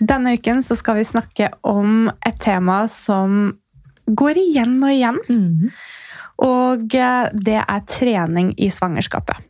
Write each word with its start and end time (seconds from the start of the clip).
Denne 0.00 0.34
uken 0.38 0.62
så 0.64 0.76
skal 0.78 0.96
vi 1.00 1.04
snakke 1.08 1.50
om 1.66 2.08
et 2.26 2.40
tema 2.40 2.82
som 2.88 3.52
går 4.08 4.40
igjen 4.40 4.78
og 4.80 4.94
igjen. 4.94 5.20
Og 6.40 6.96
eh, 6.96 7.30
det 7.36 7.60
er 7.60 7.86
trening 7.88 8.54
i 8.56 8.70
svangerskapet. 8.72 9.46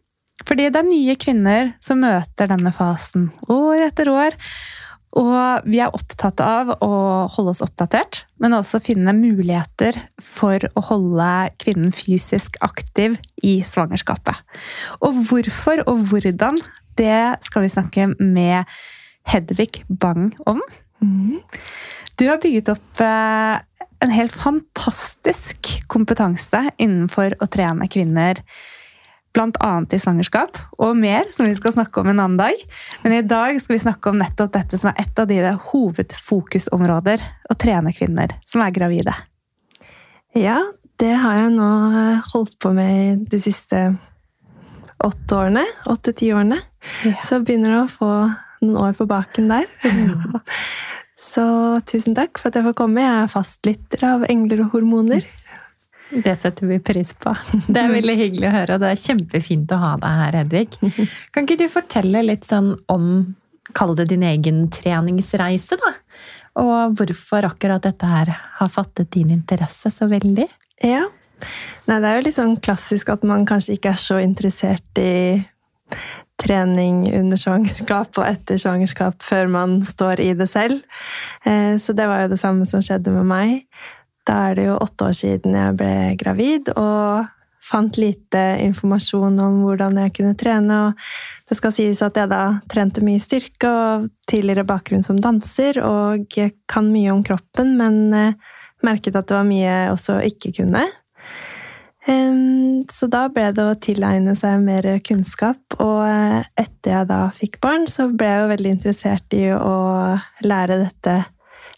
Fordi 0.49 0.71
det 0.73 0.81
er 0.81 0.89
nye 0.89 1.17
kvinner 1.21 1.75
som 1.83 2.01
møter 2.03 2.51
denne 2.51 2.73
fasen 2.75 3.29
år 3.53 3.87
etter 3.91 4.11
år. 4.11 4.37
Og 5.19 5.67
vi 5.67 5.81
er 5.83 5.95
opptatt 5.95 6.39
av 6.43 6.71
å 6.87 6.93
holde 7.35 7.53
oss 7.53 7.63
oppdatert, 7.65 8.25
men 8.39 8.55
også 8.55 8.79
finne 8.83 9.15
muligheter 9.17 9.99
for 10.23 10.63
å 10.79 10.85
holde 10.87 11.31
kvinnen 11.63 11.91
fysisk 11.95 12.59
aktiv 12.63 13.17
i 13.43 13.59
svangerskapet. 13.67 14.39
Og 15.03 15.19
hvorfor 15.31 15.83
og 15.91 16.07
hvordan, 16.11 16.61
det 16.99 17.43
skal 17.47 17.67
vi 17.67 17.75
snakke 17.75 18.07
med 18.19 18.71
Hedvig 19.29 19.85
Bang 19.89 20.33
om. 20.47 20.63
Du 22.21 22.29
har 22.29 22.41
bygget 22.43 22.69
opp 22.69 23.01
eh, 23.01 23.57
en 24.01 24.11
helt 24.13 24.33
fantastisk 24.33 25.71
kompetanse 25.89 26.67
innenfor 26.77 27.37
å 27.41 27.49
trene 27.49 27.89
kvinner. 27.89 28.43
Blant 29.33 29.61
annet 29.63 29.95
i 29.95 30.01
svangerskap, 30.03 30.59
og 30.83 30.97
mer, 30.99 31.29
som 31.31 31.47
vi 31.47 31.55
skal 31.55 31.77
snakke 31.77 32.03
om 32.03 32.09
en 32.11 32.19
annen 32.19 32.41
dag. 32.41 32.65
Men 33.05 33.15
i 33.15 33.23
dag 33.23 33.61
skal 33.63 33.77
vi 33.77 33.83
snakke 33.85 34.11
om 34.11 34.19
nettopp 34.19 34.51
dette 34.57 34.81
som 34.81 34.91
er 34.91 35.05
et 35.05 35.23
av 35.23 35.31
dine 35.31 35.55
hovedfokusområder. 35.69 37.23
Å 37.49 37.59
trene 37.61 37.95
kvinner 37.95 38.35
som 38.49 38.65
er 38.65 38.75
gravide. 38.75 39.15
Ja, 40.37 40.59
det 41.01 41.15
har 41.23 41.39
jeg 41.45 41.55
nå 41.55 41.71
eh, 42.03 42.31
holdt 42.35 42.59
på 42.61 42.75
med 42.77 43.25
de 43.31 43.41
siste 43.41 43.85
åtte 45.01 45.39
årene. 45.39 45.65
Åtte-ti 45.89 46.33
årene. 46.35 46.61
Ja. 47.07 47.17
Så 47.25 47.41
begynner 47.45 47.77
det 47.77 47.83
å 47.85 47.93
få 47.93 48.13
noen 48.65 48.79
år 48.81 48.97
på 48.99 49.07
baken 49.11 49.51
der. 49.51 49.69
Så 51.21 51.45
tusen 51.89 52.17
takk 52.17 52.41
for 52.41 52.49
at 52.49 52.57
jeg 52.57 52.67
får 52.71 52.77
komme. 52.79 53.05
Jeg 53.05 53.27
er 53.27 53.33
fastlytter 53.33 54.07
av 54.09 54.25
Engler 54.33 54.65
og 54.65 54.77
hormoner. 54.77 55.27
Det 56.11 56.33
setter 56.43 56.67
vi 56.67 56.81
pris 56.83 57.13
på. 57.15 57.35
Det 57.69 57.77
er 57.77 57.93
veldig 57.93 58.17
hyggelig 58.19 58.49
å 58.49 58.55
høre, 58.55 58.77
og 58.77 58.83
det 58.83 58.89
er 58.91 59.03
kjempefint 59.03 59.75
å 59.75 59.79
ha 59.79 59.91
deg 60.01 60.17
her, 60.21 60.39
Hedvig. 60.41 60.79
Kan 61.31 61.47
ikke 61.47 61.61
du 61.61 61.69
fortelle 61.71 62.25
litt 62.25 62.49
sånn 62.49 62.73
om, 62.91 63.05
kall 63.77 63.95
det 63.99 64.09
din 64.11 64.25
egen 64.27 64.65
treningsreise, 64.75 65.79
da? 65.79 65.93
Og 66.61 66.97
hvorfor 66.99 67.47
akkurat 67.47 67.85
dette 67.85 68.09
her 68.11 68.33
har 68.59 68.73
fattet 68.73 69.13
din 69.15 69.31
interesse 69.37 69.93
så 69.95 70.09
veldig? 70.11 70.49
Ja. 70.83 71.05
Nei, 71.87 72.01
det 72.01 72.09
er 72.09 72.19
jo 72.19 72.27
litt 72.27 72.37
sånn 72.37 72.59
klassisk 72.65 73.13
at 73.15 73.23
man 73.27 73.47
kanskje 73.49 73.79
ikke 73.79 73.95
er 73.95 74.01
så 74.01 74.19
interessert 74.25 75.01
i 75.01 75.13
trening 76.41 77.03
under 77.15 77.39
svangerskap 77.41 78.19
og 78.19 78.27
etter 78.27 78.61
svangerskap 78.61 79.23
før 79.25 79.51
man 79.53 79.81
står 79.87 80.23
i 80.25 80.33
det 80.39 80.49
selv. 80.51 80.81
Eh, 81.45 81.77
Så 81.77 81.93
det 81.97 82.07
var 82.09 82.25
jo 82.25 82.33
det 82.33 82.41
samme 82.41 82.67
som 82.67 82.83
skjedde 82.85 83.13
med 83.15 83.27
meg. 83.29 83.67
Da 84.27 84.51
er 84.51 84.55
det 84.57 84.67
jo 84.69 84.79
åtte 84.81 85.11
år 85.11 85.17
siden 85.17 85.57
jeg 85.57 85.77
ble 85.81 85.93
gravid 86.21 86.73
og 86.77 87.29
fant 87.71 87.99
lite 88.01 88.41
informasjon 88.65 89.37
om 89.43 89.61
hvordan 89.65 89.99
jeg 90.05 90.15
kunne 90.17 90.37
trene. 90.39 90.79
Og 90.89 91.51
det 91.51 91.59
skal 91.59 91.75
sies 91.77 92.01
at 92.03 92.17
jeg 92.17 92.31
da 92.33 92.61
trente 92.71 93.05
mye 93.05 93.21
styrke 93.23 93.69
og 93.69 94.09
tidligere 94.31 94.67
bakgrunn 94.69 95.05
som 95.07 95.21
danser, 95.21 95.81
og 95.85 96.41
kan 96.71 96.91
mye 96.93 97.13
om 97.13 97.23
kroppen, 97.27 97.77
men 97.81 98.01
eh, 98.17 98.57
merket 98.87 99.17
at 99.17 99.29
det 99.29 99.37
var 99.37 99.49
mye 99.49 99.67
jeg 99.67 99.95
også 99.95 100.21
ikke 100.31 100.55
kunne. 100.63 100.87
Så 102.91 103.07
da 103.07 103.27
ble 103.33 103.51
det 103.55 103.65
å 103.65 103.77
tilegne 103.81 104.35
seg 104.39 104.63
mer 104.65 104.87
kunnskap, 105.07 105.61
og 105.79 106.01
eh, 106.05 106.41
etter 106.59 106.95
jeg 106.95 107.09
da 107.11 107.21
fikk 107.35 107.61
barn, 107.63 107.87
så 107.89 108.09
ble 108.11 108.29
jeg 108.29 108.41
jo 108.43 108.49
veldig 108.51 108.73
interessert 108.75 109.37
i 109.37 109.45
å 109.55 109.77
lære 110.45 110.81
dette 110.87 111.21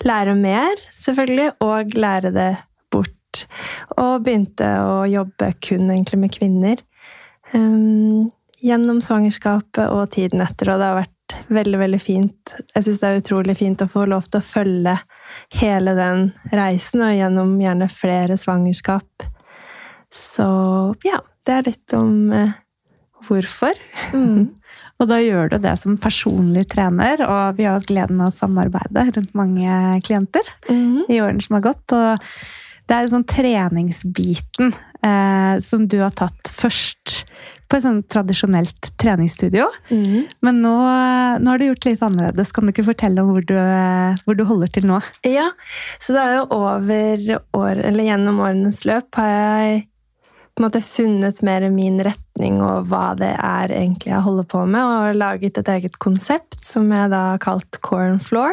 Lære 0.03 0.32
mer, 0.34 0.81
selvfølgelig, 0.98 1.53
og 1.62 1.93
lære 1.94 2.32
det 2.34 2.48
bort. 2.91 3.44
Og 4.03 4.25
begynte 4.26 4.66
å 4.82 5.04
jobbe 5.06 5.53
kun 5.62 5.93
egentlig 5.93 6.19
med 6.19 6.32
kvinner. 6.34 6.82
Gjennom 7.53 8.99
svangerskapet 8.99 9.84
og 9.94 10.10
tiden 10.10 10.43
etter, 10.43 10.72
og 10.72 10.82
det 10.82 10.88
har 10.88 10.99
vært 11.04 11.37
veldig, 11.54 11.78
veldig 11.84 12.00
fint. 12.03 12.54
Jeg 12.75 12.88
syns 12.88 12.99
det 12.99 13.12
er 13.12 13.22
utrolig 13.22 13.56
fint 13.60 13.84
å 13.84 13.91
få 13.93 14.09
lov 14.10 14.26
til 14.26 14.43
å 14.43 14.49
følge 14.49 14.97
hele 15.60 15.94
den 15.94 16.26
reisen, 16.50 17.06
og 17.06 17.14
gjennom 17.14 17.54
gjerne 17.62 17.88
flere 17.93 18.41
svangerskap. 18.41 19.28
Så 20.12 20.47
ja, 21.06 21.23
det 21.47 21.55
er 21.56 21.69
litt 21.71 21.95
om 21.97 22.33
eh, 22.37 22.56
hvorfor. 23.28 23.78
Og 25.03 25.09
da 25.11 25.19
gjør 25.19 25.55
du 25.55 25.59
det 25.65 25.75
som 25.81 25.99
personlig 25.99 26.69
trener, 26.71 27.25
og 27.27 27.56
vi 27.59 27.65
har 27.67 27.75
hatt 27.75 27.89
gleden 27.91 28.21
av 28.23 28.31
å 28.31 28.34
samarbeide 28.37 29.09
rundt 29.17 29.33
mange 29.34 29.78
klienter 30.06 30.47
i 30.71 31.19
årene 31.19 31.43
som 31.43 31.56
har 31.59 31.65
gått. 31.65 31.95
Og 31.97 32.37
det 32.87 32.95
er 32.95 33.11
sånn 33.11 33.27
treningsbiten 33.27 34.71
eh, 35.03 35.59
som 35.67 35.89
du 35.91 35.99
har 36.05 36.15
tatt 36.15 36.53
først 36.55 37.25
på 37.67 37.79
et 37.79 37.84
sånn 37.87 38.03
tradisjonelt 38.05 38.91
treningsstudio. 39.00 39.67
Mm. 39.89 40.29
Men 40.44 40.59
nå, 40.62 40.75
nå 41.41 41.50
har 41.50 41.61
du 41.61 41.67
gjort 41.71 41.87
litt 41.89 42.03
annerledes. 42.05 42.53
Kan 42.53 42.69
du 42.69 42.75
ikke 42.75 42.91
fortelle 42.91 43.25
om 43.25 43.33
hvor 43.33 43.47
du, 43.49 43.56
eh, 43.56 44.19
hvor 44.27 44.37
du 44.37 44.44
holder 44.49 44.71
til 44.75 44.87
nå? 44.91 45.00
Ja, 45.27 45.49
så 46.03 46.15
det 46.15 46.27
er 46.27 46.37
jo 46.37 46.44
over 46.59 47.25
år, 47.56 47.81
eller 47.81 48.11
gjennom 48.11 48.43
årenes 48.44 48.84
løp 48.89 49.19
har 49.19 49.33
jeg 49.33 49.81
på 50.53 50.61
en 50.61 50.67
måte 50.67 50.83
funnet 50.85 51.41
mer 51.43 51.65
min 51.73 52.03
retning 52.05 52.59
og 52.61 52.91
hva 52.91 53.13
det 53.17 53.33
er 53.39 53.73
egentlig 53.73 54.13
jeg 54.13 54.25
holder 54.27 54.49
på 54.53 54.65
med, 54.69 54.83
og 54.83 55.17
laget 55.17 55.59
et 55.59 55.71
eget 55.73 55.97
konsept 56.03 56.61
som 56.65 56.93
jeg 56.93 57.13
da 57.13 57.23
har 57.33 57.43
kalt 57.43 57.81
Corn 57.81 58.21
Floor. 58.21 58.53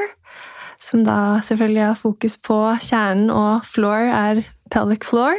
Som 0.80 1.04
da 1.04 1.42
selvfølgelig 1.44 1.84
har 1.84 2.00
fokus 2.00 2.38
på 2.40 2.56
kjernen, 2.80 3.28
og 3.36 3.66
floor 3.68 4.08
er 4.16 4.46
pelvic 4.72 5.04
floor. 5.09 5.36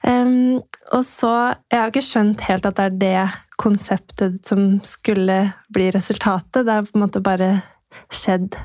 Um, 0.00 0.62
og 0.96 1.04
så 1.04 1.54
Jeg 1.70 1.80
har 1.80 1.90
ikke 1.92 2.04
skjønt 2.06 2.46
helt 2.48 2.66
at 2.66 2.78
det 2.78 2.86
er 2.86 2.96
det 3.02 3.26
konseptet 3.60 4.40
som 4.48 4.80
skulle 4.80 5.52
bli 5.72 5.90
resultatet. 5.92 6.64
Det 6.64 6.72
er 6.72 6.88
på 6.88 6.96
en 6.96 7.04
måte 7.04 7.20
bare 7.20 7.50
skjedd 8.12 8.56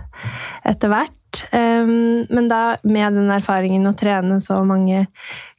etter 0.68 0.92
hvert. 0.92 1.44
Men 1.52 2.48
da 2.50 2.62
med 2.88 3.18
den 3.20 3.30
erfaringen 3.34 3.86
å 3.90 3.96
trene 3.98 4.40
så 4.42 4.62
mange 4.66 5.06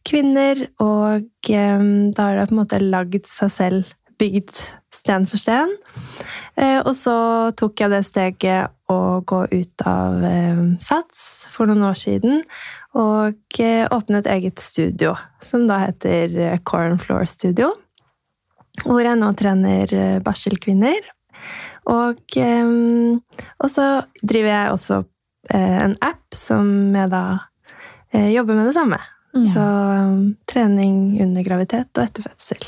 kvinner, 0.08 0.64
og 0.82 1.28
da 1.46 2.24
har 2.24 2.40
det 2.40 2.48
på 2.48 2.56
en 2.56 2.60
måte 2.60 2.80
lagd 2.82 3.28
seg 3.30 3.52
selv, 3.54 3.94
bygd 4.18 4.64
sten 4.98 5.26
for 5.28 5.40
sten. 5.40 5.72
Eh, 6.58 6.80
og 6.80 6.94
så 6.96 7.16
tok 7.58 7.80
jeg 7.82 7.92
det 7.92 8.02
steget 8.06 8.74
å 8.90 9.20
gå 9.28 9.44
ut 9.52 9.86
av 9.86 10.24
eh, 10.26 10.62
SATS 10.82 11.22
for 11.54 11.70
noen 11.70 11.86
år 11.90 11.98
siden, 11.98 12.42
og 12.98 13.36
åpne 13.36 13.88
åpnet 13.94 14.30
eget 14.32 14.62
studio, 14.62 15.14
som 15.44 15.68
da 15.68 15.82
heter 15.84 16.34
eh, 16.34 16.58
Corn 16.64 16.98
Floor 16.98 17.28
Studio. 17.28 17.74
Hvor 18.84 19.02
jeg 19.02 19.18
nå 19.18 19.30
trener 19.38 19.94
eh, 19.94 20.18
barselkvinner. 20.24 21.12
Og, 21.88 22.24
eh, 22.36 22.72
og 23.58 23.70
så 23.72 23.86
driver 24.22 24.50
jeg 24.52 24.72
også 24.74 25.02
eh, 25.54 25.78
en 25.84 25.96
app 26.04 26.36
som 26.36 26.66
jeg 26.96 27.12
da 27.12 27.24
eh, 28.12 28.32
jobber 28.34 28.58
med 28.58 28.70
det 28.70 28.76
samme. 28.76 29.00
Så 29.38 29.60
um, 29.62 30.34
trening 30.48 31.20
under 31.22 31.44
graviditet 31.46 31.92
og 31.94 32.04
etter 32.08 32.24
fødsel. 32.24 32.64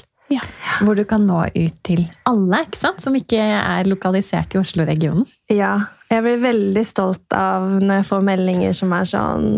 Hvor 0.85 0.95
du 0.95 1.03
kan 1.09 1.25
nå 1.27 1.41
ut 1.43 1.79
til 1.87 2.05
alle, 2.29 2.61
ikke 2.63 2.79
sant? 2.79 3.01
Som 3.03 3.17
ikke 3.19 3.41
er 3.41 3.89
lokalisert 3.91 4.55
i 4.55 4.61
Oslo-regionen. 4.61 5.27
Ja, 5.51 5.73
jeg 6.13 6.23
blir 6.27 6.45
veldig 6.45 6.85
stolt 6.87 7.35
av 7.35 7.67
når 7.81 8.01
jeg 8.01 8.09
får 8.13 8.27
meldinger 8.29 8.77
som 8.77 8.95
er 8.95 9.09
sånn 9.11 9.49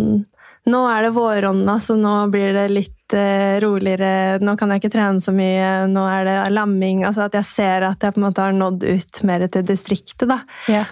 Nå 0.70 0.80
er 0.86 1.02
det 1.02 1.14
våronna, 1.16 1.80
så 1.82 1.96
nå 1.98 2.14
blir 2.30 2.52
det 2.54 2.68
litt 2.70 3.14
eh, 3.18 3.58
roligere. 3.62 4.38
Nå 4.38 4.54
kan 4.58 4.70
jeg 4.70 4.82
ikke 4.82 4.92
trene 4.94 5.22
så 5.22 5.34
mye. 5.34 5.88
Nå 5.90 6.04
er 6.06 6.28
det 6.28 6.36
lamming. 6.54 7.02
Altså 7.08 7.24
at 7.26 7.34
jeg 7.34 7.48
ser 7.48 7.86
at 7.88 8.04
jeg 8.04 8.14
på 8.14 8.22
en 8.22 8.26
måte 8.28 8.44
har 8.44 8.54
nådd 8.54 8.86
ut 8.86 9.22
mer 9.26 9.46
til 9.50 9.66
distriktet, 9.66 10.28
da. 10.30 10.38
Ja. 10.70 10.84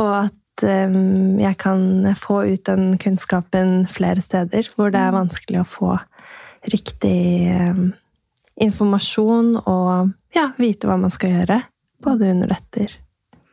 Og 0.00 0.08
at 0.22 0.64
eh, 0.64 0.96
jeg 1.42 1.58
kan 1.60 2.08
få 2.16 2.46
ut 2.48 2.64
den 2.70 2.94
kunnskapen 3.02 3.84
flere 3.92 4.24
steder 4.24 4.72
hvor 4.72 4.94
det 4.94 5.04
er 5.04 5.18
vanskelig 5.18 5.60
å 5.60 5.68
få 5.68 5.92
riktig 6.72 7.50
eh, 7.52 7.84
informasjon 8.60 9.54
og 9.60 10.16
ja, 10.36 10.50
vite 10.56 10.88
hva 10.88 10.96
man 11.00 11.12
skal 11.12 11.36
gjøre. 11.36 11.60
Både 12.00 12.32
under 12.32 12.54
og 12.54 12.56
etter. 12.56 12.96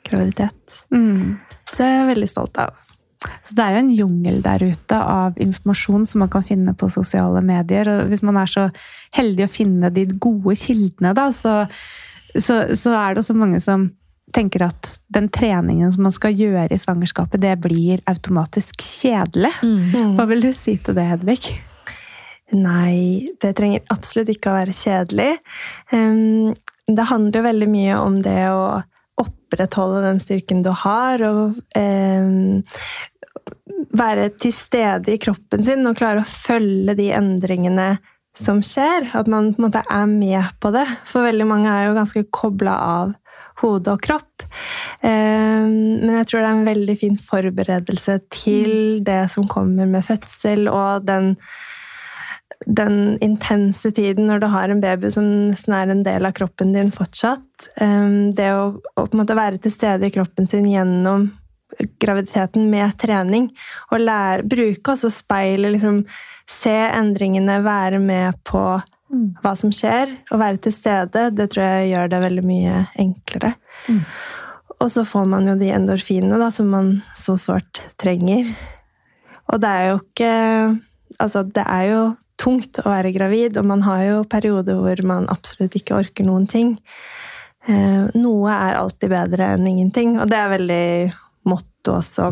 graviditet. 0.08 0.80
Mm. 0.96 1.36
Så 1.68 1.84
jeg 1.84 2.04
er 2.06 2.14
veldig 2.16 2.28
stolt 2.32 2.56
av. 2.64 2.87
Så 3.18 3.56
det 3.58 3.64
er 3.64 3.74
jo 3.74 3.84
en 3.84 3.94
jungel 3.96 4.42
der 4.46 4.62
ute 4.62 4.98
av 4.98 5.38
informasjon 5.42 6.06
som 6.06 6.22
man 6.22 6.32
kan 6.34 6.46
finne 6.46 6.74
på 6.78 6.90
sosiale 6.94 7.42
medier. 7.46 7.90
Og 7.90 8.12
hvis 8.12 8.24
man 8.26 8.38
er 8.38 8.52
så 8.52 8.68
heldig 9.18 9.48
å 9.48 9.52
finne 9.52 9.90
de 9.94 10.06
gode 10.14 10.58
kildene, 10.60 11.16
da, 11.18 11.30
så, 11.34 11.64
så, 12.36 12.60
så 12.78 12.94
er 12.98 13.16
det 13.16 13.24
også 13.24 13.38
mange 13.38 13.62
som 13.64 13.90
tenker 14.36 14.66
at 14.68 14.92
den 15.14 15.30
treningen 15.34 15.92
som 15.94 16.04
man 16.06 16.14
skal 16.14 16.36
gjøre 16.36 16.76
i 16.76 16.82
svangerskapet, 16.82 17.40
det 17.42 17.56
blir 17.64 18.04
automatisk 18.12 18.84
kjedelig. 18.84 19.54
Mm. 19.64 20.18
Hva 20.18 20.28
vil 20.30 20.44
du 20.44 20.52
si 20.56 20.76
til 20.84 20.98
det, 20.98 21.08
Hedvig? 21.14 21.56
Nei, 22.56 23.28
det 23.42 23.56
trenger 23.58 23.88
absolutt 23.92 24.30
ikke 24.32 24.52
å 24.52 24.60
være 24.60 24.76
kjedelig. 24.76 25.32
Det 26.88 27.08
handler 27.10 27.48
veldig 27.48 27.72
mye 27.72 27.98
om 28.00 28.22
det 28.24 28.40
å 28.52 28.62
opprettholde 29.48 30.04
den 30.04 30.20
styrken 30.20 30.62
du 30.66 30.74
har, 30.76 31.24
og 31.24 31.56
eh, 31.80 32.92
være 33.98 34.30
til 34.42 34.54
stede 34.56 35.16
i 35.16 35.22
kroppen 35.22 35.64
sin 35.64 35.88
og 35.88 35.98
klare 36.00 36.24
å 36.24 36.28
følge 36.28 36.98
de 36.98 37.12
endringene 37.16 37.96
som 38.38 38.62
skjer. 38.66 39.10
At 39.18 39.30
man 39.32 39.54
på 39.54 39.62
en 39.62 39.70
måte 39.70 39.84
er 39.84 40.10
med 40.12 40.52
på 40.62 40.72
det. 40.76 40.86
For 41.08 41.26
veldig 41.28 41.48
mange 41.50 41.72
er 41.72 41.88
jo 41.88 41.98
ganske 41.98 42.26
kobla 42.34 42.76
av 42.88 43.16
hode 43.64 43.96
og 43.96 44.04
kropp. 44.06 44.46
Um, 45.02 46.04
men 46.04 46.14
jeg 46.20 46.28
tror 46.30 46.44
det 46.44 46.50
er 46.50 46.52
en 46.52 46.68
veldig 46.68 46.98
fin 47.00 47.18
forberedelse 47.18 48.20
til 48.34 49.02
det 49.06 49.24
som 49.34 49.48
kommer 49.50 49.90
med 49.90 50.06
fødsel, 50.06 50.68
og 50.70 51.08
den 51.08 51.34
den 52.66 53.18
intense 53.24 53.92
tiden 53.96 54.28
når 54.28 54.42
du 54.42 54.48
har 54.52 54.72
en 54.72 54.82
baby 54.84 55.12
som 55.14 55.26
nesten 55.52 55.76
er 55.78 55.92
en 55.92 56.04
del 56.06 56.28
av 56.28 56.36
kroppen 56.38 56.74
din 56.76 56.92
fortsatt. 56.94 57.70
Um, 57.82 58.32
det 58.36 58.50
å, 58.56 58.72
å 58.96 59.06
på 59.06 59.16
en 59.16 59.22
måte 59.22 59.38
være 59.38 59.62
til 59.64 59.74
stede 59.74 60.08
i 60.08 60.14
kroppen 60.14 60.50
sin 60.50 60.68
gjennom 60.70 61.30
graviditeten 62.02 62.70
med 62.72 62.96
trening. 63.00 63.52
Og 63.92 64.02
lære, 64.02 64.48
bruke 64.48 64.96
også 64.96 65.12
speilet, 65.14 65.76
liksom 65.76 66.02
se 66.50 66.76
endringene, 66.88 67.60
være 67.66 68.00
med 68.02 68.40
på 68.48 68.64
hva 69.44 69.54
som 69.56 69.72
skjer, 69.72 70.12
og 70.34 70.42
være 70.42 70.60
til 70.66 70.74
stede, 70.76 71.30
det 71.36 71.46
tror 71.54 71.64
jeg 71.64 71.92
gjør 71.94 72.10
det 72.12 72.24
veldig 72.26 72.44
mye 72.44 72.82
enklere. 73.00 73.54
Mm. 73.88 74.02
Og 74.78 74.90
så 74.94 75.04
får 75.08 75.30
man 75.32 75.48
jo 75.48 75.56
de 75.60 75.70
endorfinene 75.74 76.40
da, 76.42 76.50
som 76.54 76.68
man 76.74 76.98
så 77.18 77.38
sårt 77.40 77.82
trenger. 78.02 78.52
Og 79.48 79.62
det 79.64 79.74
er 79.74 79.90
jo 79.92 80.04
ikke 80.04 80.34
Altså, 81.18 81.42
det 81.42 81.64
er 81.66 81.84
jo 81.90 82.02
tungt 82.38 82.82
å 82.84 82.90
være 82.92 83.14
gravid, 83.16 83.58
og 83.58 83.66
man 83.70 83.84
har 83.86 84.04
jo 84.06 84.18
perioder 84.30 84.78
hvor 84.82 85.02
man 85.08 85.30
absolutt 85.34 85.78
ikke 85.80 85.98
orker 85.98 86.28
noen 86.28 86.46
ting. 86.50 86.76
Eh, 87.68 88.06
noe 88.16 88.54
er 88.54 88.78
alltid 88.80 89.12
bedre 89.12 89.54
enn 89.56 89.68
ingenting, 89.68 90.20
og 90.22 90.30
det 90.32 90.38
er 90.40 90.54
veldig 90.54 90.86
motto 91.50 91.98
også. 91.98 92.30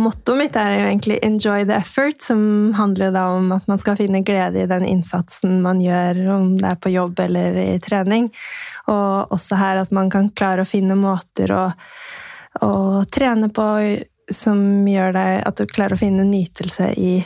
Mottoet 0.00 0.38
mitt 0.38 0.56
er 0.56 0.78
jo 0.78 0.86
egentlig 0.88 1.18
'enjoy 1.22 1.66
the 1.66 1.76
effort', 1.76 2.22
som 2.22 2.72
handler 2.72 3.12
da 3.12 3.28
om 3.36 3.52
at 3.52 3.68
man 3.68 3.78
skal 3.78 3.96
finne 3.96 4.24
glede 4.24 4.62
i 4.62 4.66
den 4.66 4.84
innsatsen 4.84 5.60
man 5.62 5.80
gjør, 5.80 6.28
om 6.34 6.56
det 6.58 6.70
er 6.70 6.80
på 6.80 6.90
jobb 6.90 7.20
eller 7.20 7.56
i 7.56 7.78
trening. 7.78 8.30
Og 8.88 9.30
også 9.30 9.56
her 9.60 9.76
at 9.76 9.92
man 9.92 10.10
kan 10.10 10.30
klare 10.30 10.62
å 10.62 10.68
finne 10.68 10.96
måter 10.96 11.52
å, 11.52 11.72
å 12.62 13.04
trene 13.04 13.52
på 13.52 13.68
som 14.32 14.88
gjør 14.88 15.12
deg 15.12 15.42
at 15.46 15.56
du 15.56 15.66
klarer 15.66 15.94
å 15.94 16.00
finne 16.00 16.24
nytelse 16.24 16.94
i 16.96 17.24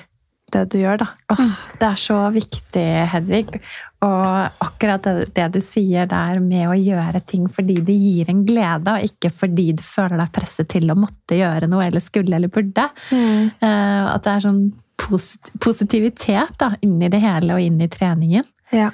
det 0.55 0.65
du 0.73 0.79
gjør, 0.81 1.01
da. 1.03 1.09
Åh, 1.35 1.61
det 1.81 1.87
er 1.89 2.01
så 2.01 2.19
viktig, 2.35 2.87
Hedvig. 3.13 3.61
Og 4.07 4.65
akkurat 4.65 5.05
det, 5.05 5.29
det, 5.37 5.47
du 5.57 5.61
sier 5.65 6.09
der 6.11 6.41
med 6.43 6.69
å 6.71 6.77
gjøre 6.77 7.23
ting 7.27 7.49
fordi 7.51 7.81
det 7.85 7.97
gir 7.99 8.31
en 8.31 8.45
glede, 8.49 8.95
og 8.95 9.09
ikke 9.09 9.33
fordi 9.35 9.73
du 9.79 9.83
føler 9.85 10.21
deg 10.21 10.35
presset 10.35 10.71
til 10.73 10.91
å 10.93 10.99
måtte 10.99 11.39
gjøre 11.39 11.71
noe 11.71 11.89
eller 11.89 12.05
skulle 12.05 12.39
eller 12.39 12.53
burde. 12.53 12.89
Mm. 13.11 13.51
Uh, 13.61 14.05
at 14.15 14.25
det 14.25 14.35
er 14.35 14.47
sånn 14.47 14.63
posit 14.99 15.53
positivitet 15.63 16.57
da, 16.59 16.73
inni 16.83 17.11
det 17.11 17.23
hele 17.23 17.55
og 17.57 17.63
inn 17.63 17.79
i 17.83 17.91
treningen. 17.91 18.47
Ja. 18.75 18.91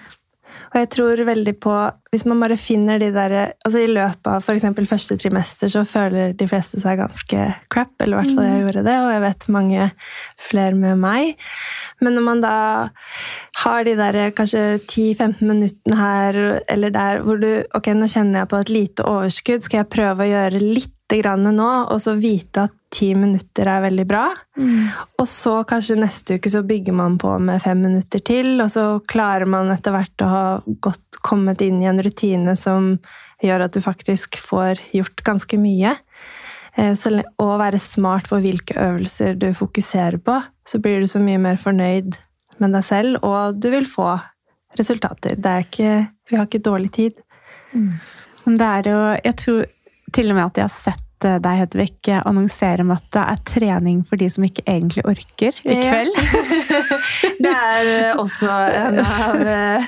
Og 0.75 0.81
jeg 0.83 0.89
tror 0.91 1.21
veldig 1.29 1.53
på 1.63 1.73
Hvis 2.11 2.25
man 2.27 2.41
bare 2.43 2.57
finner 2.59 2.99
de 2.99 3.13
der 3.15 3.35
altså 3.65 3.81
I 3.85 3.91
løpet 3.91 4.27
av 4.31 4.43
f.eks. 4.43 4.67
første 4.91 5.17
trimester 5.23 5.71
så 5.71 5.85
føler 5.87 6.35
de 6.35 6.49
fleste 6.51 6.81
seg 6.83 6.99
ganske 6.99 7.47
crap. 7.71 7.95
Eller 8.03 8.17
i 8.17 8.21
hvert 8.21 8.37
fall 8.37 8.49
jeg 8.49 8.65
gjorde 8.65 8.85
det, 8.87 8.97
og 9.03 9.11
jeg 9.11 9.23
vet 9.25 9.49
mange 9.55 9.89
flere 10.49 10.79
med 10.79 11.01
meg. 11.03 11.47
Men 12.03 12.19
når 12.19 12.27
man 12.29 12.43
da 12.45 12.57
har 13.65 13.87
de 13.87 13.97
der 13.99 14.19
kanskje 14.37 14.63
10-15 14.83 15.43
minuttene 15.47 15.99
her 15.99 16.41
eller 16.71 16.95
der 16.95 17.23
hvor 17.25 17.39
du 17.43 17.51
Ok, 17.75 17.91
nå 17.95 18.07
kjenner 18.11 18.43
jeg 18.43 18.51
på 18.51 18.63
et 18.63 18.75
lite 18.75 19.07
overskudd. 19.09 19.65
Skal 19.67 19.83
jeg 19.83 19.93
prøve 19.95 20.27
å 20.27 20.31
gjøre 20.31 20.63
litt 20.63 20.94
grann 21.11 21.45
nå, 21.57 21.71
og 21.93 22.01
så 22.03 22.15
vite 22.19 22.65
at 22.69 22.75
ti 22.95 23.11
minutter 23.19 23.69
er 23.69 23.83
veldig 23.85 24.07
bra. 24.09 24.29
Mm. 24.57 24.87
Og 25.21 25.29
så 25.29 25.59
kanskje 25.69 25.99
neste 25.99 26.39
uke 26.39 26.51
så 26.51 26.63
bygger 26.67 26.97
man 26.97 27.19
på 27.21 27.33
med 27.43 27.63
fem 27.63 27.83
minutter 27.85 28.23
til, 28.25 28.57
og 28.63 28.71
så 28.73 28.87
klarer 29.11 29.49
man 29.51 29.73
etter 29.75 29.95
hvert 29.95 30.25
å 30.25 30.31
ha 30.31 30.47
godt 30.65 31.21
kommet 31.25 31.63
inn 31.65 31.83
i 31.83 31.91
en 31.91 32.03
rutine 32.05 32.57
som 32.59 32.95
gjør 33.45 33.67
at 33.67 33.77
du 33.77 33.83
faktisk 33.85 34.39
får 34.41 34.81
gjort 34.95 35.25
ganske 35.27 35.59
mye. 35.61 35.97
Eh, 36.77 36.95
så, 36.99 37.13
og 37.43 37.59
være 37.61 37.83
smart 37.83 38.31
på 38.31 38.41
hvilke 38.43 38.79
øvelser 38.81 39.37
du 39.39 39.51
fokuserer 39.57 40.19
på, 40.23 40.41
så 40.67 40.81
blir 40.83 41.03
du 41.03 41.11
så 41.11 41.23
mye 41.23 41.43
mer 41.43 41.61
fornøyd 41.61 42.17
med 42.63 42.75
deg 42.75 42.87
selv, 42.87 43.19
og 43.27 43.59
du 43.61 43.69
vil 43.75 43.87
få 43.91 44.15
resultater. 44.79 45.37
Det 45.39 45.51
er 45.51 45.67
ikke, 45.67 45.95
vi 46.31 46.39
har 46.39 46.49
ikke 46.49 46.65
dårlig 46.65 46.93
tid. 46.95 47.21
Men 48.45 48.59
det 48.59 48.67
er 48.67 48.91
jo 48.91 48.99
Jeg 49.25 49.37
tror 49.41 49.65
til 50.15 50.31
og 50.31 50.39
med 50.39 50.47
at 50.47 50.61
jeg 50.61 50.69
har 50.69 50.75
sett 50.75 51.27
eh, 51.29 51.39
deg, 51.43 51.61
Hedvig, 51.63 51.95
annonsere 52.21 52.85
om 52.85 52.93
at 52.95 53.07
det 53.15 53.25
er 53.25 53.43
trening 53.49 54.03
for 54.07 54.21
de 54.21 54.29
som 54.31 54.47
ikke 54.47 54.65
egentlig 54.71 55.05
orker 55.11 55.59
i 55.65 55.75
Ja. 55.79 55.91
kveld. 55.91 56.15
Det 57.45 57.51
er 57.53 57.89
eh, 57.93 58.17
også 58.21 58.51
en 58.51 58.99
av 59.03 59.41
eh, 59.43 59.87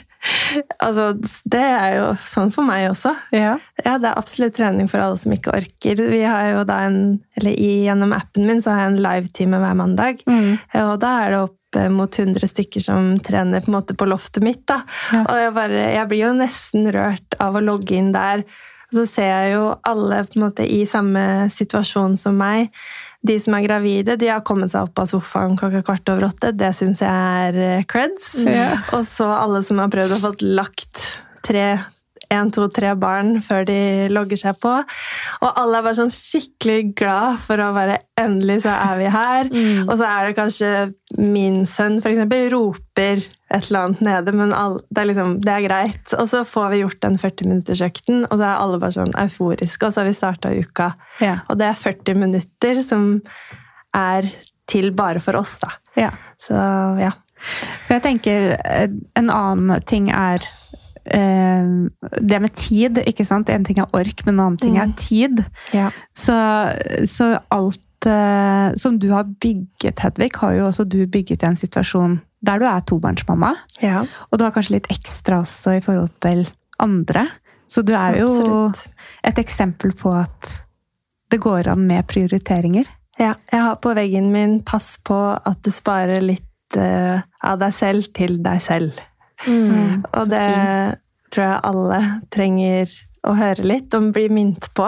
Altså, 0.82 1.12
det 1.46 1.60
er 1.62 1.92
jo 2.00 2.06
sånn 2.26 2.50
for 2.50 2.66
meg 2.66 2.88
også. 2.90 3.12
Ja. 3.30 3.52
Ja, 3.84 3.92
det 4.02 4.08
er 4.10 4.18
absolutt 4.18 4.56
trening 4.56 4.88
for 4.90 4.98
alle 5.04 5.18
som 5.20 5.30
ikke 5.36 5.52
orker. 5.54 6.00
Vi 6.10 6.22
har 6.26 6.48
jo 6.50 6.64
da 6.66 6.80
en, 6.88 6.96
eller 7.38 7.54
Gjennom 7.54 8.14
appen 8.16 8.48
min 8.48 8.58
så 8.64 8.74
har 8.74 8.80
jeg 8.86 8.94
en 8.96 9.04
live-time 9.04 9.60
hver 9.62 9.76
mandag. 9.78 10.24
Mm. 10.26 10.56
Og 10.82 10.96
da 11.04 11.12
er 11.22 11.30
det 11.36 11.42
opp 11.44 11.78
eh, 11.78 11.86
mot 11.94 12.18
100 12.18 12.42
stykker 12.50 12.82
som 12.82 13.12
trener 13.22 13.62
på 13.62 13.82
på 13.94 14.08
loftet 14.10 14.42
mitt. 14.42 14.66
Ja. 14.66 15.22
Og 15.22 15.38
jeg, 15.38 15.54
bare, 15.60 15.84
jeg 15.94 16.10
blir 16.10 16.24
jo 16.24 16.34
nesten 16.42 16.90
rørt 16.96 17.38
av 17.38 17.54
å 17.54 17.62
logge 17.62 17.94
inn 17.94 18.10
der. 18.16 18.42
Og 18.96 19.02
så 19.02 19.10
ser 19.18 19.26
jeg 19.28 19.56
jo 19.58 19.64
alle 19.84 20.22
på 20.24 20.38
en 20.38 20.46
måte 20.46 20.64
i 20.64 20.86
samme 20.88 21.50
situasjon 21.52 22.14
som 22.16 22.38
meg. 22.40 22.70
De 23.26 23.34
som 23.42 23.56
er 23.58 23.66
gravide, 23.66 24.14
de 24.16 24.30
har 24.30 24.44
kommet 24.46 24.72
seg 24.72 24.86
opp 24.86 25.02
av 25.02 25.08
sofaen 25.10 25.56
klokka 25.58 25.82
kvart 25.84 26.08
over 26.14 26.30
åtte. 26.30 26.54
Det 26.56 26.70
syns 26.78 27.02
jeg 27.04 27.10
er 27.10 27.58
eh, 27.60 27.84
creds. 27.88 28.30
Ja. 28.46 28.70
Og 28.96 29.04
så 29.08 29.28
alle 29.28 29.60
som 29.66 29.82
har 29.82 29.92
prøvd 29.92 30.16
å 30.16 30.20
få 30.22 30.32
lagt 30.46 31.02
tre 31.44 31.66
én, 32.32 32.50
to, 32.54 32.66
tre 32.72 32.94
barn 32.98 33.40
før 33.44 33.66
de 33.68 33.78
logger 34.12 34.40
seg 34.40 34.58
på. 34.62 34.72
Og 35.40 35.48
alle 35.48 35.78
er 35.78 35.86
bare 35.86 35.98
sånn 35.98 36.12
skikkelig 36.12 36.92
glad 36.98 37.40
for 37.46 37.62
å 37.62 37.72
bare 37.76 38.02
Endelig 38.16 38.62
så 38.64 38.72
er 38.72 38.94
vi 38.96 39.08
her. 39.12 39.48
Og 39.82 39.90
så 40.00 40.06
er 40.08 40.24
det 40.24 40.36
kanskje 40.38 40.68
min 41.20 41.66
sønn 41.68 41.98
for 42.00 42.14
eksempel, 42.14 42.46
roper 42.48 43.20
et 43.20 43.68
eller 43.68 43.82
annet 43.82 44.00
nede, 44.06 44.32
men 44.34 44.54
all, 44.56 44.78
det, 44.88 45.02
er 45.02 45.08
liksom, 45.10 45.34
det 45.44 45.52
er 45.52 45.66
greit. 45.66 46.14
Og 46.16 46.24
så 46.30 46.40
får 46.48 46.70
vi 46.72 46.80
gjort 46.80 47.02
den 47.04 47.18
40-minuttersøkten, 47.20 48.24
og 48.30 48.40
da 48.40 48.48
er 48.54 48.62
alle 48.64 48.80
bare 48.80 48.96
sånn 48.96 49.12
euforiske. 49.20 49.84
Og 49.84 49.92
så 49.92 50.02
har 50.02 50.08
vi 50.08 50.16
starta 50.16 50.54
uka. 50.56 50.88
Ja. 51.20 51.36
Og 51.52 51.60
det 51.60 51.68
er 51.68 51.78
40 51.78 52.18
minutter 52.24 52.80
som 52.86 53.06
er 53.96 54.32
til 54.66 54.90
bare 54.96 55.22
for 55.22 55.38
oss, 55.38 55.58
da. 55.62 55.76
ja. 56.00 56.10
Så 56.42 56.56
ja. 57.00 57.12
Jeg 57.88 58.02
tenker 58.04 58.54
eh, 58.56 58.90
en 59.18 59.30
annen 59.32 59.84
ting 59.88 60.08
er 60.12 60.42
det 61.06 62.40
med 62.42 62.52
tid, 62.54 62.98
ikke 63.06 63.24
sant? 63.26 63.48
En 63.50 63.64
ting 63.64 63.78
er 63.78 63.86
ork, 63.94 64.24
men 64.26 64.34
en 64.34 64.40
annen 64.46 64.56
ting 64.58 64.76
er 64.78 64.86
Mm. 64.86 64.94
tid. 64.96 65.44
ja. 65.72 65.90
Så, 66.14 66.34
så 67.06 67.38
alt 67.50 68.06
eh, 68.06 68.74
som 68.76 68.98
du 68.98 69.10
har 69.12 69.24
bygget, 69.24 69.98
Hedvig, 70.02 70.32
har 70.36 70.52
jo 70.52 70.66
også 70.66 70.84
du 70.88 71.06
bygget 71.06 71.42
i 71.42 71.46
en 71.46 71.56
situasjon 71.56 72.20
der 72.46 72.58
du 72.58 72.64
er 72.66 72.80
tobarnsmamma. 72.80 73.54
ja. 73.82 74.04
Og 74.30 74.38
du 74.38 74.44
har 74.44 74.52
kanskje 74.52 74.76
litt 74.76 74.86
ekstra 74.92 75.40
også 75.42 75.76
i 75.78 75.80
forhold 75.80 76.10
til 76.20 76.46
andre. 76.80 77.28
Så 77.68 77.82
du 77.84 77.92
er 77.94 78.18
jo 78.20 78.26
Absolutt. 78.28 78.88
et 79.24 79.38
eksempel 79.38 79.92
på 79.96 80.12
at 80.14 80.62
det 81.30 81.40
går 81.40 81.66
an 81.72 81.86
med 81.88 82.06
prioriteringer. 82.06 82.84
Ja, 83.18 83.34
jeg 83.50 83.60
har 83.60 83.76
på 83.76 83.94
veggen 83.96 84.30
min 84.30 84.60
'pass 84.62 84.98
på 85.02 85.16
at 85.44 85.62
du 85.62 85.70
sparer 85.70 86.20
litt 86.20 86.76
eh, 86.76 87.20
av 87.42 87.58
deg 87.58 87.72
selv 87.72 88.12
til 88.14 88.38
deg 88.42 88.60
selv'. 88.60 88.92
Mm. 89.44 90.04
Og 90.16 90.30
det 90.30 90.40
fin. 90.40 90.96
tror 91.34 91.44
jeg 91.44 91.64
alle 91.70 92.00
trenger 92.32 92.94
å 93.26 93.34
høre 93.36 93.66
litt 93.66 93.94
og 93.98 94.12
bli 94.16 94.28
minnet 94.32 94.70
på. 94.78 94.86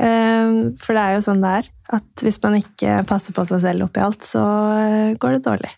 Eh, 0.00 0.52
For 0.80 0.96
det 0.96 1.02
er 1.02 1.16
jo 1.18 1.24
sånn 1.26 1.42
det 1.44 1.52
er. 1.60 1.70
At 1.98 2.24
hvis 2.24 2.38
man 2.44 2.56
ikke 2.60 3.00
passer 3.10 3.34
på 3.36 3.44
seg 3.48 3.60
selv 3.64 3.88
oppi 3.88 4.00
alt, 4.04 4.22
så 4.24 4.42
eh, 4.78 5.16
går 5.20 5.36
det 5.38 5.42
dårlig. 5.48 5.72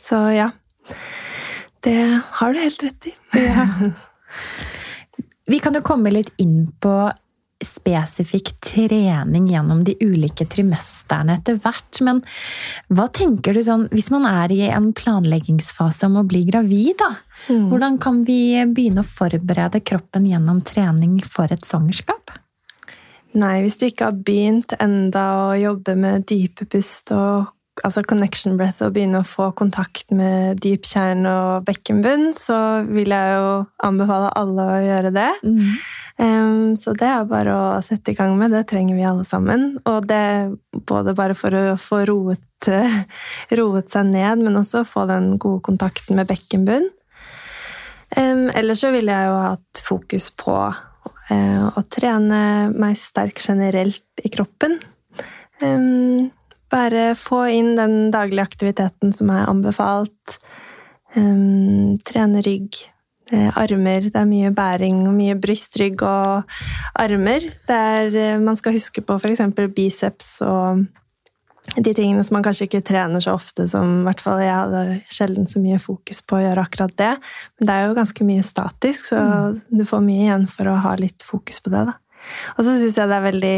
Så 0.00 0.18
ja. 0.34 0.50
Det 1.86 1.98
har 2.40 2.52
du 2.52 2.58
helt 2.60 2.82
rett 2.82 3.08
i. 3.12 3.14
Vi 5.46 5.58
kan 5.62 5.76
jo 5.78 5.84
komme 5.86 6.10
litt 6.10 6.32
inn 6.42 6.66
på 6.82 6.92
spesifikk 7.64 8.50
trening 8.60 9.46
gjennom 9.48 9.82
de 9.86 9.94
ulike 10.04 10.44
trimesterne 10.50 11.38
etter 11.38 11.56
hvert. 11.62 12.00
Men 12.04 12.20
hva 12.92 13.06
tenker 13.08 13.56
du 13.56 13.62
sånn, 13.64 13.86
hvis 13.94 14.10
man 14.12 14.26
er 14.28 14.52
i 14.52 14.60
en 14.68 14.90
planleggingsfase 14.96 16.10
om 16.10 16.20
å 16.20 16.26
bli 16.28 16.44
gravid, 16.50 16.94
da? 17.00 17.12
Mm. 17.48 17.68
Hvordan 17.72 17.98
kan 18.02 18.22
vi 18.28 18.40
begynne 18.68 19.04
å 19.04 19.08
forberede 19.08 19.80
kroppen 19.86 20.28
gjennom 20.28 20.60
trening 20.66 21.18
for 21.24 21.52
et 21.52 21.64
svangerskap? 21.64 22.36
Nei, 23.36 23.58
hvis 23.64 23.76
du 23.80 23.88
ikke 23.88 24.10
har 24.10 24.24
begynt 24.24 24.72
enda 24.80 25.26
å 25.50 25.50
jobbe 25.60 25.96
med 26.00 26.24
dype 26.28 26.64
pust 26.72 27.12
og 27.12 27.52
altså 27.84 28.00
connection 28.08 28.56
breath 28.56 28.80
og 28.84 28.94
begynne 28.94 29.20
å 29.20 29.26
få 29.26 29.50
kontakt 29.56 30.12
med 30.16 30.60
dyp 30.64 30.86
kjerne 30.88 31.32
og 31.42 31.66
bekkenbunn, 31.68 32.30
så 32.36 32.58
vil 32.88 33.12
jeg 33.12 33.34
jo 33.36 33.50
anbefale 33.84 34.30
alle 34.40 34.66
å 34.72 34.82
gjøre 34.86 35.12
det. 35.16 35.30
Mm. 35.44 35.74
Så 36.16 36.94
det 36.96 37.04
er 37.04 37.26
bare 37.28 37.52
å 37.52 37.64
sette 37.84 38.14
i 38.14 38.16
gang 38.16 38.38
med. 38.40 38.54
Det 38.54 38.64
trenger 38.70 38.96
vi 38.96 39.04
alle 39.04 39.24
sammen. 39.28 39.74
Og 39.84 40.06
det 40.08 40.56
både 40.88 41.12
bare 41.16 41.36
for 41.36 41.52
å 41.52 41.64
få 41.80 42.02
roet, 42.08 42.68
roet 43.60 43.92
seg 43.92 44.08
ned, 44.14 44.44
men 44.46 44.56
også 44.56 44.86
få 44.88 45.04
den 45.10 45.34
gode 45.42 45.60
kontakten 45.66 46.16
med 46.16 46.30
bekkenbunn. 46.30 46.88
Ellers 48.16 48.80
så 48.80 48.92
ville 48.94 49.12
jeg 49.12 49.28
jo 49.28 49.36
hatt 49.42 49.82
fokus 49.84 50.30
på 50.38 50.54
uh, 50.54 51.66
å 51.68 51.84
trene 51.92 52.40
meg 52.72 52.96
sterk 52.96 53.42
generelt 53.42 54.24
i 54.24 54.32
kroppen. 54.32 54.78
Bare 56.72 57.06
få 57.18 57.44
inn 57.52 57.74
den 57.76 58.10
daglige 58.14 58.46
aktiviteten 58.46 59.12
som 59.16 59.32
er 59.34 59.50
anbefalt. 59.50 60.38
Trene 61.16 62.42
rygg, 62.44 62.76
Eh, 62.76 62.95
armer. 63.32 64.10
Det 64.10 64.20
er 64.20 64.28
mye 64.28 64.52
bæring 64.54 65.02
og 65.08 65.16
mye 65.16 65.34
brystrygg 65.40 66.04
og 66.06 66.58
armer. 66.94 67.48
Der 67.68 68.14
eh, 68.14 68.38
man 68.42 68.58
skal 68.58 68.76
huske 68.76 69.02
på 69.02 69.18
f.eks. 69.18 69.42
biceps 69.74 70.38
og 70.46 70.86
de 71.74 71.92
tingene 71.94 72.22
som 72.22 72.36
man 72.36 72.44
kanskje 72.46 72.68
ikke 72.68 72.84
trener 72.86 73.22
så 73.22 73.34
ofte 73.34 73.66
som 73.66 73.88
i 74.00 74.06
hvert 74.06 74.22
fall 74.22 74.38
jeg 74.38 74.54
hadde 74.54 74.82
sjelden 75.10 75.48
så 75.50 75.58
mye 75.58 75.80
fokus 75.82 76.22
på 76.22 76.38
å 76.38 76.44
gjøre 76.44 76.62
akkurat 76.62 76.94
det. 77.00 77.12
Men 77.58 77.68
det 77.68 77.74
er 77.74 77.88
jo 77.88 77.98
ganske 77.98 78.28
mye 78.28 78.46
statisk, 78.46 79.08
så 79.10 79.18
mm. 79.18 79.58
du 79.80 79.84
får 79.88 80.06
mye 80.06 80.28
igjen 80.28 80.46
for 80.52 80.70
å 80.70 80.78
ha 80.86 80.94
litt 81.00 81.26
fokus 81.26 81.58
på 81.64 81.74
det. 81.74 81.82
da. 81.90 81.98
Og 82.56 82.62
så 82.62 82.76
syns 82.78 82.98
jeg 82.98 83.10
det 83.10 83.18
er 83.18 83.26
veldig 83.26 83.56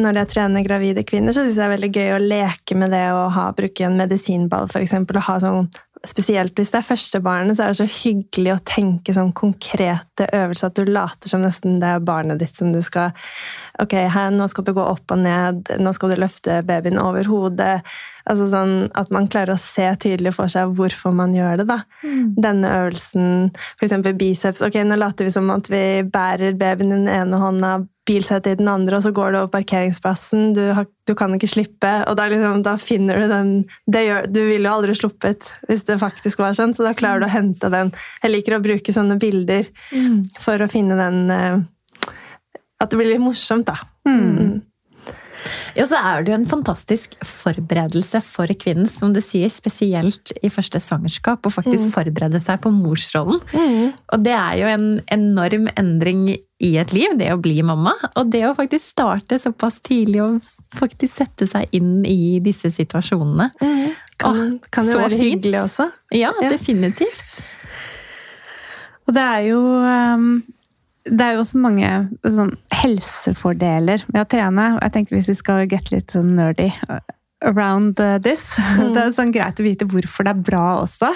Når 0.00 0.16
jeg 0.18 0.28
trener 0.30 0.64
gravide 0.66 1.04
kvinner, 1.06 1.34
så 1.34 1.44
syns 1.44 1.58
jeg 1.58 1.60
det 1.60 1.66
er 1.66 1.74
veldig 1.74 1.92
gøy 1.98 2.14
å 2.14 2.22
leke 2.22 2.78
med 2.78 2.94
det 2.94 3.04
å 3.12 3.26
ha, 3.34 3.50
bruke 3.56 3.84
en 3.86 3.98
medisinball, 3.98 4.70
f.eks. 4.70 4.94
Og 5.02 5.22
ha 5.26 5.38
sånn 5.42 5.66
spesielt 6.08 6.56
hvis 6.56 6.70
det 6.72 6.78
er 6.80 6.86
første 6.86 7.20
barnet, 7.24 7.56
så 7.56 7.64
er 7.64 7.72
det 7.72 7.80
så 7.80 8.04
hyggelig 8.06 8.54
å 8.54 8.62
tenke 8.64 9.14
sånn 9.14 9.34
konkrete 9.36 10.28
øvelser. 10.36 10.70
At 10.70 10.78
du 10.78 10.88
later 10.88 11.32
som 11.32 11.44
nesten 11.44 11.80
det 11.82 11.90
er 11.92 12.04
barnet 12.04 12.40
ditt 12.40 12.56
som 12.56 12.72
du 12.72 12.80
skal 12.84 13.12
Ok, 13.80 13.94
her, 14.12 14.32
nå 14.34 14.44
skal 14.50 14.66
du 14.66 14.74
gå 14.76 14.82
opp 14.84 15.12
og 15.14 15.22
ned, 15.22 15.70
nå 15.80 15.92
skal 15.96 16.10
du 16.12 16.18
løfte 16.20 16.58
babyen 16.68 16.98
over 17.00 17.24
hodet. 17.30 17.78
Altså 18.30 18.46
sånn 18.52 18.74
At 18.98 19.10
man 19.14 19.28
klarer 19.30 19.56
å 19.56 19.60
se 19.60 19.86
tydelig 20.02 20.34
for 20.36 20.50
seg 20.52 20.74
hvorfor 20.78 21.14
man 21.16 21.34
gjør 21.36 21.62
det. 21.62 21.68
da. 21.70 21.80
Mm. 22.04 22.34
Denne 22.38 22.74
øvelsen, 22.80 23.30
f.eks. 23.78 23.96
biceps. 24.18 24.62
Ok, 24.66 24.78
nå 24.86 24.98
later 25.00 25.26
vi 25.26 25.34
som 25.34 25.50
at 25.52 25.70
vi 25.72 25.84
bærer 26.06 26.58
babyen 26.58 26.92
i 26.92 26.98
den 27.00 27.10
ene 27.10 27.40
hånda, 27.40 27.72
bilsetet 28.10 28.54
i 28.54 28.58
den 28.60 28.70
andre, 28.70 28.98
og 28.98 29.04
så 29.04 29.12
går 29.14 29.32
du 29.32 29.38
over 29.40 29.50
parkeringsplassen. 29.52 30.54
Du, 30.56 30.62
har, 30.76 30.86
du 31.06 31.14
kan 31.18 31.34
ikke 31.36 31.50
slippe. 31.50 31.90
Og 32.10 32.16
da, 32.18 32.26
liksom, 32.32 32.62
da 32.66 32.76
finner 32.80 33.20
du 33.20 33.26
den 33.30 33.52
gjør, 33.90 34.30
Du 34.30 34.40
ville 34.48 34.66
jo 34.66 34.76
aldri 34.76 34.96
sluppet 34.98 35.50
hvis 35.68 35.86
det 35.88 36.00
faktisk 36.02 36.42
var 36.42 36.56
sånn, 36.58 36.74
så 36.76 36.86
da 36.86 36.94
klarer 36.96 37.22
du 37.22 37.28
å 37.28 37.34
hente 37.34 37.70
den. 37.72 37.92
Jeg 38.24 38.34
liker 38.34 38.56
å 38.56 38.64
bruke 38.64 38.94
sånne 38.94 39.18
bilder 39.20 39.68
mm. 39.92 40.24
for 40.40 40.62
å 40.62 40.70
finne 40.70 40.98
den 40.98 41.22
uh, 41.30 42.10
At 42.80 42.90
det 42.90 42.98
blir 42.98 43.12
litt 43.12 43.22
morsomt, 43.22 43.68
da. 43.68 43.78
Mm. 44.08 44.60
Ja, 45.76 45.86
så 45.86 45.98
er 45.98 46.24
det 46.24 46.32
jo 46.32 46.38
en 46.38 46.48
fantastisk 46.50 47.14
forberedelse 47.24 48.20
for 48.26 48.50
kvinnen, 48.60 48.88
som 48.90 49.14
du 49.14 49.20
sier, 49.24 49.50
spesielt 49.52 50.32
i 50.42 50.50
første 50.52 50.80
svangerskap, 50.82 51.46
å 51.46 51.52
faktisk 51.52 51.88
mm. 51.88 51.92
forberede 51.94 52.40
seg 52.42 52.60
på 52.64 52.72
morsrollen. 52.74 53.40
Mm. 53.54 53.92
Og 54.14 54.24
det 54.24 54.36
er 54.36 54.60
jo 54.60 54.70
en 54.70 54.86
enorm 55.14 55.68
endring 55.80 56.26
i 56.60 56.72
et 56.80 56.94
liv, 56.94 57.14
det 57.20 57.30
å 57.32 57.40
bli 57.40 57.60
mamma. 57.66 57.94
Og 58.14 58.32
det 58.32 58.44
å 58.48 58.54
faktisk 58.58 58.92
starte 58.92 59.40
såpass 59.40 59.80
tidlig 59.86 60.22
og 60.24 60.40
faktisk 60.76 61.22
sette 61.22 61.48
seg 61.50 61.72
inn 61.74 62.04
i 62.06 62.38
disse 62.44 62.70
situasjonene. 62.74 63.50
Mm. 63.62 63.88
Kan, 64.20 64.36
Åh, 64.36 64.70
kan 64.70 64.86
det 64.86 64.98
være 64.98 65.16
fint. 65.16 65.24
hyggelig 65.24 65.64
også? 65.64 65.90
Ja, 66.12 66.34
ja, 66.42 66.50
definitivt. 66.52 67.44
Og 69.08 69.16
det 69.16 69.26
er 69.26 69.46
jo 69.48 69.60
um 69.80 70.32
det 71.10 71.26
er 71.26 71.36
jo 71.36 71.44
også 71.44 71.60
mange 71.62 71.88
sånn, 72.22 72.52
helsefordeler 72.80 74.04
med 74.12 74.22
å 74.22 74.28
trene. 74.30 74.66
Jeg 74.78 74.94
tenker 74.94 75.18
Hvis 75.18 75.30
vi 75.32 75.38
skal 75.40 75.64
get 75.70 75.90
litt 75.94 76.14
sånn 76.14 76.36
nerdy 76.38 76.70
around 77.40 77.96
this 78.22 78.58
mm. 78.76 78.90
Det 78.92 79.00
er 79.00 79.14
sånn 79.16 79.32
greit 79.32 79.60
å 79.60 79.64
vite 79.64 79.88
hvorfor 79.88 80.26
det 80.26 80.34
er 80.34 80.44
bra 80.44 80.66
også. 80.82 81.10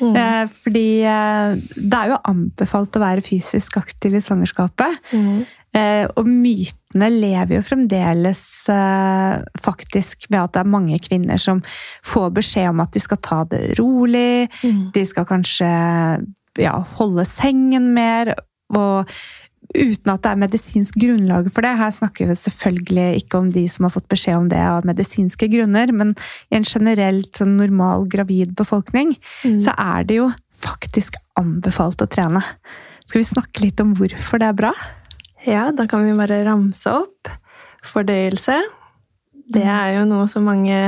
Mm. 0.00 0.16
Eh, 0.16 0.42
fordi 0.64 0.88
eh, 1.04 1.58
det 1.76 2.00
er 2.00 2.14
jo 2.14 2.22
anbefalt 2.30 2.96
å 2.96 3.04
være 3.04 3.24
fysisk 3.24 3.78
aktiv 3.80 4.16
i 4.16 4.24
svangerskapet. 4.24 4.98
Mm. 5.12 5.44
Eh, 5.76 6.06
og 6.16 6.24
mytene 6.24 7.10
lever 7.12 7.58
jo 7.58 7.66
fremdeles 7.66 8.40
eh, 8.72 9.34
faktisk 9.60 10.30
ved 10.30 10.40
at 10.40 10.56
det 10.56 10.62
er 10.64 10.72
mange 10.72 10.98
kvinner 11.04 11.40
som 11.40 11.60
får 12.06 12.32
beskjed 12.40 12.72
om 12.72 12.80
at 12.84 12.94
de 12.96 13.04
skal 13.04 13.20
ta 13.24 13.42
det 13.50 13.62
rolig. 13.80 14.48
Mm. 14.64 14.88
De 14.96 15.04
skal 15.08 15.28
kanskje 15.28 15.68
ja, 16.58 16.74
holde 16.98 17.26
sengen 17.28 17.92
mer 17.94 18.32
og 18.76 19.08
uten 19.74 20.12
at 20.12 20.22
det 20.24 20.30
er 20.30 20.40
medisinsk 20.40 20.96
grunnlag 21.00 21.48
for 21.52 21.64
det. 21.64 21.74
Her 21.76 21.92
snakker 21.92 22.30
vi 22.30 22.36
selvfølgelig 22.40 23.22
ikke 23.22 23.40
om 23.42 23.50
de 23.52 23.64
som 23.70 23.86
har 23.86 23.94
fått 23.94 24.08
beskjed 24.10 24.38
om 24.40 24.50
det 24.52 24.60
av 24.64 24.86
medisinske 24.88 25.48
grunner, 25.52 25.92
men 25.92 26.14
i 26.48 26.58
en 26.58 26.68
generelt 26.68 27.30
sånn 27.36 27.58
normal 27.60 28.06
gravid 28.10 28.54
befolkning, 28.58 29.16
mm. 29.44 29.58
så 29.64 29.74
er 29.76 30.08
det 30.08 30.20
jo 30.20 30.30
faktisk 30.58 31.18
anbefalt 31.38 32.02
å 32.02 32.08
trene. 32.10 32.42
Skal 33.08 33.22
vi 33.22 33.28
snakke 33.28 33.66
litt 33.66 33.82
om 33.84 33.94
hvorfor 33.98 34.40
det 34.40 34.48
er 34.50 34.56
bra? 34.56 34.72
Ja, 35.46 35.68
da 35.72 35.86
kan 35.88 36.04
vi 36.04 36.16
bare 36.16 36.42
ramse 36.48 36.96
opp. 37.04 37.30
Fordøyelse. 37.86 38.56
Det 39.48 39.64
mm. 39.64 39.76
er 39.76 39.92
jo 39.98 40.08
noe 40.10 40.26
som 40.28 40.48
mange 40.48 40.80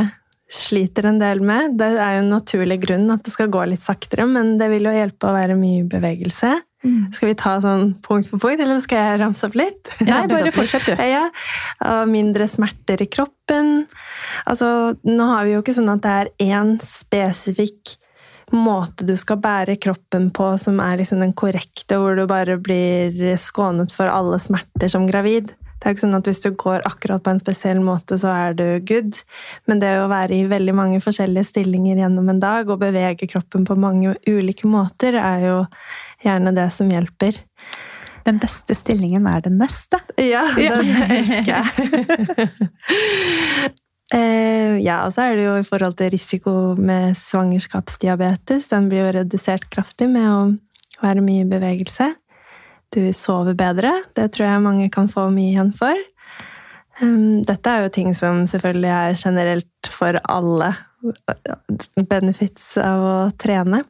sliter 0.51 1.07
en 1.07 1.21
del 1.21 1.41
med. 1.47 1.77
Det 1.79 1.93
er 1.95 2.17
jo 2.17 2.25
en 2.25 2.33
naturlig 2.35 2.81
grunn 2.83 3.07
at 3.15 3.23
det 3.25 3.33
skal 3.33 3.53
gå 3.53 3.63
litt 3.71 3.85
saktere, 3.85 4.27
men 4.27 4.57
det 4.61 4.69
vil 4.73 4.89
jo 4.89 4.97
hjelpe 4.97 5.31
å 5.31 5.37
være 5.37 5.57
mye 5.59 5.87
bevegelse. 5.89 6.57
Mm. 6.81 7.11
Skal 7.13 7.29
vi 7.29 7.37
ta 7.37 7.59
sånn 7.61 7.91
punkt 8.05 8.31
for 8.31 8.41
punkt, 8.41 8.61
eller 8.65 8.81
skal 8.81 9.03
jeg 9.05 9.21
ramse 9.21 9.49
opp 9.49 9.57
litt? 9.59 9.91
Nei, 10.07 10.23
bare 10.33 10.53
fortsett, 10.55 10.89
du. 10.89 11.03
Ja. 11.05 11.27
Og 11.85 12.11
mindre 12.13 12.49
smerter 12.49 13.03
i 13.05 13.09
kroppen. 13.11 13.85
Altså, 14.49 14.95
nå 15.09 15.33
har 15.35 15.49
vi 15.49 15.57
jo 15.57 15.65
ikke 15.65 15.77
sånn 15.77 15.93
at 15.93 16.05
det 16.07 16.15
er 16.23 16.33
én 16.57 16.79
spesifikk 16.85 17.99
måte 18.51 19.07
du 19.07 19.15
skal 19.19 19.39
bære 19.39 19.77
kroppen 19.79 20.31
på 20.35 20.47
som 20.59 20.81
er 20.83 20.99
liksom 20.99 21.21
den 21.23 21.37
korrekte, 21.37 22.01
hvor 22.01 22.17
du 22.19 22.25
bare 22.31 22.59
blir 22.59 23.37
skånet 23.39 23.95
for 23.95 24.11
alle 24.11 24.41
smerter 24.43 24.91
som 24.91 25.07
gravid. 25.07 25.53
Det 25.81 25.89
er 25.89 25.95
ikke 25.95 26.03
sånn 26.03 26.19
at 26.19 26.27
Hvis 26.29 26.43
du 26.45 26.51
går 26.61 26.83
akkurat 26.85 27.23
på 27.25 27.33
en 27.33 27.41
spesiell 27.41 27.79
måte, 27.81 28.19
så 28.21 28.29
er 28.35 28.57
du 28.57 28.65
good. 28.85 29.17
Men 29.65 29.81
det 29.81 29.95
å 29.97 30.11
være 30.13 30.37
i 30.37 30.49
veldig 30.49 30.75
mange 30.77 30.99
forskjellige 31.01 31.49
stillinger 31.55 32.03
gjennom 32.03 32.29
en 32.29 32.43
dag 32.43 32.69
og 32.69 32.83
bevege 32.83 33.29
kroppen 33.31 33.65
på 33.65 33.79
mange 33.81 34.13
ulike 34.29 34.69
måter, 34.69 35.17
er 35.17 35.47
jo 35.47 35.57
gjerne 36.25 36.53
det 36.57 36.69
som 36.75 36.91
hjelper. 36.93 37.39
Den 38.27 38.41
beste 38.43 38.77
stillingen 38.77 39.27
er 39.31 39.41
den 39.45 39.57
neste. 39.61 40.00
Ja, 40.21 40.45
den 40.57 40.91
elsker 41.09 41.55
jeg. 41.57 42.50
Eh, 44.11 44.81
ja, 44.83 45.05
og 45.07 45.12
så 45.15 45.29
er 45.29 45.37
det 45.39 45.45
jo 45.45 45.53
i 45.61 45.67
forhold 45.67 45.95
til 46.00 46.09
risiko 46.11 46.53
med 46.75 47.12
svangerskapsdiabetes. 47.15 48.67
Den 48.73 48.89
blir 48.91 49.05
jo 49.05 49.12
redusert 49.21 49.69
kraftig 49.71 50.09
med 50.11 50.27
å 50.27 50.41
være 50.99 51.23
mye 51.23 51.45
i 51.45 51.50
bevegelse. 51.53 52.09
Du 52.91 53.05
sover 53.15 53.55
bedre. 53.55 53.93
Det 54.19 54.33
tror 54.35 54.49
jeg 54.49 54.65
mange 54.65 54.89
kan 54.91 55.07
få 55.12 55.29
mye 55.31 55.53
igjen 55.53 55.71
for. 55.79 55.95
Ehm, 57.00 57.45
dette 57.47 57.71
er 57.71 57.87
jo 57.87 57.95
ting 57.95 58.11
som 58.19 58.43
selvfølgelig 58.50 58.91
er 58.97 59.21
generelt 59.21 59.93
for 59.95 60.19
alle 60.27 60.73
benefits 62.11 62.73
av 62.83 63.07
å 63.07 63.17
trene. 63.39 63.85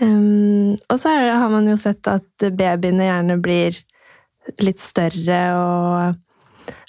Um, 0.00 0.74
og 0.90 0.98
så 0.98 1.12
det, 1.14 1.34
har 1.38 1.50
man 1.52 1.68
jo 1.70 1.76
sett 1.78 2.08
at 2.10 2.46
babyene 2.50 3.06
gjerne 3.06 3.38
blir 3.42 3.78
litt 4.62 4.82
større 4.82 5.40
og 5.54 6.20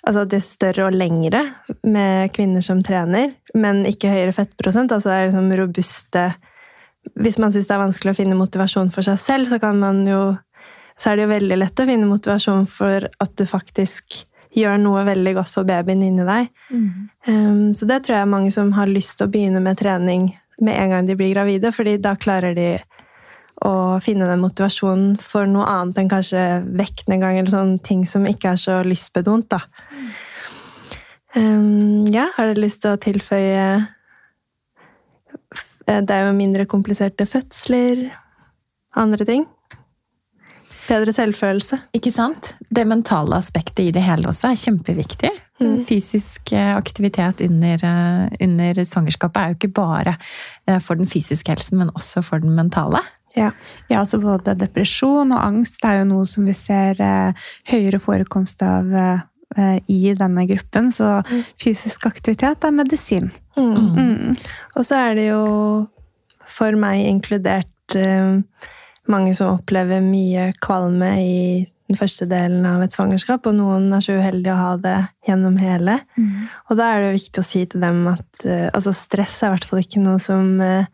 Altså 0.05 0.21
at 0.21 0.29
de 0.29 0.37
er 0.37 0.43
større 0.45 0.83
og 0.85 0.93
lengre 0.93 1.39
med 1.81 2.29
kvinner 2.35 2.61
som 2.61 2.77
trener, 2.85 3.31
men 3.57 3.79
ikke 3.89 4.11
høyere 4.13 4.35
fettprosent. 4.37 4.91
Altså 4.93 5.09
det 5.09 5.15
er 5.15 5.31
liksom 5.31 5.55
robuste 5.57 6.25
Hvis 7.17 7.39
man 7.41 7.49
syns 7.49 7.65
det 7.65 7.73
er 7.73 7.81
vanskelig 7.81 8.13
å 8.13 8.19
finne 8.19 8.37
motivasjon 8.37 8.91
for 8.93 9.07
seg 9.07 9.17
selv, 9.17 9.49
så 9.49 9.57
kan 9.57 9.79
man 9.81 10.03
jo 10.05 10.35
Så 11.01 11.09
er 11.09 11.17
det 11.17 11.25
jo 11.25 11.33
veldig 11.33 11.57
lett 11.57 11.81
å 11.81 11.87
finne 11.89 12.05
motivasjon 12.05 12.69
for 12.69 13.09
at 13.09 13.33
du 13.33 13.47
faktisk 13.49 14.21
gjør 14.55 14.77
noe 14.79 15.01
veldig 15.03 15.33
godt 15.35 15.51
for 15.51 15.67
babyen 15.67 16.05
inni 16.05 16.23
deg. 16.23 16.53
Mm. 16.69 17.09
Um, 17.27 17.73
så 17.75 17.89
det 17.89 18.03
tror 18.05 18.15
jeg 18.15 18.23
er 18.23 18.31
mange 18.31 18.53
som 18.55 18.69
har 18.77 18.87
lyst 18.87 19.17
til 19.17 19.27
å 19.27 19.33
begynne 19.33 19.59
med 19.59 19.81
trening 19.81 20.29
med 20.63 20.77
en 20.79 20.93
gang 20.93 21.09
de 21.09 21.17
blir 21.19 21.33
gravide, 21.33 21.71
fordi 21.75 21.97
da 21.99 22.13
klarer 22.15 22.55
de 22.55 22.69
å 23.65 23.73
finne 24.03 24.27
den 24.29 24.43
motivasjonen 24.43 25.15
for 25.21 25.49
noe 25.49 25.65
annet 25.69 26.01
enn 26.01 26.11
kanskje 26.11 26.43
vekt 26.77 27.09
en 27.09 27.23
gang, 27.23 27.39
eller 27.39 27.51
sånne 27.51 27.81
ting 27.85 28.05
som 28.09 28.27
ikke 28.29 28.53
er 28.53 28.61
så 28.61 28.79
lystbetont. 28.85 29.49
da. 29.51 29.61
Um, 31.35 32.05
ja, 32.13 32.29
har 32.37 32.53
du 32.53 32.61
lyst 32.61 32.85
til 32.85 32.93
å 32.95 32.99
tilføye 33.01 33.63
Det 35.83 36.13
er 36.15 36.29
jo 36.29 36.37
mindre 36.37 36.63
kompliserte 36.65 37.27
fødsler, 37.27 38.05
andre 38.95 39.27
ting. 39.27 39.43
Bedre 40.85 41.13
selvfølelse. 41.13 41.79
Ikke 41.97 42.13
sant? 42.13 42.53
Det 42.69 42.85
mentale 42.87 43.37
aspektet 43.37 43.87
i 43.87 43.93
det 43.93 44.03
hele 44.05 44.29
også 44.29 44.51
er 44.51 44.61
kjempeviktig. 44.61 45.31
Mm. 45.61 45.77
Fysisk 45.87 46.51
eh, 46.53 46.73
aktivitet 46.75 47.41
under, 47.45 47.85
eh, 47.89 48.25
under, 48.47 48.81
svangerskapet 48.85 49.41
er 49.41 49.53
jo 49.53 49.57
ikke 49.59 49.73
bare 49.77 50.15
eh, 50.67 50.81
for 50.83 50.99
den 50.99 51.09
fysiske 51.09 51.53
helsen, 51.53 51.79
men 51.81 51.93
også 51.95 52.21
for 52.25 52.43
den 52.43 52.53
mentale. 52.57 53.01
Ja. 53.35 53.51
ja, 53.89 54.01
altså 54.01 54.19
både 54.23 54.55
depresjon 54.59 55.33
og 55.35 55.41
angst 55.41 55.83
er 55.85 55.99
jo 56.01 56.09
noe 56.13 56.27
som 56.29 56.47
vi 56.47 56.55
ser 56.55 56.99
eh, 57.03 57.47
høyere 57.71 57.99
forekomst 57.99 58.63
av 58.65 58.93
eh, 58.95 59.79
i 59.91 60.13
denne 60.15 60.45
gruppen. 60.49 60.91
Så 60.95 61.17
mm. 61.19 61.43
fysisk 61.61 62.07
aktivitet 62.07 62.63
er 62.63 62.75
medisin. 62.75 63.31
Mm. 63.59 63.75
Mm. 63.99 64.39
Og 64.75 64.87
så 64.87 65.01
er 65.09 65.19
det 65.19 65.29
jo 65.29 65.43
for 66.47 66.79
meg 66.79 67.03
inkludert 67.09 67.97
eh, 67.99 68.41
mange 69.11 69.35
som 69.37 69.59
opplever 69.59 70.03
mye 70.03 70.49
kvalme 70.63 71.11
i 71.21 71.39
den 71.85 71.99
første 71.99 72.25
delen 72.25 72.65
av 72.65 72.81
et 72.81 72.95
svangerskap, 72.95 73.45
og 73.45 73.57
noen 73.59 73.91
er 73.93 74.01
så 74.01 74.15
uheldige 74.17 74.55
å 74.55 74.57
ha 74.61 74.71
det 74.81 74.97
gjennom 75.27 75.59
hele. 75.61 75.99
Mm. 76.17 76.47
Og 76.71 76.79
da 76.79 76.87
er 76.89 77.01
det 77.01 77.11
jo 77.11 77.19
viktig 77.19 77.43
å 77.43 77.45
si 77.45 77.61
til 77.69 77.85
dem 77.85 77.99
at 78.09 78.45
uh, 78.47 78.71
altså 78.71 78.93
stress 78.95 79.37
er 79.43 79.51
i 79.51 79.53
hvert 79.53 79.67
fall 79.69 79.83
ikke 79.83 80.01
noe 80.01 80.17
som 80.23 80.55
uh, 80.63 80.87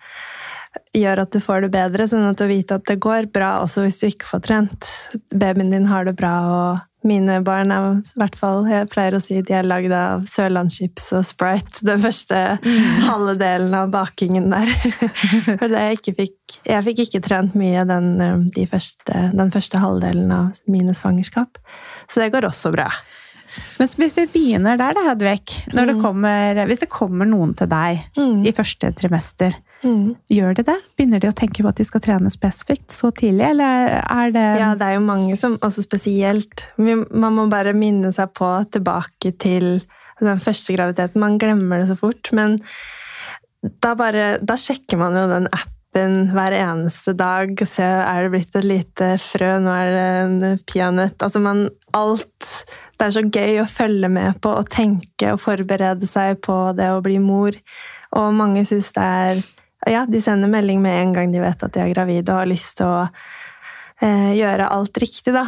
gjør 0.95 1.23
at 1.23 1.33
du 1.33 1.41
får 1.43 1.65
det 1.65 1.73
bedre, 1.73 2.07
sånn 2.07 2.29
at 2.29 2.39
du 2.39 2.47
vet 2.49 2.71
at 2.71 2.85
det 2.87 2.99
går 3.03 3.27
bra 3.33 3.57
også 3.63 3.85
hvis 3.85 3.99
du 4.01 4.07
ikke 4.09 4.29
får 4.29 4.45
trent. 4.47 4.87
Babyen 5.33 5.73
din 5.73 5.89
har 5.91 6.07
det 6.07 6.15
bra, 6.19 6.35
og 6.47 7.07
mine 7.07 7.39
barn 7.41 7.71
er 7.73 7.85
i 7.97 8.19
hvert 8.19 8.35
fall 8.37 8.67
Jeg 8.69 8.85
pleier 8.91 9.15
å 9.17 9.21
si 9.23 9.39
de 9.41 9.55
er 9.57 9.65
lagd 9.65 9.89
av 9.95 10.27
sørlandschips 10.29 11.07
og 11.17 11.23
Sprite 11.25 11.81
den 11.87 12.01
første 12.03 12.41
mm. 12.61 13.07
halve 13.07 13.33
delen 13.41 13.73
av 13.73 13.89
bakingen 13.93 14.51
der. 14.53 14.69
For 15.59 15.65
det 15.71 15.81
jeg 15.81 16.15
fikk 16.19 16.59
Jeg 16.67 16.85
fikk 16.85 17.01
ikke 17.07 17.23
trent 17.25 17.57
mye 17.57 17.87
den, 17.89 18.13
de 18.53 18.67
første, 18.69 19.25
den 19.33 19.53
første 19.53 19.81
halvdelen 19.81 20.29
av 20.35 20.61
mine 20.69 20.93
svangerskap. 20.97 21.57
Så 22.05 22.21
det 22.21 22.29
går 22.35 22.45
også 22.51 22.73
bra. 22.75 22.91
Men 23.79 23.89
hvis 23.99 24.15
vi 24.15 24.27
begynner 24.31 24.77
der, 24.79 24.93
da, 24.95 25.03
Hedvig. 25.09 25.41
Det 25.73 25.83
mm. 25.89 26.01
kommer, 26.03 26.61
hvis 26.69 26.85
det 26.85 26.91
kommer 26.91 27.27
noen 27.27 27.55
til 27.57 27.69
deg 27.71 28.05
mm. 28.15 28.45
i 28.47 28.53
første 28.55 28.93
trimester, 28.95 29.57
mm. 29.83 30.05
gjør 30.31 30.57
de 30.57 30.65
det? 30.67 30.77
Begynner 30.97 31.23
de 31.23 31.29
å 31.31 31.35
tenke 31.37 31.63
på 31.63 31.71
at 31.71 31.79
de 31.79 31.87
skal 31.87 32.03
trene 32.03 32.31
spesifikt 32.33 32.93
så 32.95 33.11
tidlig, 33.15 33.45
eller 33.51 33.97
er 34.01 34.35
det 34.35 34.45
Ja, 34.61 34.71
det 34.77 34.87
er 34.87 34.97
jo 34.97 35.05
mange 35.05 35.37
som 35.39 35.57
også 35.61 35.83
spesielt 35.85 36.65
Man 36.77 37.35
må 37.37 37.47
bare 37.51 37.75
minne 37.77 38.13
seg 38.15 38.33
på 38.37 38.49
tilbake 38.71 39.33
til 39.41 39.83
den 40.21 40.41
første 40.41 40.75
graviditeten. 40.75 41.21
Man 41.21 41.39
glemmer 41.41 41.81
det 41.81 41.89
så 41.89 41.97
fort. 41.97 42.29
Men 42.37 42.59
da, 43.81 43.95
bare, 43.97 44.35
da 44.37 44.57
sjekker 44.59 44.99
man 45.01 45.17
jo 45.17 45.23
den 45.31 45.47
appen 45.49 46.29
hver 46.35 46.53
eneste 46.53 47.15
dag. 47.17 47.55
Se, 47.65 47.85
er 47.85 48.27
det 48.27 48.33
blitt 48.35 48.59
et 48.59 48.67
lite 48.69 49.07
frø? 49.21 49.55
Nå 49.63 49.73
er 49.73 49.89
det 49.95 50.05
en 50.19 50.61
peanøtt. 50.69 51.17
Altså, 51.25 51.41
man 51.41 51.65
Alt 51.97 52.51
det 53.01 53.07
er 53.07 53.13
så 53.15 53.23
gøy 53.25 53.55
å 53.63 53.65
følge 53.65 54.11
med 54.13 54.37
på 54.45 54.51
og 54.53 54.67
tenke 54.69 55.31
og 55.33 55.41
forberede 55.41 56.05
seg 56.05 56.37
på 56.45 56.53
det 56.77 56.91
å 56.93 57.01
bli 57.01 57.17
mor. 57.17 57.55
Og 58.13 58.35
mange 58.37 58.61
syns 58.69 58.91
det 58.93 59.05
er 59.25 59.41
Ja, 59.89 60.05
de 60.05 60.21
sender 60.21 60.51
melding 60.51 60.81
med 60.81 60.99
en 60.99 61.13
gang 61.15 61.31
de 61.33 61.41
vet 61.41 61.63
at 61.63 61.73
de 61.73 61.81
er 61.81 61.93
gravide 61.93 62.29
og 62.29 62.43
har 62.43 62.49
lyst 62.49 62.77
til 62.77 62.89
å 62.89 62.99
eh, 64.01 64.31
gjøre 64.37 64.69
alt 64.69 65.01
riktig, 65.01 65.33
da. 65.33 65.47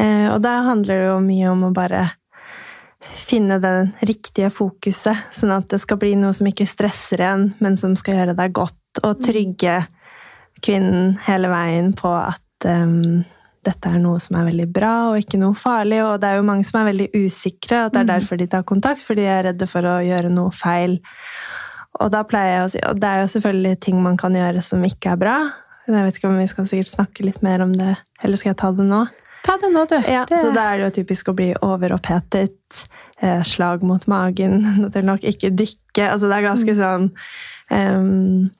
Eh, 0.00 0.28
og 0.32 0.40
da 0.44 0.56
handler 0.68 1.02
det 1.02 1.10
jo 1.10 1.18
mye 1.24 1.50
om 1.52 1.66
å 1.68 1.74
bare 1.76 2.06
finne 3.18 3.58
det 3.60 3.74
riktige 4.08 4.48
fokuset, 4.54 5.28
sånn 5.34 5.52
at 5.56 5.68
det 5.72 5.82
skal 5.82 5.98
bli 6.00 6.14
noe 6.18 6.32
som 6.36 6.48
ikke 6.48 6.68
stresser 6.70 7.20
igjen, 7.20 7.48
men 7.60 7.76
som 7.76 7.96
skal 7.98 8.20
gjøre 8.20 8.36
deg 8.38 8.54
godt, 8.56 9.02
og 9.02 9.20
trygge 9.24 9.82
kvinnen 10.62 11.16
hele 11.26 11.50
veien 11.50 11.90
på 11.98 12.10
at 12.14 12.68
um, 12.68 13.24
dette 13.62 13.90
er 13.90 14.00
noe 14.02 14.20
som 14.22 14.38
er 14.38 14.48
veldig 14.50 14.68
bra 14.74 14.92
og 15.10 15.22
ikke 15.22 15.40
noe 15.40 15.56
farlig. 15.58 16.00
Og 16.04 16.16
det 16.22 16.30
er 16.30 16.38
jo 16.38 16.46
mange 16.46 16.66
som 16.66 16.80
er 16.80 16.90
veldig 16.90 17.08
usikre, 17.14 17.84
og 17.84 17.94
det 17.94 18.02
er 18.02 18.08
mm. 18.08 18.12
derfor 18.12 18.40
de 18.40 18.48
tar 18.54 18.66
kontakt, 18.68 19.04
fordi 19.06 19.24
de 19.24 19.32
er 19.32 19.44
redde 19.50 19.68
for 19.70 19.86
å 19.86 19.98
gjøre 20.04 20.32
noe 20.34 20.54
feil. 20.54 20.98
Og 22.00 22.12
da 22.12 22.22
pleier 22.24 22.54
jeg 22.54 22.64
å 22.64 22.70
si 22.72 22.80
Og 22.88 23.00
det 23.02 23.08
er 23.08 23.18
jo 23.20 23.32
selvfølgelig 23.34 23.80
ting 23.84 23.98
man 24.00 24.16
kan 24.20 24.32
gjøre 24.36 24.62
som 24.64 24.84
ikke 24.86 25.12
er 25.12 25.20
bra. 25.20 25.36
Jeg 25.88 26.06
vet 26.06 26.18
ikke 26.18 26.30
om 26.30 26.38
vi 26.38 26.48
skal 26.48 26.68
sikkert 26.70 26.92
snakke 26.92 27.26
litt 27.26 27.42
mer 27.44 27.64
om 27.64 27.72
det, 27.74 27.96
eller 28.22 28.38
skal 28.38 28.52
jeg 28.52 28.60
ta 28.62 28.70
det 28.76 28.86
nå? 28.86 29.02
Ta 29.42 29.56
det 29.58 29.72
nå, 29.74 29.82
du. 29.90 29.96
Ja, 30.06 30.22
det... 30.30 30.38
Så 30.38 30.52
da 30.54 30.68
er 30.70 30.78
det 30.78 30.86
jo 30.86 30.96
typisk 31.00 31.32
å 31.32 31.34
bli 31.36 31.48
overopphetet. 31.58 32.84
Eh, 33.22 33.42
slag 33.46 33.82
mot 33.86 34.06
magen, 34.10 34.60
naturlig 34.84 35.08
nok. 35.08 35.24
Ikke 35.26 35.50
dykke. 35.50 36.06
Altså 36.08 36.30
det 36.30 36.38
er 36.38 36.46
ganske 36.46 36.74
mm. 36.74 36.78
sånn 36.78 37.10
um, 37.70 38.50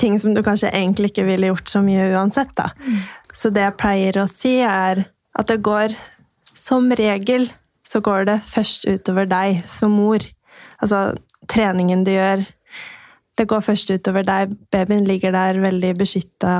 Ting 0.00 0.14
som 0.16 0.32
du 0.32 0.40
kanskje 0.40 0.70
egentlig 0.72 1.10
ikke 1.10 1.26
ville 1.28 1.50
gjort 1.50 1.68
så 1.68 1.82
mye 1.84 2.06
uansett, 2.14 2.52
da. 2.56 2.70
Mm. 2.80 3.00
Så 3.36 3.50
det 3.52 3.66
jeg 3.66 3.76
pleier 3.80 4.18
å 4.20 4.28
si, 4.30 4.54
er 4.64 5.02
at 5.36 5.50
det 5.50 5.60
går 5.64 5.92
Som 6.56 6.88
regel 6.96 7.50
så 7.86 8.00
går 8.04 8.26
det 8.28 8.38
først 8.46 8.86
utover 8.88 9.28
deg 9.28 9.62
som 9.68 9.92
mor. 9.96 10.24
Altså 10.80 11.10
treningen 11.50 12.04
du 12.06 12.12
gjør. 12.14 12.44
Det 13.38 13.48
går 13.48 13.64
først 13.64 13.90
utover 13.94 14.26
deg. 14.26 14.54
Babyen 14.72 15.06
ligger 15.08 15.34
der 15.34 15.60
veldig 15.62 15.94
beskytta 15.98 16.54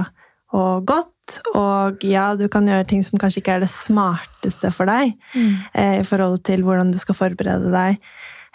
og 0.57 0.87
godt. 0.89 1.41
Og 1.55 2.03
ja, 2.07 2.33
du 2.35 2.49
kan 2.51 2.67
gjøre 2.67 2.89
ting 2.91 3.05
som 3.07 3.21
kanskje 3.21 3.43
ikke 3.43 3.59
er 3.59 3.65
det 3.65 3.71
smarteste 3.71 4.73
for 4.75 4.91
deg 4.91 5.13
mm. 5.35 5.53
eh, 5.79 5.97
i 6.01 6.07
forhold 6.07 6.41
til 6.49 6.65
hvordan 6.67 6.91
du 6.91 6.99
skal 6.99 7.19
forberede 7.19 7.71
deg. 7.71 8.01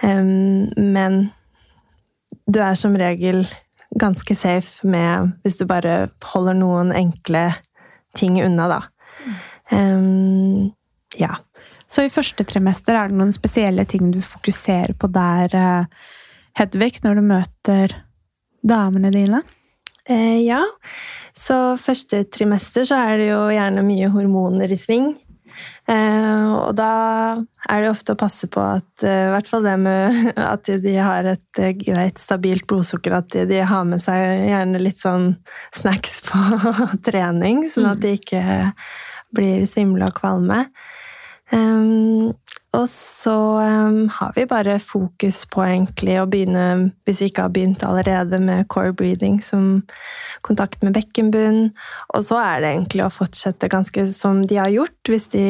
Um, 0.03 0.65
men 0.75 1.29
du 2.51 2.59
er 2.59 2.75
som 2.75 2.97
regel 2.99 3.45
ganske 3.95 4.35
safe 4.35 4.83
med 4.87 5.31
hvis 5.45 5.55
du 5.61 5.63
bare 5.69 6.09
holder 6.33 6.57
noen 6.59 6.91
enkle 6.95 7.47
ting 8.15 8.41
unna, 8.43 8.67
da. 8.67 8.81
Um, 9.71 10.73
ja. 11.19 11.37
Så 11.87 12.05
i 12.05 12.11
første 12.11 12.43
trimester, 12.47 12.97
er 12.97 13.11
det 13.11 13.17
noen 13.19 13.33
spesielle 13.35 13.85
ting 13.87 14.09
du 14.11 14.19
fokuserer 14.23 14.95
på 14.99 15.07
der, 15.13 15.55
eh, 15.55 15.85
Hedvig, 16.55 17.01
når 17.03 17.19
du 17.19 17.25
møter 17.27 17.93
damene 18.63 19.11
dine? 19.11 19.41
Eh, 20.07 20.41
ja. 20.45 20.61
Så 21.35 21.75
første 21.81 22.23
trimester 22.31 22.85
så 22.87 23.01
er 23.09 23.19
det 23.19 23.29
jo 23.33 23.41
gjerne 23.51 23.83
mye 23.83 24.09
hormoner 24.13 24.71
i 24.71 24.77
sving. 24.79 25.13
Eh, 25.87 26.45
og 26.55 26.71
da 26.77 26.91
er 27.69 27.83
det 27.83 27.91
ofte 27.91 28.15
å 28.15 28.19
passe 28.19 28.47
på 28.51 28.61
at 28.63 29.05
eh, 29.05 29.27
i 29.27 29.33
hvert 29.33 29.49
fall 29.49 29.65
det 29.67 29.75
med 29.83 30.31
at 30.53 30.71
de 30.81 30.95
har 30.95 31.29
et 31.29 31.61
eh, 31.61 31.75
greit, 31.77 32.19
stabilt 32.21 32.65
blodsukker, 32.69 33.19
at 33.19 33.29
de, 33.35 33.45
de, 33.51 33.61
har 33.67 33.85
med 33.87 34.03
seg 34.03 34.47
gjerne 34.49 34.81
litt 34.81 35.01
sånn 35.01 35.33
snacks 35.75 36.21
på 36.29 36.41
trening, 37.07 37.65
sånn 37.71 37.91
at 37.93 38.03
de 38.03 38.15
ikke 38.17 38.43
blir 39.35 39.65
svimle 39.69 40.07
og 40.07 40.17
kvalme. 40.17 40.65
Um, 41.53 42.31
og 42.75 42.89
så 42.91 43.35
um, 43.61 44.09
har 44.11 44.33
vi 44.35 44.45
bare 44.49 44.77
fokus 44.83 45.43
på 45.51 45.63
egentlig 45.63 46.17
å 46.19 46.27
begynne, 46.29 46.91
hvis 47.07 47.21
vi 47.21 47.29
ikke 47.29 47.47
har 47.47 47.53
begynt 47.55 47.85
allerede, 47.87 48.39
med 48.43 48.67
core 48.71 48.93
breathing 48.95 49.39
som 49.43 49.83
kontakt 50.45 50.83
med 50.83 50.95
bekkenbunn. 50.97 51.69
Og 52.13 52.25
så 52.27 52.39
er 52.41 52.61
det 52.61 52.73
egentlig 52.73 53.05
å 53.05 53.13
fortsette 53.13 53.71
ganske 53.71 54.05
som 54.11 54.43
de 54.47 54.59
har 54.59 54.73
gjort. 54.73 54.97
Hvis, 55.09 55.29
de, 55.33 55.45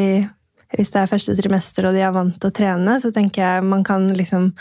hvis 0.78 0.94
det 0.94 1.02
er 1.02 1.12
første 1.12 1.36
trimester 1.40 1.90
og 1.90 1.98
de 1.98 2.04
er 2.06 2.14
vant 2.16 2.38
til 2.40 2.52
å 2.52 2.56
trene, 2.62 3.00
så 3.02 3.12
tenker 3.16 3.44
jeg 3.44 3.68
man 3.68 3.84
kan 3.88 4.12
liksom 4.16 4.52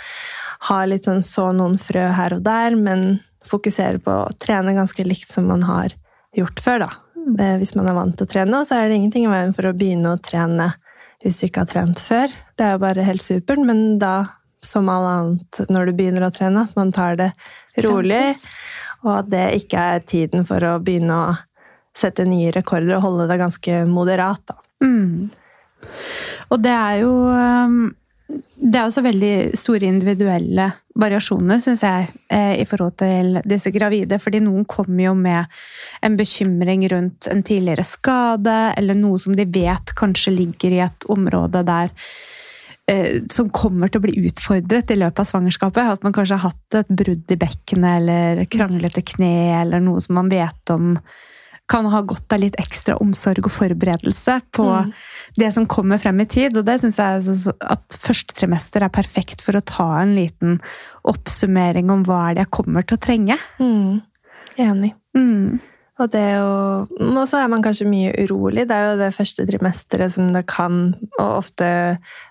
ha 0.71 0.81
litt 0.89 1.09
sånn 1.09 1.23
så 1.27 1.51
noen 1.53 1.77
frø 1.81 2.07
her 2.17 2.39
og 2.39 2.45
der, 2.47 2.79
men 2.79 3.19
fokusere 3.45 4.01
på 4.01 4.21
å 4.25 4.35
trene 4.41 4.77
ganske 4.77 5.05
likt 5.05 5.29
som 5.31 5.51
man 5.51 5.67
har 5.69 5.93
gjort 6.35 6.63
før, 6.65 6.87
da. 6.87 6.91
Mm. 7.15 7.35
Eh, 7.41 7.57
hvis 7.61 7.75
man 7.77 7.91
er 7.91 7.97
vant 7.99 8.17
til 8.17 8.27
å 8.27 8.31
trene, 8.31 8.61
og 8.61 8.69
så 8.69 8.79
er 8.79 8.89
det 8.89 8.99
ingenting 8.99 9.29
i 9.29 9.33
veien 9.33 9.53
for 9.57 9.69
å 9.69 9.77
begynne 9.77 10.15
å 10.15 10.23
trene 10.23 10.73
hvis 11.25 11.41
du 11.41 11.47
ikke 11.49 11.65
har 11.65 11.71
trent 11.71 12.03
før. 12.05 12.33
Det 12.55 12.67
er 12.67 12.77
jo 12.77 12.83
bare 12.83 13.07
helt 13.07 13.25
supert, 13.25 13.63
men 13.65 13.97
da, 14.03 14.15
som 14.65 14.91
alt 14.93 15.09
annet 15.11 15.73
når 15.73 15.89
du 15.89 15.97
begynner 15.97 16.27
å 16.27 16.33
trene, 16.35 16.67
at 16.67 16.77
man 16.77 16.93
tar 16.95 17.17
det 17.21 17.31
rolig, 17.87 18.37
og 19.05 19.11
at 19.19 19.33
det 19.33 19.47
ikke 19.63 19.89
er 19.95 20.05
tiden 20.05 20.45
for 20.49 20.65
å 20.69 20.77
begynne 20.85 21.17
å 21.17 21.35
sette 21.97 22.27
nye 22.29 22.53
rekorder 22.55 22.99
og 22.99 23.07
holde 23.07 23.29
det 23.31 23.41
ganske 23.41 23.81
moderat, 23.89 24.43
da. 24.51 24.61
Mm. 24.85 25.31
Og 26.53 26.61
det 26.65 26.73
er 26.73 27.01
jo 27.03 27.13
um, 27.31 27.81
det 28.29 28.79
er 28.79 28.87
også 28.87 29.03
veldig 29.05 29.35
store 29.59 29.89
individuelle 29.91 30.71
variasjoner, 30.97 31.59
syns 31.61 31.83
jeg, 31.85 32.07
eh, 32.33 32.55
i 32.63 32.65
forhold 32.69 32.95
til 33.03 33.41
disse 33.45 33.73
gravide. 33.75 34.17
Fordi 34.23 34.41
noen 34.41 34.65
kommer 34.65 35.11
jo 35.11 35.15
med 35.19 35.45
en 36.03 36.17
bekymring 36.17 36.87
rundt 36.93 37.29
en 37.31 37.43
tidligere 37.45 37.85
skade, 37.85 38.57
eller 38.79 38.97
noe 38.97 39.21
som 39.21 39.37
de 39.37 39.45
vet 39.45 39.93
kanskje 39.99 40.33
ligger 40.39 40.73
i 40.73 40.81
et 40.87 41.09
område 41.13 41.65
der 41.69 41.93
eh, 42.89 43.21
som 43.31 43.53
kommer 43.53 43.93
til 43.93 44.01
å 44.01 44.07
bli 44.07 44.17
utfordret 44.31 44.91
i 44.91 44.99
løpet 45.03 45.21
av 45.21 45.29
svangerskapet. 45.29 45.93
At 45.99 46.07
man 46.07 46.17
kanskje 46.17 46.41
har 46.41 46.55
hatt 46.55 46.81
et 46.81 46.89
brudd 46.89 47.37
i 47.37 47.41
bekkenet 47.45 48.01
eller 48.01 48.45
kranglete 48.49 49.05
kne, 49.05 49.61
eller 49.61 49.85
noe 49.85 50.01
som 50.01 50.17
man 50.23 50.33
vet 50.33 50.73
om 50.73 50.95
kan 51.67 51.87
ha 51.89 52.03
godt 52.05 52.33
av 52.37 52.43
litt 52.43 52.57
ekstra 52.61 52.99
omsorg 53.01 53.47
og 53.47 53.53
forberedelse 53.55 54.41
på 54.53 54.67
Mm. 54.69 54.93
det 55.37 55.53
som 55.55 55.67
kommer 55.67 55.99
frem 55.99 56.21
i 56.21 56.27
tid. 56.27 56.57
Og 56.57 56.65
det 56.67 56.81
syns 56.83 56.99
jeg 56.99 57.55
at 57.63 57.97
første 57.99 58.35
trimester 58.37 58.83
er 58.85 58.93
perfekt 58.93 59.41
for 59.41 59.53
å 59.57 59.65
ta 59.65 60.01
en 60.03 60.15
liten 60.15 60.61
oppsummering 61.05 61.91
om 61.91 62.05
hva 62.05 62.31
er 62.31 62.35
det 62.35 62.45
jeg 62.45 62.51
kommer 62.51 62.83
til 62.87 62.99
å 62.99 63.01
trenge. 63.01 63.39
Mm. 63.59 64.03
Enig. 64.59 64.93
Mm. 65.17 65.61
Og 66.03 66.11
det 66.11 66.21
er 66.21 66.41
jo 66.43 67.11
Og 67.15 67.27
så 67.31 67.39
er 67.39 67.51
man 67.53 67.63
kanskje 67.63 67.87
mye 67.87 68.11
urolig. 68.25 68.65
Det 68.67 68.75
er 68.75 68.89
jo 68.89 68.97
det 68.99 69.13
første 69.15 69.47
trimesteret 69.47 70.15
som 70.17 70.33
det 70.35 70.43
kan 70.51 70.97
Og 71.21 71.29
ofte 71.39 71.69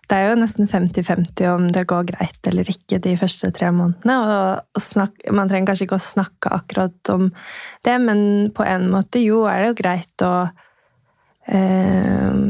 Det 0.10 0.17
er 0.17 0.34
jo 0.34 0.41
nesten 0.41 0.67
50-50 0.67 1.47
om 1.54 1.69
det 1.71 1.86
går 1.88 2.10
greit 2.12 2.52
eller 2.52 2.67
ikke 2.69 2.99
de 3.04 3.15
første 3.17 3.54
tre 3.56 3.71
månedene. 3.71 4.17
Og, 4.19 4.67
og 4.76 4.84
snakk, 4.84 5.15
man 5.32 5.47
trenger 5.52 5.71
kanskje 5.71 5.88
ikke 5.88 6.02
å 6.02 6.10
snakke 6.12 6.52
akkurat 6.60 7.13
om 7.13 7.30
det, 7.88 7.95
men 8.04 8.19
på 8.54 8.67
en 8.67 8.89
måte 8.91 9.23
jo 9.23 9.45
er 9.49 9.63
det 9.63 9.71
jo 9.71 9.80
greit 9.80 10.26
å 10.28 10.34
eh, 11.47 12.43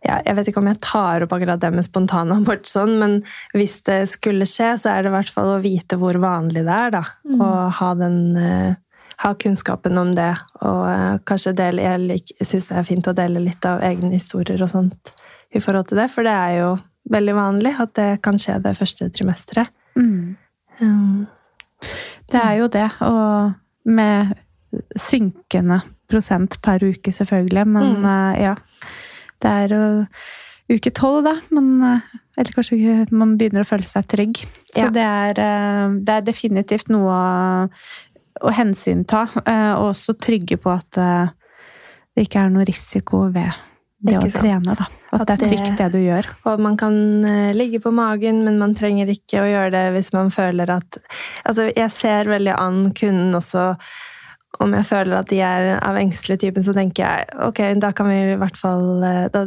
ja, 0.00 0.18
jeg 0.24 0.36
vet 0.36 0.50
ikke 0.50 0.62
om 0.62 0.68
jeg 0.70 0.80
tar 0.84 1.24
opp 1.24 1.32
akkurat 1.36 1.60
det 1.62 1.70
med 1.74 1.84
spontanabort, 1.86 2.68
sånn, 2.68 2.94
men 3.00 3.16
hvis 3.56 3.80
det 3.86 4.02
skulle 4.10 4.48
skje, 4.48 4.72
så 4.80 4.94
er 4.94 5.04
det 5.04 5.12
i 5.12 5.16
hvert 5.16 5.32
fall 5.34 5.54
å 5.54 5.62
vite 5.62 5.98
hvor 6.00 6.16
vanlig 6.22 6.64
det 6.66 6.76
er. 6.76 6.94
da, 6.98 7.04
Mm. 7.30 7.40
Og 7.40 7.72
ha, 7.78 7.94
den, 7.94 8.36
eh, 8.36 8.74
ha 9.20 9.32
kunnskapen 9.36 9.98
om 10.00 10.14
det. 10.16 10.30
Og 10.64 10.82
eh, 10.88 11.18
kanskje 11.28 11.52
dele 11.56 11.82
Jeg 11.82 12.46
syns 12.48 12.68
det 12.70 12.78
er 12.80 12.86
fint 12.88 13.08
å 13.10 13.14
dele 13.16 13.42
litt 13.44 13.64
av 13.68 13.82
egne 13.84 14.12
historier 14.16 14.60
og 14.64 14.70
sånt 14.72 15.12
i 15.52 15.60
forhold 15.60 15.88
til 15.90 15.98
det, 15.98 16.08
for 16.12 16.22
det 16.22 16.30
er 16.32 16.52
jo 16.60 16.70
veldig 17.10 17.34
vanlig 17.34 17.72
at 17.82 17.92
det 17.98 18.10
kan 18.22 18.36
skje 18.38 18.60
det 18.62 18.76
første 18.78 19.08
trimesteret. 19.10 19.68
Mm. 19.98 20.36
Um, 20.80 21.26
Det 22.30 22.38
er 22.40 22.54
jo 22.60 22.68
det, 22.70 22.86
og 23.02 23.54
med 23.84 24.34
synkende 25.00 25.80
prosent 26.10 26.58
per 26.62 26.78
uke, 26.84 27.10
selvfølgelig. 27.10 27.66
Men 27.66 27.96
Mm. 27.96 28.04
uh, 28.04 28.34
ja. 28.40 28.54
Det 29.42 29.50
er 29.50 29.68
jo 29.74 30.06
uke 30.76 30.90
tolv, 30.94 31.24
da. 31.24 31.34
Men, 31.50 31.82
eh, 31.82 32.00
eller 32.38 32.52
kanskje 32.52 33.10
man 33.10 33.36
begynner 33.38 33.64
å 33.64 33.68
føle 33.68 33.86
seg 33.88 34.06
trygg. 34.06 34.44
Så 34.74 34.84
Ja. 34.84 34.90
det, 34.90 35.02
er, 35.02 35.34
det 36.04 36.08
er 36.14 36.20
definitivt 36.20 36.88
noe 36.90 37.68
å, 38.40 38.52
hensynta. 38.54 39.26
eh, 39.44 39.72
Og 39.78 39.90
også 39.92 40.16
trygge 40.20 40.58
på 40.60 40.72
at 40.72 41.00
eh, 41.00 41.32
det 42.16 42.26
ikke 42.26 42.44
er 42.44 42.54
noe 42.54 42.66
risiko 42.68 43.26
ved 43.32 43.50
det 44.00 44.16
å 44.16 44.24
trene. 44.32 44.74
Da. 44.76 44.86
At, 45.12 45.22
At 45.22 45.26
det 45.28 45.34
er 45.34 45.50
trygt, 45.50 45.72
det 45.78 45.88
du 45.92 45.98
gjør. 46.00 46.28
Og 46.48 46.62
man 46.62 46.76
kan 46.80 46.94
eh, 47.26 47.50
ligge 47.56 47.82
på 47.84 47.92
magen, 47.94 48.44
men 48.46 48.60
man 48.60 48.74
trenger 48.76 49.10
ikke 49.12 49.42
å 49.42 49.48
gjøre 49.48 49.72
det 49.76 49.86
hvis 49.96 50.12
man 50.16 50.32
føler 50.34 50.72
at 50.72 51.00
Altså, 51.44 51.68
jeg 51.68 51.90
ser 51.94 52.30
veldig 52.30 52.56
an 52.56 52.86
kunden 52.96 53.34
også 53.36 53.74
om 54.60 54.74
jeg 54.76 54.84
føler 54.84 55.16
at 55.16 55.28
de 55.30 55.38
er 55.40 55.70
av 55.78 55.96
engstelig 55.96 56.40
typen, 56.42 56.64
så 56.64 56.74
tenker 56.76 57.06
jeg 57.06 57.28
ok, 57.46 57.60
da 57.80 57.92
kan 57.96 58.10
vi 58.10 58.18
i 58.34 58.38
hvert 58.40 58.58
fall 58.60 59.00
da, 59.32 59.46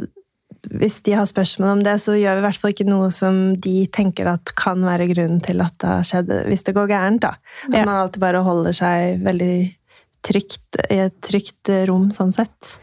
Hvis 0.72 1.02
de 1.04 1.12
har 1.12 1.26
spørsmål 1.28 1.70
om 1.78 1.82
det, 1.84 1.98
så 2.00 2.16
gjør 2.16 2.38
vi 2.38 2.42
i 2.42 2.46
hvert 2.48 2.60
fall 2.62 2.72
ikke 2.72 2.88
noe 2.88 3.10
som 3.12 3.56
de 3.60 3.86
tenker 3.92 4.30
at 4.32 4.54
kan 4.56 4.80
være 4.86 5.10
grunnen 5.12 5.42
til 5.44 5.60
at 5.62 5.76
det 5.84 5.90
har 5.90 6.06
skjedd, 6.08 6.32
hvis 6.48 6.64
det 6.64 6.76
går 6.78 6.88
gærent. 6.88 7.20
da. 7.26 7.34
At 7.68 7.76
Ja. 7.76 7.86
man 7.86 7.96
alltid 7.96 8.20
bare 8.24 8.44
holder 8.44 8.72
seg 8.72 9.20
veldig 9.24 9.76
trygt 10.24 10.80
i 10.90 11.00
et 11.04 11.20
trygt 11.22 11.68
rom, 11.90 12.10
sånn 12.16 12.32
sett. 12.34 12.78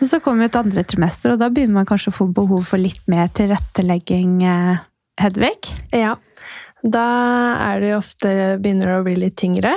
Og 0.00 0.06
så 0.08 0.20
kommer 0.22 0.38
vi 0.40 0.44
et 0.46 0.56
andre 0.56 0.84
trimester, 0.84 1.32
og 1.32 1.38
da 1.40 1.48
begynner 1.50 1.74
man 1.82 1.86
kanskje 1.86 2.12
å 2.12 2.16
få 2.16 2.32
behov 2.32 2.64
for 2.64 2.78
litt 2.78 3.02
mer 3.08 3.26
tilrettelegging, 3.28 4.42
eh, 4.44 4.78
Hedvig? 5.20 5.66
Ja. 5.92 6.14
Da 6.82 7.56
er 7.74 7.80
det 7.80 7.90
jo 7.90 7.98
ofte 7.98 8.30
begynner 8.62 8.86
det 8.86 9.00
å 9.00 9.04
bli 9.04 9.16
litt 9.16 9.36
tyngre. 9.36 9.74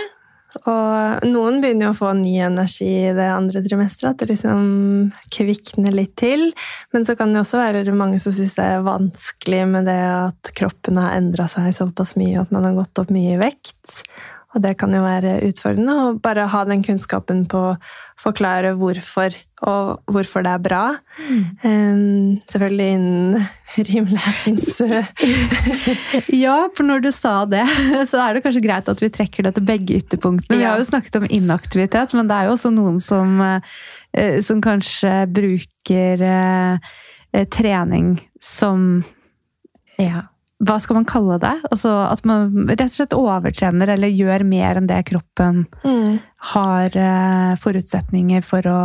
Og 0.61 1.25
noen 1.27 1.59
begynner 1.63 1.89
jo 1.89 1.93
å 1.93 1.97
få 1.97 2.11
ny 2.17 2.35
energi 2.45 2.89
i 3.07 3.13
det 3.15 3.29
andre 3.33 3.63
trimesteret. 3.65 4.13
At 4.13 4.23
det 4.23 4.29
liksom 4.33 5.13
kvikner 5.33 5.95
litt 5.95 6.15
til. 6.19 6.51
Men 6.93 7.07
så 7.07 7.17
kan 7.19 7.33
det 7.33 7.41
også 7.43 7.61
være 7.61 7.95
mange 7.97 8.21
som 8.21 8.35
syns 8.35 8.57
det 8.59 8.67
er 8.75 8.85
vanskelig 8.85 9.63
med 9.71 9.89
det 9.89 9.99
at 10.09 10.53
kroppen 10.57 11.01
har 11.01 11.17
endra 11.17 11.49
seg 11.51 11.73
såpass 11.75 12.15
mye 12.19 12.41
at 12.43 12.53
man 12.53 12.67
har 12.69 12.77
gått 12.77 13.01
opp 13.01 13.13
mye 13.13 13.35
i 13.35 13.41
vekt. 13.41 14.03
Og 14.53 14.61
det 14.61 14.75
kan 14.77 14.93
jo 14.93 15.01
være 15.01 15.39
utfordrende. 15.47 15.93
å 15.93 16.17
bare 16.21 16.45
ha 16.51 16.63
den 16.69 16.83
kunnskapen 16.85 17.45
på 17.49 17.61
å 17.71 17.77
forklare 18.21 18.73
hvorfor, 18.77 19.33
og 19.65 20.11
hvorfor 20.13 20.43
det 20.45 20.51
er 20.53 20.63
bra. 20.63 20.81
Um, 21.63 22.39
selvfølgelig 22.51 22.89
innen 22.97 23.47
rimelighetens 23.89 24.77
Ja, 26.43 26.57
for 26.75 26.85
når 26.87 27.05
du 27.07 27.09
sa 27.15 27.33
det, 27.49 27.63
så 28.11 28.21
er 28.21 28.35
det 28.35 28.43
kanskje 28.45 28.63
greit 28.65 28.91
at 28.91 29.01
vi 29.03 29.09
trekker 29.13 29.47
det 29.47 29.55
til 29.57 29.65
begge 29.67 29.97
ytterpunktene. 30.01 30.59
Vi 30.61 30.67
har 30.67 30.81
jo 30.81 30.87
snakket 30.87 31.17
om 31.21 31.27
inaktivitet, 31.29 32.13
men 32.17 32.29
det 32.29 32.37
er 32.37 32.49
jo 32.49 32.57
også 32.57 32.73
noen 32.75 33.01
som, 33.03 33.41
eh, 33.41 34.37
som 34.45 34.61
kanskje 34.63 35.15
bruker 35.33 36.27
eh, 36.29 36.93
eh, 37.33 37.49
trening 37.49 38.15
som 38.41 39.03
Ja. 39.97 40.27
Hva 40.63 40.77
skal 40.79 40.99
man 40.99 41.07
kalle 41.09 41.39
det? 41.41 41.55
Altså 41.71 41.91
at 42.05 42.21
man 42.29 42.69
rett 42.69 42.85
og 42.85 42.95
slett 42.95 43.15
overtrener 43.17 43.95
eller 43.95 44.13
gjør 44.13 44.45
mer 44.47 44.79
enn 44.79 44.87
det 44.87 45.01
kroppen 45.09 45.65
mm. 45.81 46.19
har 46.53 46.99
eh, 46.99 47.55
forutsetninger 47.59 48.45
for 48.45 48.69
å 48.69 48.83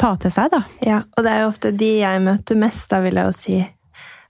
ta 0.00 0.14
til 0.20 0.34
seg, 0.34 0.50
da. 0.52 0.64
Ja, 0.84 1.00
og 1.16 1.24
det 1.24 1.32
er 1.32 1.44
jo 1.44 1.52
ofte 1.52 1.72
de 1.72 1.90
jeg 2.02 2.24
møter 2.24 2.58
mest, 2.60 2.90
da 2.90 3.00
vil 3.04 3.20
jeg 3.20 3.30
jo 3.30 3.36
si. 3.38 3.58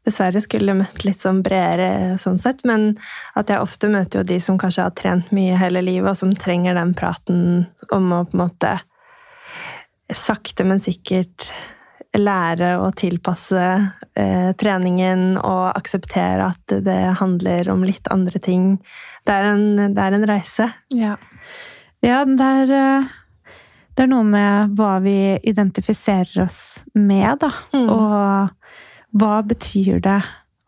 Dessverre 0.04 0.42
skulle 0.44 0.74
jeg 0.74 0.80
møtt 0.82 1.04
litt 1.06 1.22
sånn 1.22 1.40
bredere 1.44 2.18
sånn 2.20 2.36
sett, 2.38 2.60
men 2.68 2.90
at 3.38 3.50
jeg 3.50 3.64
ofte 3.64 3.88
møter 3.90 4.20
jo 4.20 4.28
de 4.28 4.36
som 4.44 4.60
kanskje 4.60 4.84
har 4.84 4.96
trent 4.98 5.32
mye 5.34 5.56
hele 5.58 5.80
livet, 5.82 6.10
og 6.12 6.20
som 6.20 6.34
trenger 6.36 6.76
den 6.76 6.92
praten 6.96 7.38
om 7.88 8.12
å 8.12 8.24
på 8.28 8.36
en 8.36 8.42
måte 8.44 8.74
sakte, 10.12 10.66
men 10.68 10.82
sikkert 10.84 11.48
lære 12.14 12.74
å 12.78 12.90
tilpasse 12.94 13.62
eh, 14.14 14.50
treningen 14.60 15.34
og 15.40 15.72
akseptere 15.74 16.46
at 16.52 16.74
det 16.86 17.00
handler 17.20 17.70
om 17.72 17.82
litt 17.86 18.06
andre 18.14 18.38
ting. 18.42 18.76
Det 19.26 19.34
er 19.34 19.48
en, 19.50 19.66
det 19.96 20.00
er 20.04 20.16
en 20.16 20.26
reise. 20.28 20.68
Ja, 20.94 21.16
ja 22.04 22.22
det, 22.28 22.50
er, 22.62 22.74
eh, 22.78 23.54
det 23.96 24.06
er 24.06 24.12
noe 24.12 24.26
med 24.28 24.76
hva 24.78 24.98
vi 25.04 25.34
identifiserer 25.42 26.44
oss 26.44 26.84
med, 26.94 27.42
da. 27.42 27.50
Mm. 27.74 27.88
Og 27.90 29.18
hva 29.20 29.34
betyr 29.46 30.00
det 30.04 30.20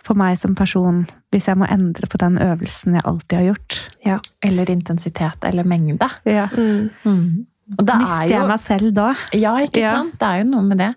for 0.06 0.18
meg 0.18 0.38
som 0.38 0.54
person 0.54 1.04
hvis 1.34 1.48
jeg 1.50 1.58
må 1.58 1.66
endre 1.68 2.06
på 2.08 2.18
den 2.22 2.38
øvelsen 2.40 2.94
jeg 2.96 3.06
alltid 3.06 3.38
har 3.40 3.46
gjort? 3.50 3.78
Ja. 4.06 4.18
Eller 4.46 4.70
intensitet 4.72 5.46
eller 5.46 5.66
mengde. 5.66 6.08
Ja. 6.24 6.46
Mm. 6.54 7.46
Og 7.74 7.82
det 7.82 7.96
Mister 7.98 8.20
er 8.22 8.30
jeg 8.30 8.50
meg 8.50 8.60
selv 8.62 8.92
da? 8.94 9.08
Ja, 9.34 9.56
ikke 9.58 9.82
Ja. 9.82 9.96
sant? 9.98 10.14
Det 10.20 10.26
er 10.26 10.44
jo 10.44 10.50
noe 10.52 10.62
med 10.62 10.78
det. 10.78 10.92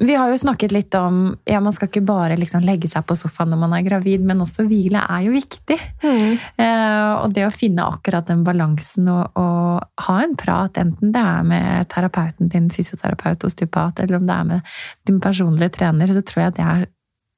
Vi 0.00 0.14
har 0.16 0.30
jo 0.32 0.38
snakket 0.40 0.72
litt 0.72 0.94
om 0.96 1.34
ja, 1.44 1.58
man 1.60 1.72
skal 1.76 1.90
ikke 1.90 2.04
bare 2.08 2.36
liksom 2.40 2.64
legge 2.64 2.88
seg 2.88 3.04
på 3.04 3.16
sofaen 3.18 3.50
når 3.52 3.58
man 3.60 3.74
er 3.76 3.84
gravid, 3.84 4.22
men 4.24 4.40
også 4.40 4.64
hvile 4.64 5.02
er 5.04 5.26
jo 5.26 5.34
viktig. 5.34 5.76
Mm. 6.00 6.38
Eh, 6.64 7.10
og 7.18 7.34
det 7.36 7.44
å 7.44 7.52
finne 7.52 7.84
akkurat 7.84 8.30
den 8.30 8.40
balansen 8.46 9.10
og, 9.12 9.36
og 9.36 10.06
ha 10.06 10.16
en 10.22 10.32
prat, 10.40 10.80
enten 10.80 11.12
det 11.12 11.20
er 11.20 11.44
med 11.44 11.90
terapeuten 11.92 12.48
din, 12.52 12.70
fysioterapeut, 12.72 13.44
osteopat, 13.44 14.00
eller 14.00 14.16
om 14.16 14.24
det 14.30 14.38
er 14.38 14.48
med 14.48 14.72
din 15.10 15.20
personlige 15.20 15.76
trener, 15.76 16.14
så 16.16 16.24
tror 16.24 16.46
jeg 16.46 16.56
det 16.56 16.66
er, 16.72 16.88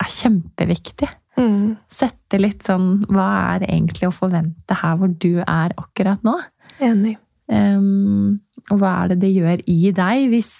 er 0.04 0.14
kjempeviktig. 0.20 1.10
Mm. 1.34 1.74
Sette 1.90 2.38
litt 2.38 2.62
sånn 2.62 3.00
Hva 3.10 3.24
er 3.56 3.64
egentlig 3.66 4.06
å 4.06 4.14
forvente 4.14 4.76
her 4.78 5.00
hvor 5.00 5.10
du 5.10 5.40
er 5.42 5.72
akkurat 5.74 6.22
nå? 6.22 6.36
Enig. 6.78 7.16
Um, 7.50 8.38
og 8.70 8.78
hva 8.78 8.92
er 9.02 9.10
det 9.12 9.18
det 9.26 9.32
gjør 9.34 9.64
i 9.68 9.90
deg 9.92 10.28
hvis, 10.30 10.52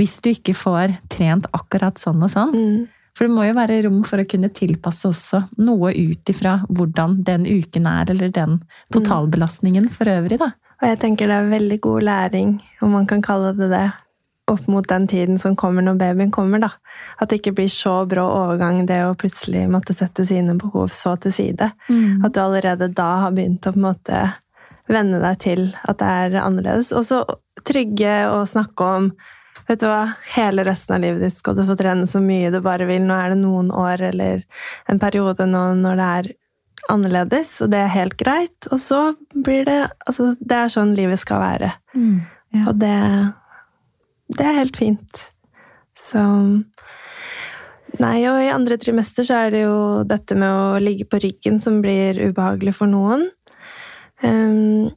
hvis 0.00 0.16
du 0.24 0.32
ikke 0.32 0.56
får 0.56 0.96
trent 1.12 1.46
akkurat 1.56 2.00
sånn 2.00 2.24
og 2.24 2.32
sånn? 2.32 2.56
Mm. 2.56 2.88
For 3.16 3.26
det 3.26 3.34
må 3.36 3.44
jo 3.44 3.56
være 3.58 3.80
rom 3.84 4.02
for 4.08 4.22
å 4.22 4.28
kunne 4.28 4.48
tilpasse 4.54 5.08
også 5.10 5.42
noe 5.60 5.92
ut 5.92 6.30
ifra 6.32 6.60
hvordan 6.70 7.18
den 7.26 7.44
uken 7.44 7.88
er, 7.90 8.12
eller 8.14 8.30
den 8.32 8.60
totalbelastningen 8.94 9.90
for 9.92 10.08
øvrig, 10.08 10.38
da. 10.40 10.52
Og 10.80 10.86
jeg 10.88 11.00
tenker 11.02 11.28
det 11.28 11.36
er 11.36 11.50
veldig 11.50 11.80
god 11.84 12.06
læring, 12.08 12.54
om 12.80 12.94
man 12.96 13.08
kan 13.10 13.20
kalle 13.20 13.52
det 13.58 13.68
det, 13.74 13.88
opp 14.50 14.64
mot 14.72 14.86
den 14.88 15.04
tiden 15.10 15.36
som 15.38 15.54
kommer 15.58 15.84
når 15.84 15.98
babyen 16.00 16.30
kommer. 16.34 16.62
da. 16.62 16.70
At 17.20 17.30
det 17.30 17.40
ikke 17.42 17.52
blir 17.60 17.68
så 17.70 18.00
brå 18.08 18.24
overgang, 18.24 18.86
det 18.88 19.02
å 19.04 19.16
plutselig 19.18 19.66
måtte 19.70 19.94
sette 19.94 20.24
sine 20.26 20.56
behov 20.58 20.88
så 20.94 21.16
til 21.20 21.34
side. 21.36 21.68
At 22.24 22.32
du 22.34 22.40
allerede 22.40 22.88
da 22.88 23.10
har 23.26 23.36
begynt 23.36 23.68
å 23.68 23.74
på 23.74 23.78
en 23.78 23.86
måte 23.90 24.22
venne 24.90 25.20
deg 25.22 25.38
til 25.44 25.68
at 25.84 26.00
det 26.00 26.08
er 26.24 26.40
annerledes. 26.40 26.90
Og 26.96 27.04
så 27.06 27.20
trygge 27.68 28.24
å 28.32 28.42
snakke 28.48 28.88
om 28.96 29.12
Vet 29.70 29.84
du 29.84 29.86
hva, 29.86 30.16
hele 30.34 30.64
resten 30.66 30.96
av 30.96 31.02
livet 31.04 31.22
ditt 31.22 31.36
skal 31.38 31.54
du 31.54 31.62
få 31.62 31.76
trene 31.78 32.06
så 32.10 32.18
mye 32.24 32.50
du 32.50 32.58
bare 32.64 32.88
vil. 32.88 33.04
Nå 33.06 33.14
er 33.14 33.30
det 33.30 33.38
noen 33.38 33.70
år 33.70 34.02
eller 34.08 34.42
en 34.90 34.98
periode 34.98 35.46
nå 35.46 35.60
når 35.78 36.00
det 36.00 36.08
er 36.18 36.30
annerledes, 36.90 37.52
og 37.62 37.70
det 37.70 37.84
er 37.84 37.92
helt 37.94 38.16
greit. 38.18 38.66
Og 38.74 38.80
så 38.82 39.02
blir 39.30 39.68
det 39.68 39.82
Altså, 40.08 40.32
det 40.40 40.56
er 40.56 40.72
sånn 40.74 40.96
livet 40.98 41.22
skal 41.22 41.42
være. 41.44 41.70
Ja. 41.94 42.64
Og 42.66 42.80
det 42.82 42.96
Det 44.30 44.46
er 44.46 44.58
helt 44.58 44.76
fint. 44.76 45.26
Så 45.98 46.24
Nei, 48.00 48.22
og 48.30 48.38
i 48.40 48.52
andre 48.54 48.78
trimester 48.78 49.26
så 49.26 49.44
er 49.44 49.50
det 49.54 49.64
jo 49.64 50.02
dette 50.08 50.36
med 50.38 50.48
å 50.48 50.78
ligge 50.80 51.04
på 51.10 51.18
ryggen 51.20 51.58
som 51.60 51.80
blir 51.82 52.18
ubehagelig 52.22 52.76
for 52.78 52.88
noen. 52.88 53.26
Um, 54.22 54.88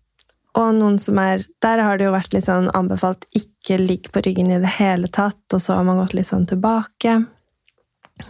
og 0.60 0.74
noen 0.78 1.00
som 1.02 1.18
er 1.18 1.42
Der 1.62 1.82
har 1.82 1.98
det 1.98 2.06
jo 2.06 2.14
vært 2.14 2.34
litt 2.36 2.46
sånn 2.46 2.70
anbefalt 2.78 3.26
ikke 3.34 3.80
ligg 3.82 4.12
på 4.14 4.22
ryggen 4.26 4.52
i 4.52 4.60
det 4.62 4.76
hele 4.78 5.08
tatt, 5.08 5.42
og 5.54 5.62
så 5.62 5.80
har 5.80 5.88
man 5.88 5.98
gått 5.98 6.14
litt 6.14 6.30
sånn 6.30 6.46
tilbake. 6.50 7.24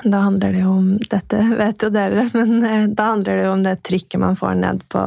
Da 0.03 0.21
handler 0.23 0.53
det 0.55 0.61
jo 0.63 0.71
om 0.77 0.85
Dette 1.11 1.41
vet 1.61 1.83
jo 1.83 1.89
dere, 1.93 2.23
men 2.33 2.63
eh, 2.63 2.85
da 2.87 3.09
handler 3.11 3.37
det 3.37 3.45
jo 3.47 3.51
om 3.57 3.63
det 3.65 3.75
trykket 3.83 4.21
man 4.23 4.37
får 4.39 4.55
ned 4.61 4.85
på 4.93 5.01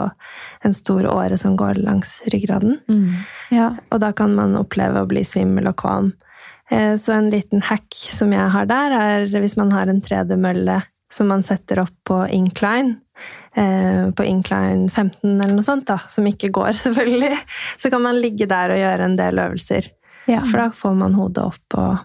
en 0.66 0.76
stor 0.76 1.08
åre 1.08 1.38
som 1.40 1.56
går 1.56 1.80
langs 1.80 2.18
ryggraden. 2.32 2.78
Mm. 2.88 3.24
Ja. 3.54 3.70
Og 3.90 4.02
da 4.04 4.12
kan 4.16 4.34
man 4.36 4.56
oppleve 4.58 5.00
å 5.02 5.08
bli 5.08 5.24
svimmel 5.24 5.70
og 5.70 5.78
kvalm. 5.80 6.12
Eh, 6.70 6.96
Så 7.00 7.14
en 7.16 7.30
liten 7.30 7.62
hack 7.62 7.94
som 7.94 8.32
jeg 8.34 8.52
har 8.52 8.68
der, 8.68 8.92
er 8.92 9.40
hvis 9.40 9.56
man 9.56 9.72
har 9.72 9.88
en 9.88 10.02
tredemølle 10.04 10.82
som 11.12 11.28
man 11.30 11.42
setter 11.46 11.80
opp 11.80 11.94
på 12.04 12.24
incline, 12.34 12.98
på 14.16 14.24
incline 14.28 14.90
15 14.92 15.40
eller 15.40 15.54
noe 15.56 15.64
sånt, 15.64 15.86
da, 15.88 15.96
som 16.12 16.26
ikke 16.28 16.50
går, 16.52 16.72
selvfølgelig, 16.84 17.38
så 17.80 17.90
kan 17.90 18.02
man 18.04 18.18
ligge 18.20 18.46
der 18.50 18.74
og 18.74 18.78
gjøre 18.82 19.06
en 19.08 19.16
del 19.16 19.38
øvelser. 19.46 19.88
Ja. 20.28 20.42
For 20.44 20.58
da 20.60 20.70
får 20.74 20.94
man 20.98 21.14
hodet 21.16 21.44
opp 21.46 21.76
og 21.78 22.04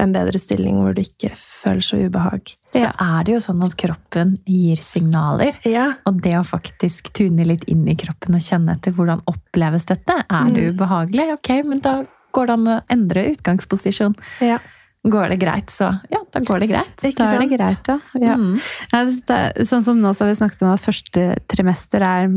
en 0.00 0.12
bedre 0.14 0.38
stilling 0.40 0.78
hvor 0.80 0.94
du 0.96 1.02
ikke 1.02 1.32
føler 1.36 1.82
så 1.84 1.98
ubehag. 2.06 2.54
Så 2.72 2.86
er 2.88 3.24
det 3.26 3.34
jo 3.34 3.40
sånn 3.44 3.60
at 3.66 3.74
kroppen 3.76 4.30
gir 4.48 4.80
signaler. 4.80 5.58
Ja, 5.68 5.90
Og 6.08 6.22
det 6.24 6.32
å 6.38 6.44
faktisk 6.48 7.10
tune 7.12 7.44
litt 7.44 7.64
inn 7.68 7.82
i 7.92 7.96
kroppen 8.00 8.38
og 8.38 8.40
kjenne 8.40 8.78
etter 8.78 8.94
hvordan 8.96 9.20
oppleves 9.28 9.84
dette. 9.90 10.16
Er 10.30 10.48
det 10.54 10.62
Mm. 10.64 10.76
ubehagelig? 10.78 11.26
Ok, 11.34 11.50
men 11.68 11.80
da 11.84 12.04
går 12.32 12.46
det 12.46 12.52
an 12.56 12.70
å 12.72 12.82
endre 12.88 13.26
utgangsposisjon. 13.34 14.14
ja. 14.40 14.58
Går 15.02 15.32
det 15.32 15.40
greit, 15.42 15.70
så 15.74 15.88
ja, 16.12 16.20
da 16.30 16.40
går 16.46 16.62
det 16.62 16.70
greit. 16.70 16.94
Ikke 17.02 17.24
Da 17.24 17.32
er 17.34 17.42
det 17.42 17.56
greit, 17.56 17.88
ja. 17.90 17.98
ja. 18.22 18.36
Mm. 18.38 18.54
Ja, 18.92 19.02
det 19.10 19.38
er, 19.38 19.66
sånn 19.66 19.82
som 19.82 19.98
nå 19.98 20.12
så 20.14 20.24
har 20.24 20.30
vi 20.30 20.38
snakket 20.38 20.62
om 20.62 20.70
at 20.70 20.84
første 20.84 21.24
trimester 21.50 22.04
er 22.06 22.30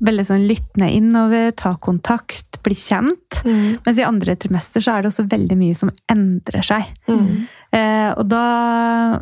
veldig 0.00 0.24
sånn 0.24 0.46
lyttende 0.48 0.88
innover, 0.96 1.50
ta 1.52 1.74
kontakt, 1.82 2.56
bli 2.64 2.76
kjent. 2.78 3.42
Mm. 3.44 3.82
Mens 3.84 4.00
i 4.00 4.06
andre 4.06 4.36
trimester 4.40 4.84
så 4.84 4.94
er 4.94 5.04
det 5.04 5.10
også 5.10 5.26
veldig 5.28 5.58
mye 5.60 5.76
som 5.76 5.92
endrer 6.08 6.64
seg. 6.64 6.88
Mm. 7.10 7.44
Eh, 7.76 8.08
og 8.14 8.24
da 8.30 8.46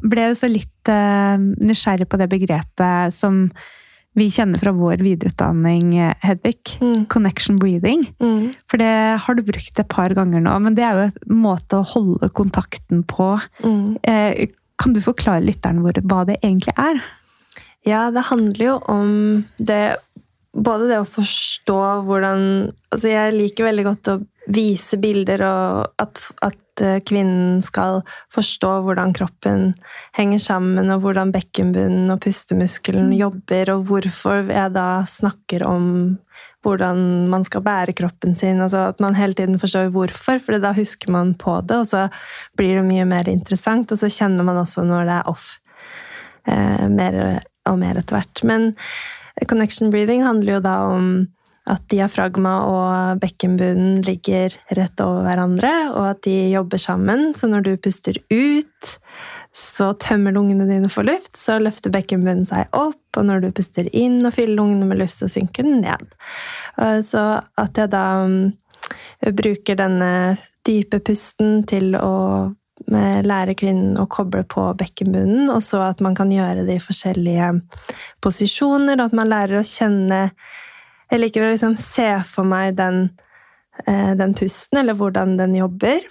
ble 0.04 0.28
jeg 0.28 0.34
jo 0.34 0.38
så 0.44 0.52
litt 0.52 0.92
eh, 0.94 1.34
nysgjerrig 1.66 2.06
på 2.06 2.20
det 2.22 2.30
begrepet 2.30 3.16
som 3.16 3.48
vi 4.18 4.28
kjenner 4.32 4.60
fra 4.60 4.72
vår 4.74 5.02
videreutdanning, 5.04 5.92
eh, 5.98 6.14
Hedvig. 6.24 6.78
Mm. 6.80 7.06
Connection 7.12 7.58
breathing. 7.60 8.06
Mm. 8.20 8.52
For 8.70 8.80
det 8.80 8.92
har 9.24 9.38
du 9.38 9.44
brukt 9.46 9.78
et 9.78 9.88
par 9.88 10.14
ganger 10.16 10.42
nå, 10.44 10.54
men 10.64 10.74
det 10.78 10.84
er 10.86 10.96
jo 10.98 11.06
en 11.08 11.42
måte 11.42 11.78
å 11.78 11.86
holde 11.86 12.30
kontakten 12.34 13.04
på. 13.08 13.36
Mm. 13.64 13.98
Eh, 14.02 14.48
kan 14.78 14.94
du 14.94 15.00
forklare 15.02 15.44
lytteren 15.44 15.82
vår 15.82 16.02
hva 16.06 16.24
det 16.28 16.38
egentlig 16.42 16.74
er? 16.78 17.00
Ja, 17.86 18.08
det 18.14 18.28
handler 18.30 18.64
jo 18.64 18.76
om 18.90 19.10
det 19.58 19.98
Både 20.58 20.88
det 20.88 20.96
å 20.98 21.06
forstå 21.06 21.78
hvordan 22.08 22.40
Altså, 22.88 23.10
jeg 23.12 23.34
liker 23.36 23.68
veldig 23.68 23.84
godt 23.84 24.08
å 24.10 24.14
vise 24.48 24.96
bilder, 25.00 25.42
og 25.44 26.02
at, 26.02 26.20
at 26.44 26.82
eh, 26.84 27.00
kvinnen 27.06 27.60
skal 27.64 28.00
forstå 28.34 28.70
hvordan 28.86 29.12
kroppen 29.16 29.72
henger 30.16 30.40
sammen, 30.42 30.88
og 30.94 31.02
hvordan 31.04 31.32
bekkenbunnen 31.34 32.08
og 32.14 32.22
pustemuskelen 32.24 33.12
jobber, 33.16 33.74
og 33.74 33.84
hvorfor 33.90 34.48
jeg 34.48 34.74
da 34.76 34.88
snakker 35.08 35.66
om 35.68 35.84
hvordan 36.66 37.28
man 37.30 37.44
skal 37.46 37.62
bære 37.64 37.94
kroppen 37.96 38.34
sin. 38.36 38.60
Altså 38.64 38.88
at 38.90 39.00
man 39.00 39.16
hele 39.16 39.36
tiden 39.36 39.60
forstår 39.60 39.92
hvorfor, 39.94 40.40
for 40.42 40.58
da 40.60 40.72
husker 40.76 41.12
man 41.14 41.34
på 41.38 41.60
det, 41.68 41.82
og 41.84 41.86
så 41.86 42.08
blir 42.58 42.80
det 42.80 42.88
mye 42.88 43.06
mer 43.08 43.30
interessant, 43.30 43.92
og 43.92 44.00
så 44.00 44.10
kjenner 44.10 44.46
man 44.48 44.58
også 44.64 44.86
når 44.88 45.08
det 45.08 45.16
er 45.20 45.30
off 45.30 45.48
eh, 46.48 46.88
mer 46.90 47.20
og 47.68 47.80
mer 47.80 48.00
etter 48.00 48.18
hvert. 48.18 48.44
Men 48.48 48.72
connection 49.46 49.92
breathing 49.92 50.24
handler 50.26 50.56
jo 50.56 50.64
da 50.64 50.78
om 50.88 51.10
at 51.68 51.84
diafragma 51.92 52.54
og 52.68 53.20
bekkenbunnen 53.22 54.00
ligger 54.06 54.54
rett 54.76 55.00
over 55.04 55.26
hverandre, 55.26 55.72
og 55.92 56.04
at 56.14 56.22
de 56.24 56.36
jobber 56.52 56.80
sammen. 56.80 57.32
Så 57.36 57.50
når 57.50 57.66
du 57.66 57.72
puster 57.76 58.16
ut, 58.32 58.92
så 59.58 59.90
tømmer 59.98 60.34
lungene 60.36 60.68
dine 60.68 60.90
for 60.92 61.06
luft, 61.06 61.36
så 61.36 61.58
løfter 61.60 61.92
bekkenbunnen 61.94 62.46
seg 62.48 62.70
opp, 62.76 63.00
og 63.16 63.26
når 63.26 63.42
du 63.42 63.50
puster 63.56 63.88
inn 63.96 64.20
og 64.22 64.36
fyller 64.36 64.58
lungene 64.60 64.86
med 64.88 65.00
luft, 65.00 65.18
så 65.18 65.28
synker 65.32 65.66
den 65.66 65.82
ned. 65.82 66.06
Eh, 66.78 67.00
Så 67.04 67.24
at 67.58 67.80
jeg 67.80 67.90
da 67.90 68.04
mm, 68.28 68.52
bruker 69.34 69.80
denne 69.80 70.12
dype 70.68 71.00
pusten 71.04 71.64
til 71.68 71.96
å 71.98 72.14
eh, 72.92 73.20
lære 73.26 73.56
kvinnen 73.58 73.98
å 73.98 74.06
koble 74.06 74.44
på 74.46 74.68
bekkenbunnen, 74.78 75.50
og 75.50 75.60
så 75.64 75.82
at 75.88 76.04
man 76.04 76.14
kan 76.14 76.30
gjøre 76.32 76.64
det 76.68 76.78
i 76.78 76.86
forskjellige 76.86 77.50
posisjoner, 78.24 79.00
at 79.02 79.16
man 79.16 79.32
lærer 79.32 79.60
å 79.60 79.66
kjenne 79.66 80.28
Jeg 81.08 81.22
liker 81.22 81.46
å 81.46 81.50
liksom 81.52 81.74
se 81.80 82.08
for 82.28 82.48
meg 82.48 82.76
den, 82.76 83.08
eh, 83.86 84.14
den 84.18 84.34
pusten, 84.36 84.82
eller 84.82 84.98
hvordan 84.98 85.36
den 85.38 85.56
jobber. 85.56 86.04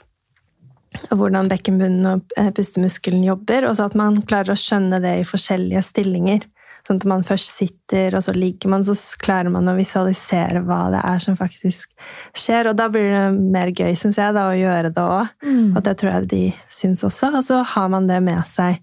Og 1.12 1.20
hvordan 1.20 1.50
bekkenbunnen 1.52 2.06
og 2.10 2.38
eh, 2.40 2.52
pustemuskelen 2.56 3.26
jobber, 3.26 3.68
og 3.68 3.76
så 3.78 3.90
at 3.90 3.98
man 4.00 4.22
klarer 4.26 4.56
å 4.56 4.60
skjønne 4.60 5.02
det 5.04 5.18
i 5.20 5.28
forskjellige 5.28 5.84
stillinger. 5.86 6.48
Sånn 6.88 7.02
at 7.02 7.08
man 7.10 7.26
først 7.28 7.52
sitter, 7.52 8.16
og 8.16 8.24
så 8.24 8.32
ligger 8.32 8.72
man, 8.72 8.86
så 8.88 8.96
klarer 9.20 9.52
man 9.52 9.68
å 9.68 9.76
visualisere 9.76 10.62
hva 10.64 10.86
det 10.94 11.02
er 11.04 11.20
som 11.20 11.36
faktisk 11.36 11.92
skjer. 12.32 12.70
Og 12.72 12.78
da 12.80 12.88
blir 12.90 13.12
det 13.12 13.26
mer 13.36 13.74
gøy, 13.76 13.92
syns 14.00 14.20
jeg, 14.22 14.32
da, 14.38 14.46
å 14.48 14.56
gjøre 14.56 14.94
det 14.96 15.04
òg. 15.04 15.34
Mm. 15.44 15.76
Og 15.76 15.82
det 15.84 15.98
tror 16.00 16.14
jeg 16.14 16.30
de 16.32 16.42
syns 16.72 17.04
også. 17.04 17.34
Og 17.36 17.44
så 17.44 17.60
har 17.76 17.92
man 17.92 18.08
det 18.08 18.22
med 18.24 18.40
seg. 18.48 18.80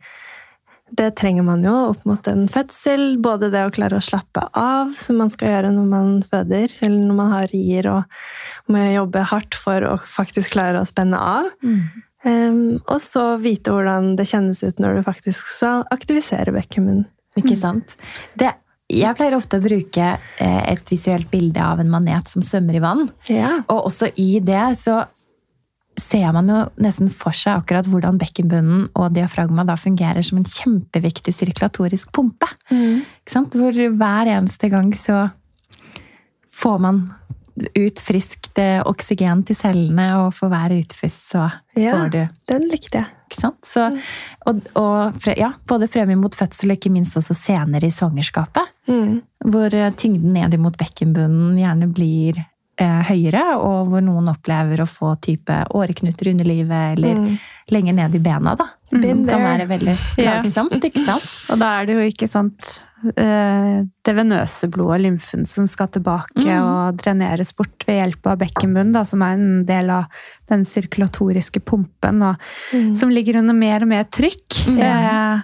Det 0.95 1.11
trenger 1.19 1.43
man 1.47 1.65
jo 1.67 1.75
opp 1.91 2.05
mot 2.07 2.29
en 2.31 2.47
fødsel. 2.51 3.17
Både 3.23 3.51
det 3.51 3.65
å 3.67 3.73
klare 3.75 3.99
å 3.99 4.05
slappe 4.05 4.45
av, 4.59 4.93
som 4.99 5.19
man 5.19 5.33
skal 5.33 5.51
gjøre 5.51 5.73
når 5.75 5.87
man 5.91 6.11
føder, 6.29 6.75
eller 6.85 7.07
når 7.09 7.19
man 7.19 7.33
har 7.35 7.51
rier 7.51 7.89
og 7.91 8.71
må 8.71 8.83
jobbe 8.93 9.25
hardt 9.33 9.59
for 9.59 9.87
å 9.89 9.95
faktisk 9.99 10.55
klare 10.55 10.83
å 10.83 10.89
spenne 10.89 11.19
av. 11.19 11.51
Mm. 11.65 11.81
Um, 12.25 12.61
og 12.89 13.03
så 13.05 13.35
vite 13.37 13.73
hvordan 13.75 14.15
det 14.17 14.29
kjennes 14.31 14.63
ut 14.65 14.79
når 14.81 15.01
du 15.01 15.07
faktisk 15.09 15.51
skal 15.59 15.83
aktivisere 15.93 16.55
bekkenmunnen. 16.55 17.09
Ikke 17.35 17.57
sant? 17.59 17.97
Det, 18.39 18.53
jeg 18.93 19.17
pleier 19.19 19.35
ofte 19.35 19.59
å 19.59 19.65
bruke 19.65 20.07
eh, 20.15 20.63
et 20.71 20.93
visuelt 20.93 21.27
bilde 21.33 21.59
av 21.59 21.81
en 21.83 21.91
manet 21.91 22.31
som 22.31 22.45
svømmer 22.47 22.79
i 22.79 22.83
vann. 22.85 23.09
Ja. 23.27 23.57
Og 23.67 23.89
også 23.91 24.13
i 24.21 24.37
det 24.45 24.77
så 24.79 25.01
ser 26.01 26.33
man 26.35 26.49
jo 26.51 26.61
nesten 26.83 27.11
for 27.15 27.31
seg 27.37 27.61
akkurat 27.63 27.87
hvordan 27.87 28.19
bekkenbunnen 28.19 28.89
og 28.99 29.13
diafragma 29.15 29.65
da 29.69 29.77
fungerer 29.79 30.23
som 30.27 30.39
en 30.41 30.49
kjempeviktig 30.49 31.35
sirkulatorisk 31.37 32.11
pumpe. 32.15 32.49
Sant? 33.31 33.55
Hvor 33.55 33.71
hver 33.73 34.31
eneste 34.35 34.71
gang 34.73 34.91
så 34.99 35.29
får 36.55 36.79
man 36.83 37.05
ut 37.79 38.01
friskt 38.03 38.59
eh, 38.59 38.81
oksygen 38.83 39.45
til 39.47 39.55
cellene, 39.55 40.09
og 40.25 40.33
for 40.35 40.51
hver 40.51 40.73
utpust 40.75 41.29
så 41.31 41.45
Ja. 41.79 41.93
får 41.95 42.09
du 42.11 42.29
Den 42.51 42.65
likte 42.71 42.99
jeg. 42.99 43.07
ikke 43.31 43.41
sant? 43.41 43.61
Så, 43.65 43.85
og, 44.47 44.61
og 44.75 45.15
fre- 45.23 45.37
ja, 45.39 45.53
både 45.67 45.87
frem 45.89 46.11
mot 46.19 46.35
fødsel 46.35 46.71
og 46.73 46.77
ikke 46.81 46.91
minst 46.91 47.15
også 47.17 47.35
senere 47.39 47.87
i 47.87 47.95
svangerskapet. 47.95 48.73
Mm. 48.91 49.23
Hvor 49.47 49.71
eh, 49.75 49.93
tyngden 49.95 50.33
ned 50.35 50.55
imot 50.59 50.77
bekkenbunnen 50.79 51.55
gjerne 51.63 51.87
blir 51.95 52.43
høyere, 52.79 53.57
og 53.57 53.89
hvor 53.93 54.01
noen 54.03 54.29
opplever 54.29 54.81
å 54.83 54.87
få 54.91 55.15
type 55.23 55.53
åreknuter 55.75 56.31
under 56.33 56.45
livet, 56.45 56.97
eller 56.99 57.15
Mm. 57.15 57.39
lenger 57.71 57.95
ned 57.95 58.15
i 58.15 58.19
bena, 58.19 58.55
da. 58.57 58.67
Som 58.91 59.01
kan 59.27 59.41
være 59.41 59.67
veldig 59.69 59.95
plagsomt. 60.17 60.73
Yeah. 60.73 60.91
ikke 60.91 61.05
sant? 61.05 61.29
Og 61.51 61.59
da 61.59 61.81
er 61.81 61.87
det 61.87 61.95
jo 61.95 62.11
ikke 62.11 62.29
sant 62.31 62.81
eh, 63.17 63.83
det 64.05 64.15
venøse 64.17 64.69
blodet, 64.73 65.03
lymfen, 65.05 65.47
som 65.47 65.67
skal 65.67 65.89
tilbake 65.89 66.41
Mm. 66.41 66.63
og 66.65 66.97
dreneres 66.97 67.53
bort 67.55 67.85
ved 67.87 68.01
hjelp 68.01 68.27
av 68.27 68.39
bekkenbunnen, 68.39 69.07
som 69.07 69.23
er 69.23 69.35
en 69.35 69.65
del 69.67 69.91
av 69.91 70.05
den 70.49 70.65
sirkulatoriske 70.65 71.61
pumpen, 71.65 72.23
og 72.23 72.37
Mm. 72.73 72.95
som 72.97 73.11
ligger 73.11 73.37
under 73.39 73.55
mer 73.55 73.83
og 73.83 73.89
mer 73.89 74.05
trykk. 74.05 74.67
Mm. 74.69 74.79
Eh, 74.81 75.41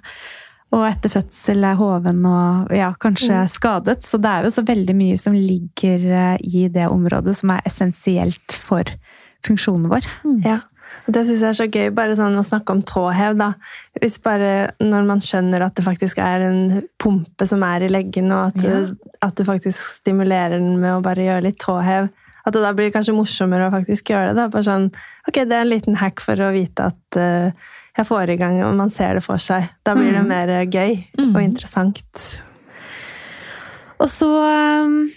og 0.72 0.84
etter 0.86 1.10
fødsel 1.10 1.64
er 1.66 1.74
hoven 1.80 2.24
og 2.30 2.70
ja, 2.76 2.92
kanskje 3.02 3.40
Mm. 3.44 3.48
skadet. 3.50 4.02
Så 4.06 4.20
det 4.22 4.30
er 4.30 4.44
jo 4.46 4.50
så 4.54 4.62
veldig 4.66 4.94
mye 4.94 5.16
som 5.18 5.34
ligger 5.34 6.04
eh, 6.12 6.36
i 6.46 6.68
det 6.68 6.86
området 6.88 7.34
som 7.36 7.50
er 7.50 7.62
essensielt 7.66 8.52
for 8.54 8.84
funksjonen 9.46 9.88
vår. 9.90 10.06
Ja. 10.44 10.60
Og 11.08 11.14
det 11.14 11.24
syns 11.26 11.40
jeg 11.42 11.48
er 11.48 11.58
så 11.58 11.66
gøy, 11.70 11.90
bare 11.94 12.14
sånn 12.18 12.36
å 12.38 12.44
snakke 12.46 12.70
om 12.74 12.82
tåhev, 12.86 13.36
da. 13.38 13.52
Hvis 13.98 14.18
bare 14.22 14.70
når 14.82 15.06
man 15.08 15.18
skjønner 15.24 15.62
at 15.64 15.74
det 15.78 15.84
faktisk 15.86 16.18
er 16.22 16.44
en 16.46 16.82
pumpe 17.00 17.46
som 17.48 17.62
er 17.66 17.86
i 17.86 17.88
leggen, 17.90 18.30
og 18.34 18.52
at, 18.52 18.62
Ja. 18.62 18.80
at 19.22 19.34
du 19.34 19.42
faktisk 19.44 19.78
stimulerer 20.02 20.58
den 20.58 20.78
med 20.80 20.98
å 20.98 21.02
bare 21.02 21.24
gjøre 21.24 21.42
litt 21.46 21.58
tåhev, 21.58 22.10
at 22.46 22.52
det 22.52 22.62
da 22.62 22.72
blir 22.72 22.90
kanskje 22.92 23.14
morsommere 23.16 23.68
å 23.70 23.74
faktisk 23.74 24.10
gjøre 24.12 24.34
det. 24.34 24.36
Da. 24.36 24.48
Bare 24.48 24.62
sånn, 24.66 24.90
ok, 25.28 25.34
det 25.44 25.52
er 25.52 25.60
en 25.62 25.72
liten 25.72 25.96
hack 25.96 26.20
for 26.20 26.34
å 26.36 26.52
vite 26.52 26.86
at 26.90 27.16
eh, 27.16 27.50
jeg 28.00 28.08
får 28.08 28.30
i 28.32 28.36
gang, 28.40 28.58
og 28.64 28.74
man 28.78 28.90
ser 28.92 29.14
det 29.18 29.22
for 29.24 29.36
seg. 29.42 29.68
Da 29.86 29.94
blir 29.94 30.12
det 30.12 30.22
Mm. 30.24 30.28
mer 30.28 30.46
gøy 30.66 31.04
Mm. 31.18 31.34
og 31.34 31.42
interessant. 31.42 32.42
Og 34.00 34.08
så 34.08 34.28
um, 34.84 35.10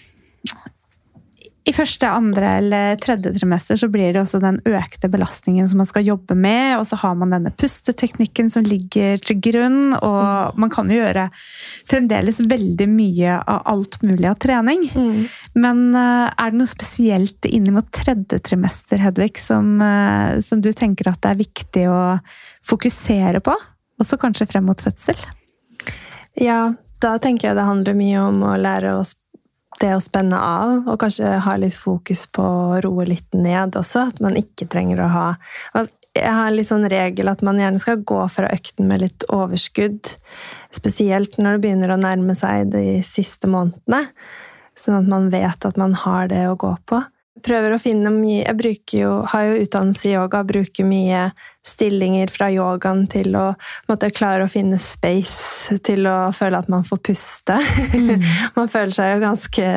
i 1.63 1.71
første, 1.71 2.07
andre 2.11 2.47
eller 2.59 2.97
tredje 2.99 3.31
trimester 3.37 3.77
så 3.79 3.87
blir 3.91 4.11
det 4.11 4.19
også 4.19 4.41
den 4.43 4.57
økte 4.67 5.07
belastningen 5.11 5.67
som 5.69 5.79
man 5.79 5.87
skal 5.87 6.03
jobbe 6.03 6.35
med, 6.35 6.73
og 6.75 6.83
så 6.89 6.97
har 6.99 7.15
man 7.15 7.31
denne 7.31 7.53
pusteteknikken 7.55 8.49
som 8.51 8.65
ligger 8.67 9.21
til 9.23 9.39
grunn, 9.45 9.95
og 9.95 10.59
man 10.59 10.73
kan 10.73 10.91
jo 10.91 10.99
gjøre 10.99 11.29
fremdeles 11.87 12.41
veldig 12.51 12.89
mye 12.91 13.37
av 13.39 13.63
alt 13.71 13.95
mulig 14.03 14.27
av 14.27 14.41
trening. 14.43 14.83
Mm. 14.91 15.23
Men 15.55 15.81
eh, 15.95 16.27
er 16.35 16.51
det 16.51 16.59
noe 16.59 16.73
spesielt 16.73 17.47
inn 17.47 17.71
mot 17.71 17.87
tredje 17.95 18.43
trimester, 18.43 18.99
Hedvig, 18.99 19.39
som, 19.39 19.77
eh, 19.79 20.41
som 20.43 20.59
du 20.59 20.73
tenker 20.75 21.13
at 21.13 21.23
det 21.23 21.31
er 21.31 21.43
viktig 21.45 21.87
å 21.87 22.03
fokusere 22.67 23.39
på? 23.45 23.55
Også 24.03 24.19
kanskje 24.19 24.51
frem 24.51 24.67
mot 24.67 24.83
fødsel? 24.83 25.15
Ja, 26.43 26.73
da 26.99 27.17
tenker 27.23 27.53
jeg 27.53 27.61
det 27.61 27.71
handler 27.71 27.95
mye 27.95 28.27
om 28.27 28.43
å 28.51 28.57
lære 28.59 28.97
oss 28.99 29.15
det 29.83 29.91
å 29.95 30.01
spenne 30.03 30.39
av, 30.39 30.87
og 30.87 30.99
kanskje 31.01 31.35
ha 31.45 31.55
litt 31.59 31.75
fokus 31.77 32.25
på 32.31 32.43
å 32.43 32.79
roe 32.83 33.05
litt 33.09 33.35
ned 33.35 33.75
også. 33.79 34.07
At 34.13 34.21
man 34.23 34.37
ikke 34.39 34.69
trenger 34.71 35.03
å 35.03 35.11
ha 35.13 35.27
Jeg 36.13 36.29
har 36.29 36.45
en 36.45 36.55
litt 36.55 36.69
sånn 36.69 36.85
regel 36.91 37.31
at 37.31 37.41
man 37.41 37.57
gjerne 37.57 37.81
skal 37.81 38.03
gå 38.05 38.19
fra 38.29 38.51
økten 38.53 38.85
med 38.85 39.01
litt 39.01 39.25
overskudd. 39.33 40.11
Spesielt 40.73 41.39
når 41.39 41.57
det 41.57 41.63
begynner 41.63 41.93
å 41.95 41.97
nærme 41.97 42.35
seg 42.37 42.69
de 42.75 43.01
siste 43.07 43.49
månedene. 43.49 44.05
Sånn 44.77 44.99
at 44.99 45.09
man 45.09 45.31
vet 45.33 45.65
at 45.65 45.79
man 45.81 45.97
har 46.03 46.29
det 46.29 46.45
å 46.49 46.59
gå 46.59 46.75
på 46.85 47.01
prøver 47.41 47.73
å 47.73 47.81
finne 47.81 48.11
mye 48.13 48.43
Jeg 48.43 48.57
bruker 48.59 48.99
jo, 48.99 49.13
har 49.31 49.47
jo 49.47 49.63
utdannelse 49.63 50.09
i 50.09 50.15
yoga, 50.15 50.43
bruker 50.47 50.87
mye 50.87 51.31
stillinger 51.63 52.27
fra 52.27 52.49
yogaen 52.51 53.05
til 53.07 53.37
å 53.39 53.45
måtte 53.87 54.11
klare 54.11 54.43
å 54.43 54.51
finne 54.51 54.75
space, 54.83 55.77
til 55.87 56.09
å 56.11 56.27
føle 56.35 56.59
at 56.59 56.67
man 56.71 56.83
får 56.83 56.99
puste. 57.07 57.55
Mm. 57.95 58.25
man 58.57 58.71
føler 58.71 58.91
seg 58.95 59.13
jo 59.13 59.21
ganske 59.23 59.69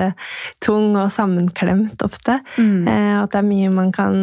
tung 0.65 0.97
og 0.99 1.13
sammenklemt 1.15 2.03
ofte. 2.03 2.41
Mm. 2.59 2.89
Eh, 2.91 3.13
at 3.21 3.31
det 3.31 3.39
er 3.39 3.47
mye 3.53 3.71
man 3.75 3.95
kan 3.95 4.19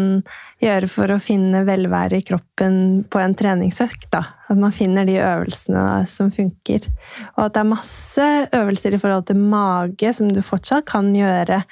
gjøre 0.64 0.92
for 0.92 1.12
å 1.12 1.22
finne 1.24 1.64
velvære 1.68 2.20
i 2.20 2.28
kroppen 2.28 2.76
på 3.12 3.24
en 3.24 3.36
treningsøkt. 3.40 4.10
Da. 4.12 4.26
At 4.52 4.60
man 4.60 4.76
finner 4.76 5.08
de 5.08 5.18
øvelsene 5.24 6.04
som 6.12 6.32
funker. 6.36 6.92
Og 7.38 7.46
at 7.48 7.56
det 7.56 7.64
er 7.64 7.72
masse 7.72 8.30
øvelser 8.52 8.96
i 8.96 9.02
forhold 9.02 9.28
til 9.32 9.40
mage 9.40 10.12
som 10.16 10.32
du 10.32 10.44
fortsatt 10.44 10.88
kan 10.92 11.14
gjøre 11.16 11.64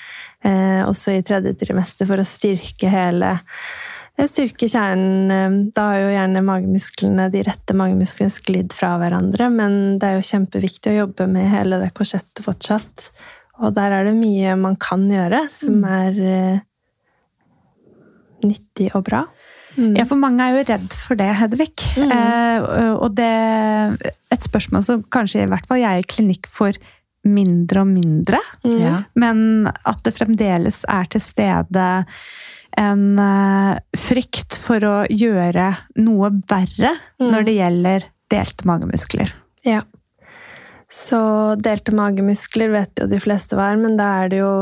også 0.50 1.14
i 1.14 1.24
tredje 1.26 1.54
trimester 1.60 2.08
for 2.10 2.22
å 2.22 2.26
styrke 2.26 2.90
hele 2.90 3.36
eh, 3.36 4.28
Styrke 4.30 4.68
kjernen 4.70 5.34
eh, 5.34 5.58
Da 5.76 5.88
har 5.92 6.00
jo 6.02 6.10
gjerne 6.16 6.46
magemusklene, 6.46 7.30
de 7.34 7.44
rette 7.48 7.76
magemusklene 7.78 8.34
sklidd 8.34 8.76
fra 8.76 8.96
hverandre, 9.02 9.50
men 9.54 10.00
det 10.02 10.10
er 10.10 10.20
jo 10.20 10.28
kjempeviktig 10.32 10.94
å 10.94 11.00
jobbe 11.04 11.30
med 11.32 11.50
hele 11.54 11.82
det 11.82 11.94
korsettet 11.98 12.44
fortsatt. 12.46 13.12
Og 13.62 13.74
der 13.78 13.94
er 13.94 14.10
det 14.10 14.18
mye 14.18 14.58
man 14.58 14.78
kan 14.82 15.06
gjøre 15.10 15.46
som 15.54 15.82
mm. 15.82 15.90
er 16.02 16.22
eh, 16.34 16.62
nyttig 18.48 18.92
og 18.98 19.06
bra. 19.10 19.26
Mm. 19.78 19.94
Ja, 19.96 20.06
for 20.08 20.20
mange 20.20 20.44
er 20.44 20.58
jo 20.58 20.64
redd 20.68 20.96
for 21.00 21.20
det, 21.20 21.30
Hedvig. 21.40 21.76
Mm. 21.96 22.12
Eh, 22.12 22.96
og 22.98 23.14
det 23.16 23.32
Et 24.32 24.44
spørsmål 24.44 24.84
som 24.84 25.04
kanskje 25.12 25.46
i 25.46 25.52
hvert 25.52 25.68
fall 25.68 25.82
jeg 25.82 26.02
i 26.02 26.08
klinikk 26.08 26.50
får 26.52 26.80
mindre 27.28 27.84
og 27.84 27.92
mindre. 27.92 28.40
Mm. 28.66 29.04
Men 29.20 29.44
at 29.70 30.02
det 30.06 30.16
fremdeles 30.16 30.82
er 30.90 31.10
til 31.12 31.24
stede 31.24 31.88
en 32.80 33.06
uh, 33.20 33.76
frykt 33.98 34.58
for 34.60 34.84
å 34.88 34.96
gjøre 35.12 35.68
noe 36.00 36.32
verre 36.50 36.96
mm. 37.20 37.28
når 37.28 37.48
det 37.48 37.58
gjelder 37.58 38.08
delte 38.32 38.68
magemuskler. 38.70 39.34
Ja. 39.68 39.84
Så 40.92 41.22
delte 41.62 41.94
magemuskler 41.96 42.72
vet 42.74 43.00
jo 43.00 43.08
de 43.12 43.20
fleste 43.24 43.58
hva 43.60 43.72
er, 43.72 43.80
men 43.80 44.00
da 44.00 44.08
er 44.24 44.32
det 44.32 44.42
jo 44.42 44.54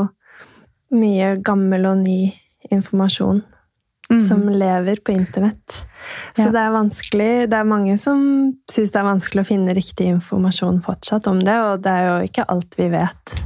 mye 0.94 1.36
gammel 1.46 1.86
og 1.90 2.02
ny 2.02 2.32
informasjon 2.70 3.44
mm. 4.10 4.24
som 4.26 4.42
lever 4.48 5.02
på 5.04 5.14
internett. 5.14 5.82
Så 6.36 6.48
ja. 6.48 6.52
det 6.54 6.64
er 6.64 6.74
vanskelig. 6.74 7.30
Det 7.52 7.60
er 7.60 7.68
mange 7.68 7.96
som 8.00 8.20
syns 8.70 8.94
det 8.94 9.00
er 9.00 9.08
vanskelig 9.08 9.44
å 9.44 9.50
finne 9.52 9.76
riktig 9.76 10.08
informasjon 10.16 10.82
fortsatt 10.86 11.28
om 11.30 11.40
det, 11.44 11.56
og 11.68 11.84
det 11.84 11.94
er 11.94 12.08
jo 12.08 12.30
ikke 12.30 12.48
alt 12.50 12.78
vi 12.80 12.90
vet 12.92 13.40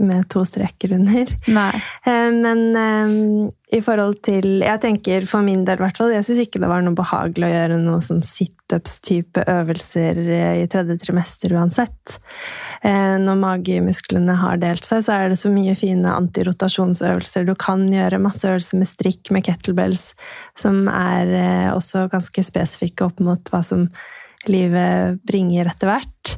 med 0.00 0.28
to 0.32 0.44
streker 0.46 0.92
under. 0.92 1.30
Nei. 1.46 1.72
Eh, 2.06 2.30
men 2.32 2.76
um, 2.76 3.50
i 3.74 3.80
forhold 3.82 4.20
til 4.26 4.62
Jeg 4.62 4.80
tenker 4.82 5.24
for 5.26 5.42
min 5.42 5.64
del, 5.66 5.80
hvert 5.82 5.98
fall, 5.98 6.12
jeg 6.14 6.26
syns 6.26 6.44
ikke 6.44 6.60
det 6.62 6.70
var 6.70 6.84
noe 6.84 6.96
behagelig 6.96 7.48
å 7.48 7.52
gjøre 7.52 7.78
noe 7.82 8.02
sånn 8.04 8.22
situps-type 8.24 9.44
øvelser 9.50 10.20
eh, 10.22 10.62
i 10.62 10.68
tredje 10.70 10.98
trimester 11.02 11.56
uansett. 11.58 12.18
Når 12.84 13.38
magemusklene 13.40 14.34
har 14.36 14.58
delt 14.60 14.84
seg, 14.84 15.00
så 15.06 15.14
er 15.16 15.30
det 15.32 15.38
så 15.40 15.48
mye 15.48 15.72
fine 15.78 16.10
antirotasjonsøvelser 16.12 17.46
du 17.48 17.54
kan 17.56 17.86
gjøre. 17.88 18.20
Masse 18.20 18.44
øvelser 18.50 18.82
med 18.82 18.90
strikk, 18.90 19.30
med 19.32 19.46
kettlebells, 19.46 20.10
som 20.60 20.82
er 20.92 21.32
også 21.72 22.04
ganske 22.12 22.44
spesifikke 22.44 23.08
opp 23.08 23.24
mot 23.24 23.48
hva 23.48 23.62
som 23.64 23.86
livet 24.52 25.16
bringer 25.24 25.72
etter 25.72 25.94
hvert. 25.94 26.34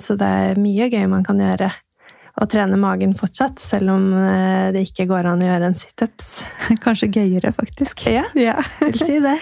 Så 0.00 0.16
det 0.16 0.30
er 0.40 0.62
mye 0.62 0.88
gøy 0.88 1.04
man 1.12 1.26
kan 1.28 1.44
gjøre 1.44 1.68
å 2.36 2.46
trene 2.50 2.76
magen 2.76 3.14
fortsatt, 3.16 3.60
selv 3.62 3.94
om 3.94 4.10
eh, 4.12 4.72
det 4.74 4.84
ikke 4.90 5.06
går 5.08 5.30
an 5.30 5.44
å 5.44 5.48
gjøre 5.48 5.70
en 5.70 5.78
situps. 5.78 6.26
Kanskje 6.84 7.08
gøyere, 7.14 7.52
faktisk. 7.56 8.04
Ja, 8.12 8.26
ja. 8.36 8.58
vil 8.82 8.98
si 9.00 9.16
det. 9.24 9.38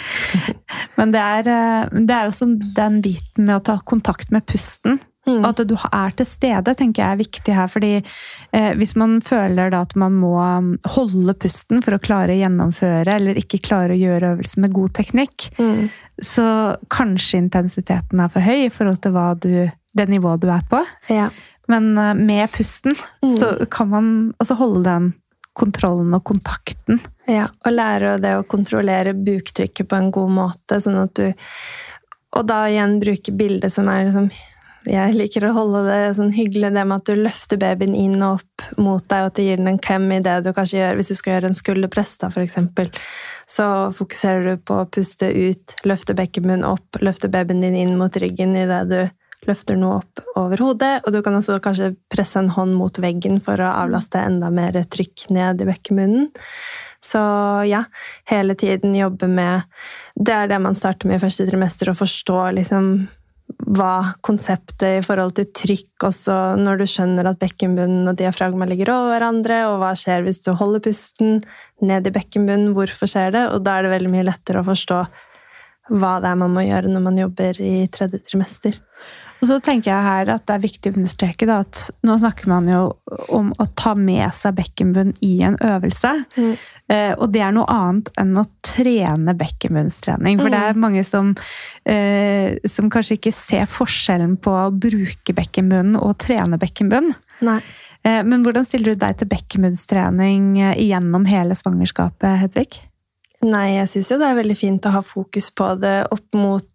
Men 0.98 1.14
det 1.14 1.24
er, 1.24 1.50
eh, 1.50 1.88
det 1.98 2.14
er 2.14 2.28
jo 2.28 2.36
sånn 2.38 2.54
den 2.76 3.00
biten 3.04 3.48
med 3.48 3.58
å 3.58 3.64
ta 3.72 3.80
kontakt 3.82 4.30
med 4.34 4.46
pusten. 4.46 5.00
Mm. 5.24 5.40
At 5.48 5.60
du 5.64 5.72
er 5.74 6.12
til 6.18 6.28
stede, 6.28 6.74
tenker 6.76 7.00
jeg 7.00 7.14
er 7.14 7.20
viktig 7.22 7.54
her. 7.56 7.68
fordi 7.72 7.92
eh, 7.96 8.72
hvis 8.76 8.94
man 9.00 9.18
føler 9.24 9.72
da 9.72 9.80
at 9.86 9.94
man 9.96 10.18
må 10.20 10.36
um, 10.36 10.74
holde 10.96 11.34
pusten 11.40 11.80
for 11.84 11.96
å 11.96 12.02
klare 12.02 12.34
å 12.34 12.40
gjennomføre, 12.42 13.16
eller 13.16 13.40
ikke 13.40 13.62
klare 13.64 13.96
å 13.96 14.00
gjøre 14.00 14.34
øvelser 14.34 14.66
med 14.66 14.74
god 14.76 14.92
teknikk, 15.00 15.48
mm. 15.56 15.88
så 16.20 16.46
kanskje 16.92 17.40
intensiteten 17.40 18.20
er 18.20 18.30
for 18.32 18.44
høy 18.44 18.66
i 18.66 18.72
forhold 18.72 19.00
til 19.04 19.16
du, 19.40 19.50
det 19.96 20.08
nivået 20.12 20.44
du 20.44 20.50
er 20.52 20.68
på. 20.68 20.84
Ja. 21.08 21.30
Men 21.70 21.92
eh, 21.98 22.14
med 22.14 22.52
pusten 22.52 22.96
mm. 23.22 23.36
så 23.38 23.52
kan 23.70 23.92
man 23.92 24.08
altså 24.38 24.58
holde 24.60 24.84
den 24.88 25.12
kontrollen 25.54 26.14
og 26.16 26.24
kontakten. 26.26 26.98
Ja, 27.30 27.46
og 27.64 27.76
lære 27.76 28.16
det 28.22 28.34
å 28.36 28.46
kontrollere 28.48 29.14
buktrykket 29.14 29.88
på 29.88 29.98
en 30.00 30.10
god 30.14 30.34
måte, 30.34 30.80
sånn 30.82 30.98
at 31.04 31.14
du 31.14 31.30
Og 32.34 32.42
da 32.48 32.64
igjen 32.66 32.98
bruke 32.98 33.30
bildet 33.30 33.70
som 33.70 33.86
er 33.86 34.08
liksom 34.08 34.26
jeg 34.84 35.14
liker 35.16 35.46
å 35.48 35.54
holde 35.56 35.84
det 35.86 36.14
sånn 36.18 36.32
hyggelig, 36.34 36.68
det 36.74 36.82
med 36.84 37.00
at 37.00 37.08
du 37.08 37.16
løfter 37.16 37.56
babyen 37.60 37.94
inn 37.96 38.18
og 38.20 38.42
opp 38.42 38.64
mot 38.76 39.00
deg, 39.08 39.22
og 39.22 39.30
at 39.30 39.38
du 39.38 39.42
gir 39.46 39.56
den 39.56 39.70
en 39.70 39.80
klem 39.80 40.10
i 40.12 40.20
det 40.24 40.34
du 40.44 40.50
kanskje 40.52 40.82
gjør 40.82 40.98
hvis 40.98 41.08
du 41.08 41.16
skal 41.16 41.32
gjøre 41.34 41.50
en 41.50 41.56
skulderpress, 41.56 42.18
da, 42.20 42.28
eksempel. 42.42 42.90
Så 43.48 43.64
fokuserer 43.96 44.44
du 44.44 44.60
på 44.60 44.82
å 44.82 44.88
puste 44.92 45.30
ut, 45.32 45.76
løfte 45.88 46.16
bekkenbunnen 46.18 46.66
opp, 46.68 47.00
løfte 47.00 47.32
babyen 47.32 47.64
din 47.64 47.78
inn 47.80 47.96
mot 48.00 48.16
ryggen 48.20 48.52
i 48.60 48.66
det 48.68 48.82
du 48.92 49.00
løfter 49.48 49.78
noe 49.80 50.00
opp 50.02 50.22
over 50.40 50.62
hodet. 50.64 50.94
Og 51.04 51.14
du 51.14 51.20
kan 51.24 51.36
også 51.38 51.58
kanskje 51.64 51.94
presse 52.12 52.40
en 52.40 52.52
hånd 52.54 52.76
mot 52.78 52.98
veggen 53.02 53.40
for 53.44 53.60
å 53.60 53.72
avlaste 53.84 54.22
enda 54.22 54.50
mer 54.54 54.76
trykk 54.84 55.28
ned 55.34 55.62
i 55.62 55.68
bekkemunnen. 55.68 56.30
Så 57.04 57.20
ja, 57.68 57.82
hele 58.30 58.54
tiden 58.56 58.94
jobbe 58.96 59.28
med 59.28 59.66
Det 60.16 60.32
er 60.32 60.48
det 60.48 60.60
man 60.62 60.76
starter 60.78 61.10
med 61.10 61.18
i 61.18 61.24
første 61.24 61.44
trimester, 61.48 61.90
å 61.90 61.98
forstå 61.98 62.38
liksom 62.60 62.86
hva 63.76 64.14
konseptet 64.24 65.00
i 65.00 65.02
forhold 65.04 65.34
til 65.36 65.48
trykk 65.56 66.06
også 66.08 66.36
når 66.60 66.80
du 66.80 66.84
skjønner 66.88 67.28
at 67.28 67.40
bekkenbunnen 67.42 68.08
og 68.08 68.16
diafragma 68.18 68.66
ligger 68.68 68.92
over 68.94 69.14
hverandre, 69.14 69.58
og 69.68 69.78
hva 69.82 69.92
skjer 69.98 70.24
hvis 70.24 70.40
du 70.46 70.52
holder 70.56 70.82
pusten 70.84 71.42
ned 71.84 72.08
i 72.08 72.14
bekkenbunnen, 72.14 72.72
hvorfor 72.76 73.10
skjer 73.10 73.34
det? 73.36 73.44
Og 73.52 73.64
da 73.66 73.76
er 73.76 73.86
det 73.86 73.94
veldig 73.94 74.12
mye 74.14 74.26
lettere 74.30 74.62
å 74.62 74.68
forstå 74.70 75.02
hva 75.92 76.14
det 76.22 76.30
er 76.30 76.40
man 76.40 76.54
må 76.54 76.64
gjøre 76.64 76.92
når 76.92 77.04
man 77.04 77.20
jobber 77.20 77.60
i 77.60 77.74
tredje 77.92 78.22
trimester. 78.24 78.78
Og 79.42 79.48
så 79.50 79.58
tenker 79.60 79.90
jeg 79.90 80.04
her 80.06 80.30
at 80.32 80.44
det 80.48 80.54
er 80.54 80.62
viktig 80.62 80.92
å 80.92 80.96
understreke 80.96 81.48
da, 81.48 81.58
at 81.66 81.80
nå 82.06 82.14
snakker 82.20 82.48
man 82.48 82.68
jo 82.70 82.80
om 83.34 83.50
å 83.60 83.66
ta 83.76 83.92
med 83.98 84.32
seg 84.36 84.56
bekkenbunn 84.56 85.12
i 85.26 85.34
en 85.44 85.58
øvelse. 85.60 86.12
Mm. 86.38 86.54
Eh, 86.94 87.12
og 87.18 87.32
det 87.34 87.42
er 87.44 87.52
noe 87.56 87.68
annet 87.68 88.08
enn 88.20 88.32
å 88.40 88.46
trene 88.64 89.34
bekkenbunnstrening. 89.36 90.40
For 90.40 90.48
mm. 90.48 90.54
det 90.54 90.62
er 90.62 90.80
mange 90.86 91.04
som, 91.04 91.34
eh, 91.84 92.56
som 92.68 92.88
kanskje 92.92 93.18
ikke 93.18 93.34
ser 93.36 93.68
forskjellen 93.68 94.38
på 94.40 94.54
å 94.64 94.72
bruke 94.72 95.36
bekkenbunnen 95.36 95.98
og 96.00 96.16
trene 96.24 96.60
bekkenbunn. 96.60 97.12
Nei. 97.44 97.60
Eh, 98.04 98.20
men 98.24 98.44
hvordan 98.44 98.66
stiller 98.68 98.94
du 98.94 99.04
deg 99.04 99.20
til 99.20 99.30
bekkenbunnstrening 99.32 100.50
eh, 100.60 100.82
gjennom 100.88 101.28
hele 101.28 101.56
svangerskapet, 101.58 102.40
Hedvig? 102.46 102.80
Nei, 103.44 103.74
jeg 103.78 103.90
syns 103.92 104.12
jo 104.12 104.20
det 104.20 104.30
er 104.30 104.40
veldig 104.40 104.56
fint 104.56 104.88
å 104.88 104.94
ha 104.94 105.04
fokus 105.04 105.50
på 105.52 105.74
det 105.80 105.98
opp 106.14 106.38
mot 106.38 106.70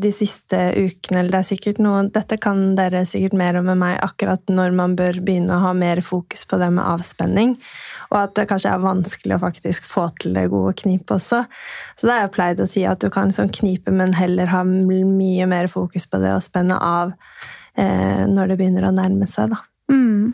de 0.00 0.10
siste 0.14 0.58
ukene, 0.76 1.20
eller 1.20 1.34
det 1.34 1.40
er 1.40 1.48
sikkert 1.50 1.80
noe 1.82 2.04
Dette 2.12 2.38
kan 2.40 2.60
dere 2.78 3.02
sikkert 3.08 3.36
mer 3.36 3.58
om 3.60 3.66
med 3.68 3.80
meg, 3.80 3.98
akkurat 4.04 4.42
når 4.52 4.74
man 4.78 4.94
bør 4.98 5.18
begynne 5.24 5.56
å 5.56 5.64
ha 5.66 5.72
mer 5.76 6.00
fokus 6.04 6.46
på 6.48 6.58
det 6.60 6.70
med 6.76 6.86
avspenning. 6.86 7.56
Og 8.12 8.18
at 8.20 8.34
det 8.38 8.46
kanskje 8.50 8.72
er 8.72 8.84
vanskelig 8.84 9.36
å 9.36 9.42
faktisk 9.42 9.86
få 9.90 10.08
til 10.20 10.36
det 10.36 10.46
gode 10.52 10.76
knipet 10.80 11.16
også. 11.18 11.42
Så 11.98 12.08
da 12.08 12.18
har 12.18 12.26
jeg 12.26 12.34
pleid 12.36 12.62
å 12.62 12.68
si 12.70 12.84
at 12.88 13.02
du 13.02 13.10
kan 13.12 13.34
sånn 13.34 13.52
knipe, 13.52 13.92
men 13.94 14.14
heller 14.16 14.52
ha 14.52 14.62
mye 14.66 15.48
mer 15.50 15.70
fokus 15.72 16.06
på 16.10 16.20
det 16.22 16.34
å 16.36 16.42
spenne 16.44 16.78
av 16.78 17.14
eh, 17.76 18.24
når 18.30 18.52
det 18.52 18.60
begynner 18.60 18.88
å 18.88 18.94
nærme 18.94 19.28
seg, 19.30 19.52
da. 19.54 19.62
Mm. 19.92 20.32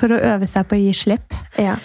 For 0.00 0.14
å 0.14 0.22
øve 0.32 0.48
seg 0.50 0.68
på 0.70 0.78
å 0.78 0.80
gi 0.80 0.94
slipp. 0.96 1.34
Ja. 1.60 1.76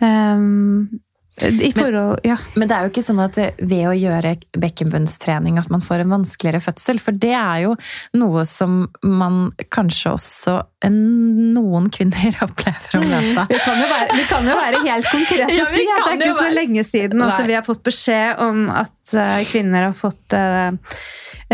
Um, 0.00 1.00
forhold, 1.40 2.20
ja. 2.26 2.36
Men 2.54 2.68
det 2.70 2.76
er 2.76 2.86
jo 2.86 2.92
ikke 2.92 3.04
sånn 3.04 3.22
at 3.24 3.38
ved 3.58 3.88
å 3.90 3.94
gjøre 3.96 4.36
bekkenbunnstrening 4.60 5.58
at 5.58 5.70
man 5.72 5.82
får 5.84 6.04
en 6.04 6.14
vanskeligere 6.14 6.62
fødsel. 6.62 7.00
For 7.02 7.16
det 7.16 7.34
er 7.34 7.64
jo 7.66 7.74
noe 8.20 8.44
som 8.48 8.84
man 9.02 9.48
kanskje 9.74 10.14
også 10.14 10.58
noen 10.92 11.88
kvinner 11.94 12.36
opplever 12.44 12.98
å 12.98 13.02
møte. 13.04 13.46
Vi 13.50 13.58
kan 13.64 13.80
jo 13.80 13.88
være, 13.90 14.22
kan 14.30 14.48
jo 14.50 14.56
være 14.60 14.84
helt 14.86 15.10
konkrete 15.10 15.60
og 15.64 15.74
si 15.74 15.84
at 15.88 16.06
det 16.06 16.14
er 16.14 16.24
ikke 16.28 16.38
så 16.42 16.54
lenge 16.54 16.84
siden 16.88 17.22
at 17.26 17.38
Nei. 17.38 17.46
vi 17.52 17.58
har 17.58 17.66
fått 17.66 17.82
beskjed 17.86 18.40
om 18.44 18.64
at 18.74 19.14
eh, 19.14 19.40
kvinner 19.50 19.88
har 19.90 19.94
fått 19.96 20.32
eh, 20.36 20.72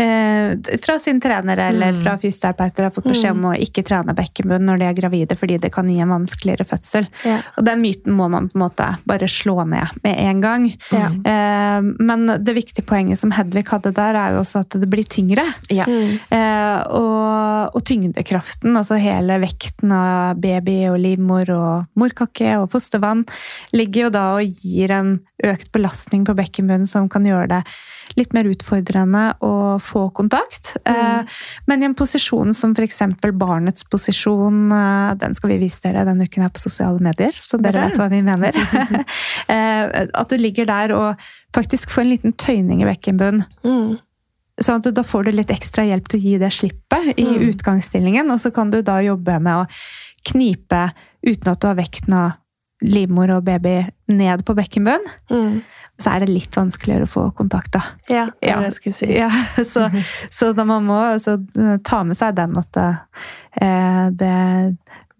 eh, 0.01 0.77
fra 0.81 0.99
sin 0.99 1.21
trener 1.21 1.57
eller 1.69 1.91
Mm. 1.91 2.03
fra 2.03 2.17
fysioterapeuter 2.17 2.83
har 2.87 2.91
fått 2.95 3.07
beskjed 3.11 3.31
om 3.35 3.45
å 3.51 3.55
ikke 3.59 3.83
trene 3.85 4.13
bekkenbunn 4.15 4.63
når 4.65 4.79
de 4.79 4.85
er 4.87 4.95
gravide 4.97 5.35
fordi 5.37 5.57
det 5.61 5.71
kan 5.73 5.89
gi 5.91 5.99
en 5.99 6.09
vanskeligere 6.13 6.65
fødsel. 6.67 7.07
Ja. 7.27 7.37
Og 7.59 7.65
den 7.67 7.81
myten 7.83 8.15
må 8.15 8.29
man 8.31 8.47
på 8.49 8.57
en 8.57 8.63
måte 8.63 8.87
bare 9.09 9.27
slå 9.31 9.65
ned 9.67 9.87
med 10.05 10.17
en 10.17 10.41
gang. 10.41 10.67
Ja. 10.95 11.09
Eh, 11.11 11.81
men 11.99 12.25
det 12.39 12.55
viktige 12.55 12.85
poenget 12.87 13.19
som 13.19 13.31
Hedvig 13.35 13.67
hadde 13.69 13.91
der, 13.95 14.15
er 14.15 14.33
jo 14.35 14.41
også 14.45 14.63
at 14.65 14.79
det 14.79 14.89
blir 14.89 15.03
tyngre. 15.07 15.43
Ja. 15.69 15.85
Mm. 15.89 16.17
Eh, 16.31 16.79
og, 16.97 17.75
og 17.75 17.83
tyngdekraften, 17.87 18.75
altså 18.77 18.95
hele 19.01 19.20
vekten 19.21 19.91
av 19.95 20.39
baby 20.41 20.77
og 20.89 20.99
livmor 21.01 21.49
og 21.53 21.99
morkake 21.99 22.55
og 22.59 22.69
fostervann, 22.73 23.25
ligger 23.75 24.07
jo 24.07 24.13
da 24.13 24.25
og 24.39 24.61
gir 24.63 24.93
en 24.95 25.19
økt 25.45 25.71
belastning 25.73 26.25
på 26.27 26.35
bekkenbunnen 26.37 26.89
som 26.89 27.09
kan 27.11 27.25
gjøre 27.25 27.49
det 27.55 27.61
litt 28.19 28.33
mer 28.35 28.49
utfordrende 28.49 29.23
å 29.45 29.77
få 29.81 30.07
kontakt. 30.15 30.75
Mm. 30.85 31.27
men 31.69 31.83
i 31.83 31.87
en 31.87 31.95
posisjon 31.95 32.53
som 32.57 32.73
f.eks. 32.75 33.01
barnets 33.39 33.85
posisjon, 33.87 34.71
eh, 34.75 35.13
den 35.21 35.35
skal 35.37 35.53
vi 35.53 35.61
vise 35.63 35.79
dere 35.85 36.05
denne 36.07 36.27
uken 36.27 36.45
her 36.45 36.51
på 36.53 36.63
sosiale 36.63 36.99
medier, 37.03 37.35
så 37.43 37.59
dere 37.61 37.87
vet 37.87 37.99
hva 37.99 38.09
vi 38.11 38.21
mener. 38.25 38.57
eh, 39.55 40.07
at 40.11 40.31
du 40.31 40.37
ligger 40.39 40.67
der 40.67 40.95
og 40.97 41.27
faktisk 41.55 41.91
får 41.93 42.05
en 42.05 42.13
liten 42.15 42.35
tøyning 42.35 42.83
i 42.83 42.89
bekkenbunnen. 42.89 43.45
Mm. 43.63 43.99
Sånn 44.61 44.81
da 44.93 45.03
får 45.03 45.23
du 45.25 45.31
litt 45.31 45.51
ekstra 45.53 45.83
hjelp 45.87 46.07
til 46.07 46.19
å 46.19 46.23
gi 46.23 46.37
det 46.37 46.51
slippet 46.53 47.13
i 47.17 47.25
Mm. 47.25 47.49
utgangsstillingen, 47.49 48.31
og 48.31 48.39
så 48.39 48.51
kan 48.53 48.69
du 48.69 48.81
da 48.81 48.99
jobbe 49.01 49.39
med 49.41 49.55
å 49.63 49.67
knipe 50.31 50.91
uten 51.25 51.51
at 51.51 51.59
du 51.61 51.67
har 51.67 51.75
vekten 51.75 52.13
av 52.13 52.31
livmor 52.83 53.29
og 53.37 53.43
baby 53.45 53.85
ned 54.09 54.43
på 54.45 54.55
bekkenbunn. 54.57 55.03
Mm. 55.29 55.61
Så 56.01 56.09
er 56.15 56.19
det 56.23 56.29
litt 56.29 56.55
vanskeligere 56.57 57.05
å 57.05 57.11
få 57.11 57.25
kontakt, 57.37 57.71
da. 57.71 57.81
Ja, 58.09 58.25
det 58.41 58.49
Ja. 58.49 58.55
var 58.55 58.63
det 58.63 58.73
jeg 58.73 58.79
skulle 58.79 58.93
si. 58.93 59.17
Ja, 59.17 59.29
så, 59.63 59.89
så 60.31 60.53
da 60.55 60.63
man 60.65 60.85
må 60.85 60.97
altså, 61.13 61.37
ta 61.83 62.03
med 62.03 62.17
seg 62.17 62.35
den 62.35 62.57
at 62.57 62.71
det, 62.71 62.97
eh, 63.61 64.09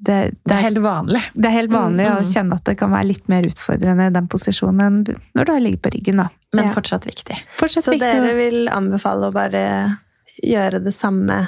det, 0.02 0.18
det, 0.32 0.38
Det 0.50 0.56
er 0.58 0.64
helt 0.66 0.82
vanlig. 0.82 1.22
det 1.36 1.46
er 1.50 1.56
helt 1.60 1.72
vanlig 1.74 2.06
Mm, 2.08 2.16
å 2.16 2.22
mm. 2.24 2.30
kjenne 2.34 2.56
at 2.58 2.64
det 2.66 2.78
kan 2.80 2.92
være 2.92 3.08
litt 3.12 3.28
mer 3.30 3.46
utfordrende 3.46 4.08
i 4.10 4.14
den 4.16 4.28
posisjonen 4.28 4.82
enn 4.88 5.20
når 5.38 5.46
du 5.46 5.52
har 5.54 5.62
ligget 5.62 5.82
på 5.86 5.92
ryggen. 5.94 6.18
da. 6.24 6.30
Men 6.54 6.66
Ja. 6.66 6.72
fortsatt 6.74 7.06
viktig. 7.06 7.38
Fortsatt 7.60 7.86
Så 7.86 7.92
viktig 7.94 8.10
dere 8.12 8.34
vil 8.36 8.68
anbefale 8.74 9.30
å 9.30 9.34
bare 9.36 9.64
gjøre 10.44 10.84
det 10.84 10.94
samme 10.98 11.48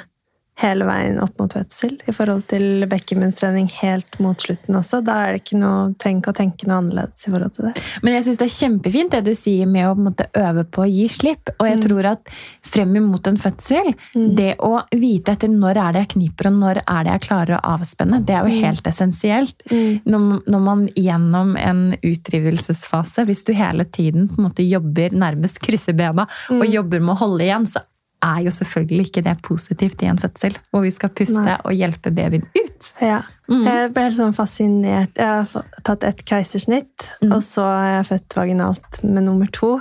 hele 0.62 0.84
veien 0.86 1.18
opp 1.18 1.38
mot 1.40 1.52
fødsel 1.52 1.96
i 2.06 2.12
forhold 2.14 2.44
til 2.48 2.84
bekkenbunnstrening 2.90 3.66
helt 3.80 4.18
mot 4.22 4.38
slutten 4.38 4.76
også? 4.78 5.00
Da 5.04 5.16
er 5.24 5.32
det 5.34 5.42
ikke 5.42 5.58
noe, 5.58 5.94
trenger 5.98 6.20
ikke 6.22 6.32
å 6.34 6.38
tenke 6.38 6.68
noe 6.68 6.78
annerledes 6.82 7.26
i 7.26 7.30
forhold 7.32 7.54
til 7.56 7.64
det. 7.68 7.82
Men 8.02 8.14
jeg 8.14 8.24
syns 8.28 8.38
det 8.38 8.46
er 8.46 8.54
kjempefint 8.58 9.10
det 9.10 9.22
du 9.24 9.32
sier 9.34 9.66
med 9.66 9.88
å 9.88 9.94
måte, 9.98 10.28
øve 10.38 10.64
på 10.64 10.84
å 10.84 10.88
gi 10.90 11.08
slipp. 11.08 11.50
Og 11.58 11.66
jeg 11.66 11.78
Mm. 11.78 11.82
tror 11.88 12.04
at 12.12 12.28
frem 12.62 12.94
imot 12.96 13.26
en 13.26 13.36
fødsel, 13.36 13.94
Mm. 14.14 14.36
det 14.36 14.56
å 14.58 14.82
vite 14.92 15.32
etter 15.32 15.48
når 15.48 15.76
er 15.76 15.92
det 15.92 16.00
jeg 16.06 16.08
kniper 16.14 16.46
og 16.46 16.52
når 16.60 16.76
er 16.86 17.04
det 17.04 17.12
jeg 17.12 17.20
klarer 17.28 17.58
å 17.58 17.78
avspenne, 17.78 18.24
det 18.24 18.34
er 18.34 18.42
jo 18.48 18.54
Mm. 18.54 18.64
helt 18.64 18.82
essensielt. 18.84 19.54
Mm. 19.70 20.00
Når, 20.06 20.42
når 20.46 20.60
man 20.60 20.88
gjennom 20.94 21.56
en 21.58 21.96
utdrivelsesfase, 22.02 23.24
hvis 23.26 23.44
du 23.44 23.52
hele 23.52 23.84
tiden 23.84 24.28
på 24.28 24.38
en 24.38 24.44
måte 24.50 24.68
jobber, 24.68 25.10
nærmest 25.10 25.60
krysser 25.60 25.96
bena 25.96 26.26
og 26.50 26.62
Mm. 26.66 26.72
jobber 26.72 27.00
med 27.00 27.16
å 27.16 27.18
holde 27.18 27.40
igjen, 27.44 27.66
så 27.66 27.80
er 28.24 28.42
jo 28.46 28.52
selvfølgelig 28.56 29.06
ikke 29.10 29.22
det 29.26 29.34
positivt 29.46 30.02
i 30.02 30.08
en 30.10 30.18
fødsel. 30.20 30.56
Hvor 30.72 30.82
vi 30.84 30.90
skal 30.94 31.12
puste 31.16 31.42
Nei. 31.44 31.56
og 31.64 31.76
hjelpe 31.76 32.10
babyen 32.16 32.46
ut. 32.56 32.88
Ja. 33.02 33.20
Mm. 33.50 33.64
Jeg 33.68 33.92
ble 33.94 34.04
helt 34.06 34.16
sånn 34.18 34.34
fascinert. 34.36 35.12
Jeg 35.20 35.26
har 35.44 35.66
tatt 35.84 36.04
et 36.08 36.24
keisersnitt, 36.28 37.10
Mm. 37.22 37.32
og 37.36 37.42
så 37.44 37.62
har 37.68 37.90
jeg 37.98 38.08
født 38.12 38.36
vaginalt 38.38 39.02
med 39.04 39.24
nummer 39.28 39.50
to. 39.52 39.80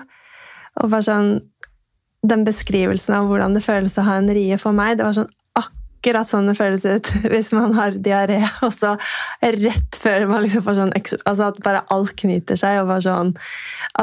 Og 0.82 0.89
bare 0.89 1.02
sånn 1.10 1.41
Den 2.26 2.46
beskrivelsen 2.46 3.14
av 3.18 3.26
hvordan 3.28 3.54
det 3.54 3.64
føles 3.66 3.98
å 4.00 4.04
ha 4.08 4.14
en 4.16 4.30
rie 4.32 4.56
for 4.58 4.72
meg, 4.72 4.96
det 4.98 5.04
var 5.04 5.12
sånn 5.12 5.28
akkurat 6.04 6.28
sånn 6.28 6.49
det 6.51 6.58
føles 6.60 6.84
ut 6.84 7.08
hvis 7.32 7.54
man 7.56 7.72
har 7.78 7.95
diaré, 8.04 8.41
og 8.66 8.74
så 8.76 8.93
rett 9.39 9.95
før 10.04 10.26
man 10.28 10.43
liksom 10.43 10.66
får 10.66 10.76
sånn 10.82 10.91
Altså 11.24 11.45
at 11.47 11.62
bare 11.64 11.84
alt 11.95 12.12
knyter 12.20 12.60
seg, 12.60 12.82
og 12.82 12.89
bare 12.91 13.06
sånn 13.06 13.32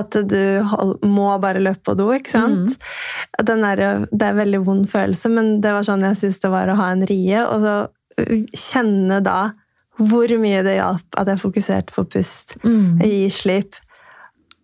At 0.00 0.16
du 0.30 0.38
hold, 0.72 1.04
må 1.04 1.26
bare 1.42 1.60
løpe 1.60 1.82
på 1.90 1.96
do, 1.98 2.08
ikke 2.16 2.32
sant? 2.32 2.76
Den 3.44 3.60
der, 3.66 4.06
det 4.10 4.22
er 4.24 4.32
en 4.32 4.40
veldig 4.40 4.62
vond 4.64 4.88
følelse, 4.88 5.28
men 5.28 5.58
det 5.60 5.74
var 5.76 5.84
sånn 5.84 6.04
jeg 6.08 6.16
syntes 6.22 6.40
det 6.40 6.52
var 6.52 6.70
å 6.72 6.78
ha 6.80 6.88
en 6.94 7.04
rie. 7.10 7.42
Og 7.44 7.60
så 7.64 7.74
uh, 7.90 8.38
kjenne 8.56 9.20
da 9.24 9.40
hvor 10.00 10.32
mye 10.40 10.62
det 10.64 10.78
hjalp 10.78 11.18
at 11.20 11.28
jeg 11.28 11.42
fokuserte 11.42 11.92
på 11.92 12.06
pust, 12.08 12.54
Mm. 12.64 13.02
gi 13.04 13.26
slipp, 13.28 13.76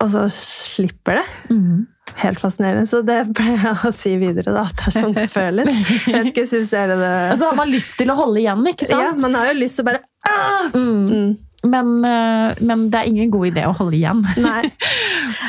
og 0.00 0.08
så 0.14 0.24
slipper 0.32 1.20
det. 1.20 1.26
Mm. 1.52 1.84
Helt 2.22 2.40
fascinerende. 2.40 2.88
Så 2.88 3.02
det 3.06 3.18
ble 3.36 3.56
jeg 3.56 3.72
å 3.84 3.92
si 3.94 4.14
videre, 4.20 4.54
da. 4.54 4.66
At 4.70 4.78
det 4.80 4.90
er 4.90 4.94
sånn 4.98 5.16
det 5.16 5.26
føles. 5.32 5.72
Jeg 6.06 6.14
vet 6.14 6.30
ikke, 6.32 6.46
synes 6.48 6.70
det 6.72 6.84
er 6.84 6.92
det 6.94 7.10
Og 7.32 7.40
så 7.40 7.50
har 7.50 7.58
man 7.58 7.72
lyst 7.72 7.96
til 8.00 8.12
å 8.12 8.16
holde 8.18 8.40
igjen, 8.42 8.62
ikke 8.72 8.88
sant? 8.88 9.02
Ja, 9.04 9.10
man 9.20 9.36
har 9.36 9.50
jo 9.50 9.58
lyst 9.60 9.80
til 9.80 9.86
å 9.86 9.90
bare 9.90 10.04
ah! 10.28 10.70
Mm. 10.74 11.02
mm. 11.10 11.34
Men, 11.66 11.88
eh, 12.06 12.58
men 12.68 12.82
det 12.92 12.98
er 13.00 13.08
ingen 13.10 13.30
god 13.32 13.48
idé 13.48 13.64
å 13.66 13.72
holde 13.74 13.96
igjen. 13.98 14.22
Nei. 14.42 14.68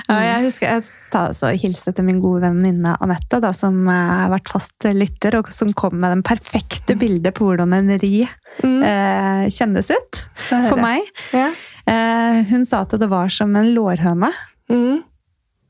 Ja, 0.07 0.15
jeg 0.23 0.47
husker 0.47 0.71
jeg 0.71 0.85
tar 1.11 1.33
hilste 1.59 1.91
til 1.93 2.05
min 2.07 2.21
gode 2.23 2.39
venninne 2.45 2.93
Anette, 3.03 3.41
da, 3.43 3.51
som 3.55 3.75
eh, 3.91 4.13
har 4.23 4.31
vært 4.31 4.49
fast 4.49 4.87
lytter, 4.95 5.35
og 5.41 5.51
som 5.53 5.73
kom 5.77 5.97
med 5.99 6.15
den 6.15 6.23
perfekte 6.25 6.95
bildet 6.97 7.35
på 7.37 7.49
hvordan 7.49 7.75
en 7.77 7.93
ri 8.01 8.27
Mm. 8.57 8.79
eh, 8.81 9.43
kjennes 9.53 9.91
ut 9.93 10.17
for 10.49 10.79
meg. 10.81 11.05
Ja. 11.29 11.51
Eh, 11.85 12.39
hun 12.49 12.63
sa 12.65 12.79
at 12.87 12.95
det 12.97 13.09
var 13.11 13.29
som 13.29 13.55
en 13.55 13.73
lårhøne 13.75 14.31
Mm. 14.67 15.03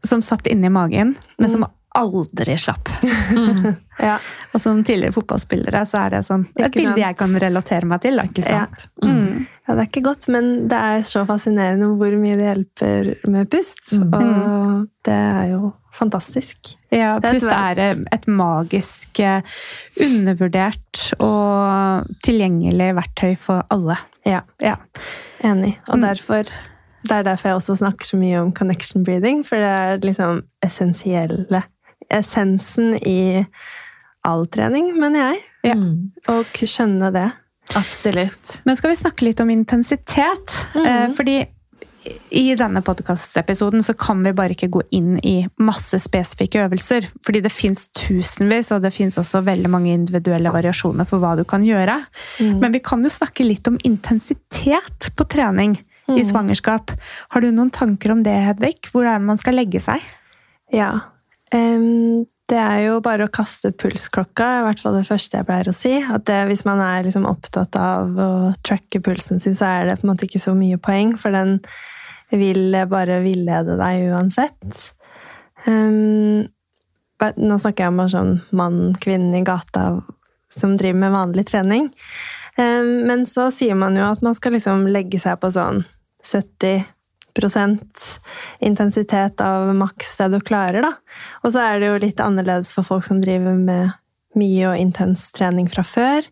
Som 0.08 0.22
satt 0.26 0.48
inni 0.48 0.70
magen, 0.74 1.16
men 1.38 1.50
som 1.52 1.66
aldri 1.98 2.58
slapp. 2.62 2.90
Mm. 3.28 3.76
ja. 4.00 4.18
Og 4.54 4.62
som 4.62 4.80
tidligere 4.86 5.12
fotballspillere 5.16 5.80
så 5.90 6.04
er 6.06 6.10
det 6.14 6.20
sånn, 6.28 6.44
et 6.62 6.72
bilde 6.76 7.00
jeg 7.02 7.16
kan 7.18 7.34
relatere 7.42 7.88
meg 7.90 8.02
til. 8.04 8.16
Da. 8.20 8.24
Ikke 8.30 8.44
Ja. 8.48 8.66
Mm. 9.04 9.48
Ja, 9.68 9.74
det 9.76 9.82
er 9.84 9.88
ikke 9.90 10.04
godt, 10.06 10.28
men 10.32 10.46
det 10.72 10.78
er 10.80 11.02
så 11.04 11.26
fascinerende 11.28 11.90
hvor 12.00 12.14
mye 12.16 12.38
det 12.40 12.46
hjelper 12.48 13.10
med 13.28 13.50
pust. 13.52 13.82
Mm. 13.98 14.14
Og 14.16 14.86
det 15.04 15.18
er 15.18 15.50
jo 15.52 15.74
fantastisk. 15.98 16.76
Ja, 16.94 17.18
pust 17.20 17.50
er 17.52 17.82
eh, 17.84 18.00
et 18.16 18.28
magisk, 18.30 19.20
eh, 19.20 19.42
undervurdert 20.08 21.02
og 21.20 22.08
tilgjengelig 22.26 22.94
verktøy 23.02 23.36
for 23.42 23.66
alle. 23.74 23.98
Ja, 24.26 24.42
Ja. 24.62 24.78
enig. 25.44 25.78
Og 25.90 25.98
Mm. 25.98 26.02
derfor, 26.08 26.44
det 27.06 27.14
er 27.14 27.26
derfor 27.28 27.52
jeg 27.52 27.60
også 27.62 27.78
snakker 27.82 28.08
så 28.08 28.20
mye 28.20 28.40
om 28.42 28.54
connection 28.56 29.04
breathing, 29.06 29.44
for 29.46 29.62
det 29.62 29.74
er 29.74 30.06
liksom 30.06 30.46
essensielle 30.66 31.64
Essensen 32.08 32.94
i 33.04 33.44
all 34.28 34.46
trening, 34.48 34.94
mener 34.96 35.26
jeg. 35.26 35.42
Ja. 35.74 35.76
Mm. 35.76 36.14
Å 36.32 36.40
skjønne 36.56 37.12
det. 37.12 37.28
Absolutt. 37.76 38.62
Men 38.64 38.80
skal 38.80 38.94
vi 38.94 39.00
snakke 39.02 39.28
litt 39.28 39.44
om 39.44 39.52
intensitet? 39.52 40.56
Mm. 40.72 40.86
Eh, 40.86 41.06
Fordi 41.18 41.38
i 42.30 42.56
denne 42.56 42.82
podkastepisoden 42.86 43.84
så 43.84 43.92
kan 44.00 44.22
vi 44.24 44.32
bare 44.36 44.56
ikke 44.56 44.70
gå 44.72 44.82
inn 44.96 45.18
i 45.26 45.42
masse 45.60 46.00
spesifikke 46.00 46.62
øvelser. 46.64 47.10
Fordi 47.26 47.42
det 47.44 47.52
fins 47.52 47.88
tusenvis, 47.96 48.72
og 48.76 48.86
det 48.86 48.94
fins 48.96 49.20
også 49.20 49.44
veldig 49.48 49.72
mange 49.72 49.94
individuelle 49.96 50.54
variasjoner 50.54 51.08
for 51.10 51.24
hva 51.24 51.36
du 51.40 51.44
kan 51.48 51.66
gjøre. 51.68 52.00
Mm. 52.40 52.60
Men 52.64 52.76
vi 52.76 52.84
kan 52.84 53.04
jo 53.04 53.12
snakke 53.12 53.48
litt 53.48 53.68
om 53.68 53.80
intensitet 53.88 55.12
på 55.16 55.28
trening 55.28 55.76
i 56.08 56.22
Mm. 56.22 56.28
svangerskap. 56.30 56.92
Har 57.30 57.42
du 57.42 57.52
noen 57.52 57.70
tanker 57.72 58.12
om 58.12 58.22
det, 58.24 58.32
Hedvig? 58.34 58.80
Hvor 58.92 59.06
er 59.06 59.18
det 59.20 59.26
man 59.28 59.38
skal 59.38 59.56
legge 59.56 59.80
seg? 59.84 60.02
Ja. 60.74 61.00
Um, 61.54 62.26
det 62.48 62.58
er 62.60 62.80
jo 62.88 63.00
bare 63.02 63.28
å 63.28 63.32
kaste 63.32 63.72
pulsklokka, 63.72 64.60
i 64.60 64.64
hvert 64.64 64.80
fall 64.80 64.96
det 64.96 65.08
første 65.08 65.38
jeg 65.38 65.46
pleier 65.48 65.68
å 65.68 65.74
si. 65.76 65.94
At 66.02 66.26
det, 66.26 66.48
hvis 66.48 66.66
man 66.66 66.80
er 66.80 67.04
liksom 67.04 67.26
opptatt 67.28 67.76
av 67.76 68.16
å 68.16 68.54
tracke 68.64 69.02
pulsen 69.04 69.42
sin, 69.42 69.54
så 69.54 69.66
er 69.66 69.86
det 69.86 70.00
på 70.00 70.08
en 70.08 70.14
måte 70.16 70.28
ikke 70.28 70.40
så 70.44 70.56
mye 70.56 70.78
poeng, 70.78 71.18
for 71.20 71.32
den 71.32 71.60
vil 72.32 72.72
bare 72.88 73.22
villede 73.24 73.78
deg 73.80 74.10
uansett. 74.12 74.92
Um, 75.68 76.48
nå 77.20 77.58
snakker 77.60 77.84
jeg 77.84 77.94
om 77.94 78.02
sånn 78.12 78.34
mann, 78.52 78.96
kvinne 79.02 79.40
i 79.40 79.44
gata 79.44 80.04
som 80.54 80.78
driver 80.78 81.00
med 81.00 81.12
vanlig 81.12 81.46
trening. 81.50 81.90
Men 82.58 83.26
så 83.30 83.52
sier 83.54 83.76
man 83.78 83.96
jo 83.96 84.04
at 84.08 84.22
man 84.26 84.34
skal 84.34 84.52
liksom 84.56 84.88
legge 84.90 85.20
seg 85.22 85.40
på 85.40 85.52
sånn 85.54 85.84
70% 86.24 88.06
intensitet 88.66 89.42
av 89.44 89.76
maks 89.78 90.18
det 90.18 90.30
du 90.34 90.40
klarer, 90.42 90.82
da. 90.86 90.94
Og 91.44 91.54
så 91.54 91.60
er 91.66 91.80
det 91.80 91.92
jo 91.92 92.04
litt 92.04 92.22
annerledes 92.24 92.74
for 92.76 92.88
folk 92.88 93.06
som 93.08 93.22
driver 93.24 93.56
med 93.58 93.94
mye 94.38 94.72
og 94.72 94.80
intens 94.80 95.32
trening 95.36 95.70
fra 95.72 95.84
før. 95.88 96.26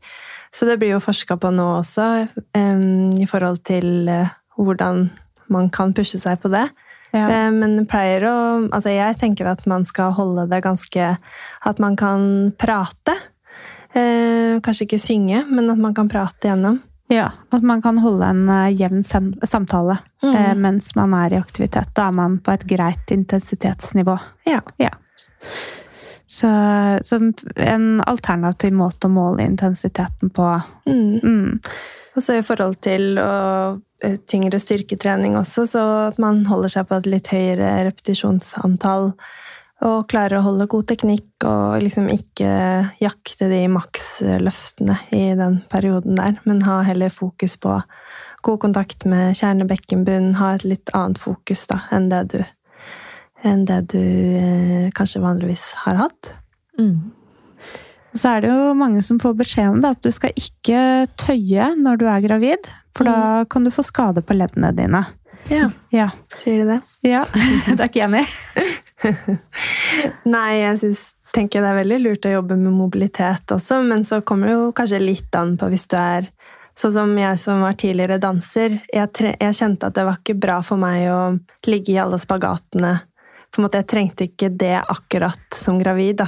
Så 0.56 0.68
det 0.70 0.80
blir 0.80 0.96
jo 0.96 1.04
forska 1.04 1.38
på 1.42 1.52
nå 1.52 1.66
også, 1.82 2.28
um, 2.56 3.12
i 3.20 3.28
forhold 3.28 3.60
til 3.68 4.08
uh, 4.08 4.32
hvordan 4.56 5.10
man 5.52 5.70
kan 5.74 5.94
pushe 5.94 6.20
seg 6.22 6.40
på 6.42 6.52
det. 6.54 6.68
Ja. 7.16 7.28
Eh, 7.30 7.52
Men 7.54 7.86
pleier 7.88 8.26
å 8.28 8.36
Altså, 8.74 8.92
jeg 8.92 9.16
tenker 9.22 9.48
at 9.48 9.64
man 9.70 9.86
skal 9.88 10.12
holde 10.18 10.50
det 10.52 10.64
ganske 10.66 11.14
At 11.64 11.80
man 11.80 11.96
kan 11.96 12.52
prate. 12.60 13.16
Eh, 13.96 14.60
kanskje 14.60 14.84
ikke 14.84 15.00
synge, 15.00 15.46
men 15.48 15.70
at 15.72 15.80
man 15.80 15.94
kan 15.96 16.10
prate 16.12 16.50
gjennom. 16.50 16.82
Ja. 17.08 17.32
At 17.52 17.64
man 17.64 17.82
kan 17.82 17.98
holde 18.02 18.26
en 18.26 18.50
eh, 18.50 18.74
jevn 18.82 19.04
samtale 19.04 20.00
Mm. 20.26 20.36
eh, 20.36 20.56
mens 20.56 20.96
man 20.96 21.14
er 21.14 21.34
i 21.34 21.38
aktivitet. 21.38 21.92
Da 21.94 22.08
er 22.08 22.16
man 22.18 22.40
på 22.42 22.52
et 22.52 22.64
greit 22.66 23.12
intensitetsnivå. 23.14 24.18
Ja. 24.46 24.62
Så 26.28 26.50
så, 27.06 27.20
en 27.56 28.02
alternativ 28.02 28.74
måte 28.74 29.06
å 29.08 29.14
måle 29.14 29.46
intensiteten 29.46 30.30
på. 30.34 30.48
Mm. 30.90 31.20
Mm. 31.24 31.60
Og 32.16 32.24
så 32.24 32.40
i 32.40 32.46
forhold 32.48 32.80
til 32.82 33.20
å, 33.20 33.80
eh, 34.02 34.18
tyngre 34.28 34.60
styrketrening 34.60 35.36
også, 35.38 35.68
så 35.68 35.84
at 36.08 36.18
man 36.18 36.46
holder 36.46 36.70
seg 36.70 36.88
på 36.88 36.98
et 36.98 37.06
litt 37.12 37.28
høyere 37.28 37.86
repetisjonsantall. 37.86 39.14
Og 39.84 40.06
klarer 40.08 40.40
å 40.40 40.46
holde 40.46 40.70
god 40.72 40.88
teknikk 40.88 41.44
og 41.46 41.82
liksom 41.84 42.08
ikke 42.14 42.48
jakte 43.04 43.50
de 43.52 43.66
maksløftene 43.74 44.96
i 45.12 45.26
den 45.36 45.60
perioden 45.72 46.16
der, 46.16 46.38
men 46.48 46.62
ha 46.64 46.80
heller 46.88 47.12
fokus 47.12 47.58
på 47.60 47.82
god 48.46 48.62
kontakt 48.62 49.04
med 49.10 49.36
kjernebekkenbunn, 49.36 50.36
ha 50.40 50.54
et 50.56 50.64
litt 50.64 50.94
annet 50.96 51.20
fokus 51.20 51.66
da, 51.68 51.82
enn 51.92 52.08
det 52.12 52.22
du, 52.32 52.40
enn 53.44 53.66
det 53.68 53.82
du 53.92 54.00
eh, 54.00 54.88
kanskje 54.96 55.22
vanligvis 55.26 55.68
har 55.84 56.00
hatt. 56.06 56.32
Mm. 56.80 57.12
Så 58.16 58.32
er 58.32 58.46
det 58.46 58.54
jo 58.54 58.72
mange 58.80 59.02
som 59.04 59.20
får 59.20 59.36
beskjed 59.42 59.74
om 59.74 59.82
det, 59.84 59.92
at 59.98 60.06
du 60.06 60.12
skal 60.16 60.32
ikke 60.40 60.80
tøye 61.20 61.74
når 61.76 62.00
du 62.00 62.06
er 62.08 62.24
gravid. 62.24 62.70
For 62.96 63.04
da 63.04 63.44
kan 63.52 63.66
du 63.68 63.74
få 63.76 63.84
skade 63.84 64.24
på 64.24 64.38
leddene 64.38 64.72
dine. 64.72 65.04
Ja, 65.52 65.68
Ja. 65.92 66.10
sier 66.40 66.64
de 66.64 66.70
det? 66.78 66.80
ja. 67.04 67.26
det 67.68 67.76
er 67.76 67.90
ikke 67.90 68.06
enig? 68.08 68.24
Nei, 70.36 70.50
jeg 70.62 70.82
synes, 70.82 71.04
tenker 71.36 71.64
det 71.64 71.72
er 71.72 71.80
veldig 71.82 72.00
lurt 72.04 72.28
å 72.28 72.36
jobbe 72.38 72.58
med 72.60 72.76
mobilitet 72.76 73.52
også, 73.52 73.82
men 73.88 74.06
så 74.08 74.22
kommer 74.26 74.50
det 74.50 74.56
jo 74.56 74.70
kanskje 74.76 75.02
litt 75.04 75.36
an 75.40 75.56
på 75.60 75.70
hvis 75.74 75.90
du 75.92 76.00
er 76.00 76.32
Sånn 76.76 76.92
som 76.92 77.12
jeg 77.16 77.40
som 77.40 77.62
var 77.64 77.78
tidligere 77.80 78.18
danser. 78.20 78.74
Jeg, 78.92 79.08
jeg 79.40 79.56
kjente 79.56 79.88
at 79.88 79.96
det 79.96 80.04
var 80.04 80.18
ikke 80.20 80.34
bra 80.36 80.58
for 80.60 80.76
meg 80.76 81.06
å 81.08 81.20
ligge 81.72 81.94
i 81.94 82.02
alle 82.04 82.20
spagatene. 82.20 82.90
På 83.48 83.62
en 83.62 83.64
måte, 83.64 83.80
Jeg 83.80 83.88
trengte 83.94 84.28
ikke 84.28 84.50
det 84.52 84.82
akkurat 84.82 85.56
som 85.56 85.80
gravid. 85.80 86.18
da. 86.20 86.28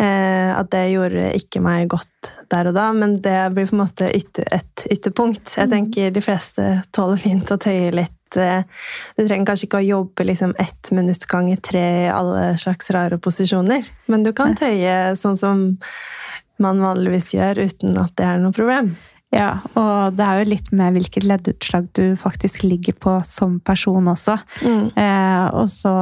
Eh, 0.00 0.50
at 0.56 0.70
det 0.72 0.90
gjorde 0.92 1.30
ikke 1.36 1.60
meg 1.64 1.88
godt 1.92 2.32
der 2.52 2.68
og 2.70 2.76
da, 2.76 2.90
men 2.96 3.16
det 3.24 3.36
blir 3.54 3.68
på 3.68 3.76
en 3.76 3.82
måte 3.82 4.08
ytter, 4.12 4.48
et 4.52 4.86
ytterpunkt. 4.92 5.56
Jeg 5.56 5.70
tenker 5.72 6.12
de 6.12 6.24
fleste 6.24 6.68
tåler 6.92 7.20
fint 7.20 7.52
å 7.52 7.60
tøye 7.60 7.92
litt. 7.92 8.17
Eh, 8.36 8.62
Du 9.16 9.26
trenger 9.26 9.46
kanskje 9.46 9.66
ikke 9.66 9.80
å 9.80 9.86
jobbe 9.88 10.24
liksom 10.24 10.54
ett 10.58 10.90
minutt 10.90 11.26
ganger 11.26 11.56
tre 11.56 11.84
i 12.04 12.08
alle 12.12 12.58
slags 12.58 12.90
rare 12.90 13.18
posisjoner, 13.18 13.86
men 14.06 14.22
du 14.22 14.32
kan 14.32 14.54
tøye 14.54 15.14
sånn 15.16 15.36
som 15.36 15.78
man 16.58 16.80
vanligvis 16.82 17.34
gjør, 17.34 17.58
uten 17.68 17.96
at 17.98 18.16
det 18.16 18.26
er 18.26 18.38
noe 18.38 18.52
problem. 18.52 18.96
Ja, 19.30 19.60
og 19.76 20.16
det 20.16 20.24
er 20.24 20.38
jo 20.40 20.50
litt 20.50 20.70
med 20.72 20.94
hvilket 20.96 21.24
leddutslag 21.28 21.88
du 21.92 22.16
faktisk 22.16 22.62
ligger 22.64 22.92
på 22.96 23.18
som 23.28 23.60
person 23.60 24.08
også. 24.08 24.38
Mm. 24.64 24.86
Eh, 24.96 25.46
og 25.52 25.68
så 25.68 25.92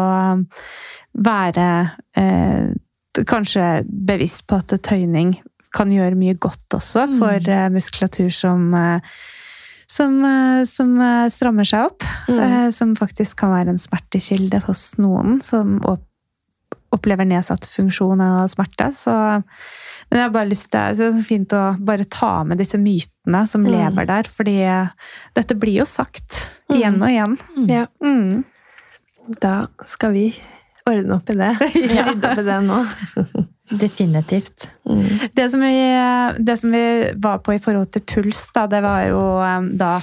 være 1.17 1.91
eh, 2.17 2.71
kanskje 3.27 3.85
bevisst 3.89 4.47
på 4.47 4.61
at 4.61 4.77
tøyning 4.85 5.35
kan 5.77 5.91
gjøre 5.93 6.17
mye 6.17 6.37
godt 6.41 6.77
også 6.79 7.07
Mm. 7.07 7.19
for 7.19 7.41
mm. 7.51 7.73
muskulatur 7.75 8.31
som 8.33 8.75
eh, 8.75 9.01
som, 9.87 10.17
eh, 10.25 10.65
som 10.69 10.97
eh, 11.01 11.29
strammer 11.31 11.65
seg 11.69 11.87
opp. 11.91 12.03
Mm. 12.29 12.41
Eh, 12.43 12.71
som 12.75 12.95
faktisk 12.99 13.37
kan 13.43 13.53
være 13.55 13.75
en 13.75 13.79
smertekilde 13.83 14.61
hos 14.67 14.97
noen 14.99 15.41
som 15.43 15.79
opplever 16.95 17.27
nedsatt 17.29 17.67
funksjon 17.69 18.21
og 18.25 18.51
smerte. 18.51 18.89
Så, 18.97 19.13
men 20.11 20.19
jeg 20.21 20.25
har 20.29 20.33
bare 20.35 20.49
lyst 20.51 20.71
til 20.73 20.81
Det 20.97 21.07
er 21.07 21.13
så 21.19 21.25
fint 21.27 21.53
å 21.57 21.63
bare 21.85 22.05
ta 22.09 22.43
med 22.45 22.59
disse 22.63 22.79
mytene 22.79 23.43
som 23.51 23.63
Mm. 23.67 23.71
lever 23.75 24.07
der, 24.07 24.23
fordi 24.31 24.57
dette 25.35 25.55
blir 25.59 25.79
jo 25.81 25.85
sagt 25.85 26.51
Mm. 26.71 26.77
igjen 26.77 27.03
og 27.03 27.09
igjen. 27.09 27.39
Ja, 27.69 27.87
Mm. 28.03 28.45
da 29.41 29.67
skal 29.85 30.13
vi 30.13 30.35
ordne 30.87 31.15
opp 31.17 31.29
i 31.31 31.35
det. 31.35 31.53
Rydde 31.75 32.31
opp 32.33 32.39
i 32.39 32.43
det 32.43 32.61
nå. 32.63 33.47
Definitivt. 33.71 34.69
Mm. 34.87 35.03
Det 35.35 35.51
som, 35.51 35.61
vi, 35.61 35.75
det 36.39 36.57
som 36.61 36.73
vi 36.73 37.13
var 37.17 37.39
på 37.43 37.57
i 37.57 37.63
forhold 37.63 37.91
til 37.95 38.05
puls, 38.07 38.45
da, 38.55 38.67
det 38.71 38.83
var 38.85 39.09
jo 39.09 39.23
um, 39.43 39.73
da 39.79 39.97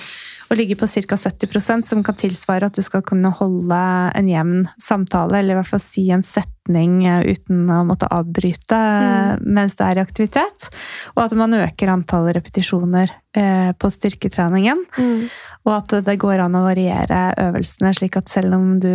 å 0.54 0.58
ligge 0.58 0.78
på 0.78 0.88
ca. 0.88 1.18
70% 1.18 1.88
som 1.88 2.04
kan 2.06 2.18
tilsvare 2.20 2.70
at 2.70 2.78
du 2.78 2.84
skal 2.86 3.04
kunne 3.06 3.32
holde 3.34 3.80
en 4.14 4.30
jevn 4.30 4.68
samtale, 4.82 5.40
eller 5.40 5.56
i 5.56 5.62
hvert 5.62 5.72
fall 5.74 5.84
si 5.84 6.06
en 6.14 6.26
setning 6.26 7.02
eh, 7.08 7.34
uten 7.34 7.66
å 7.72 7.82
måtte 7.88 8.10
avbryte 8.14 8.78
mm. 8.78 9.48
mens 9.56 9.78
du 9.80 9.84
er 9.86 10.00
i 10.00 10.04
aktivitet. 10.04 10.70
Og 11.16 11.26
at 11.26 11.36
man 11.40 11.58
øker 11.58 11.94
antallet 11.94 12.38
repetisjoner 12.38 13.12
eh, 13.38 13.72
på 13.74 13.92
styrketreningen. 13.94 14.86
Mm. 14.98 15.26
Og 15.64 15.74
at 15.78 15.94
det 16.04 16.18
går 16.20 16.44
an 16.44 16.58
å 16.60 16.66
variere 16.66 17.22
øvelsene, 17.40 17.94
slik 17.96 18.18
at 18.20 18.32
selv 18.32 18.58
om 18.58 18.78
du 18.84 18.92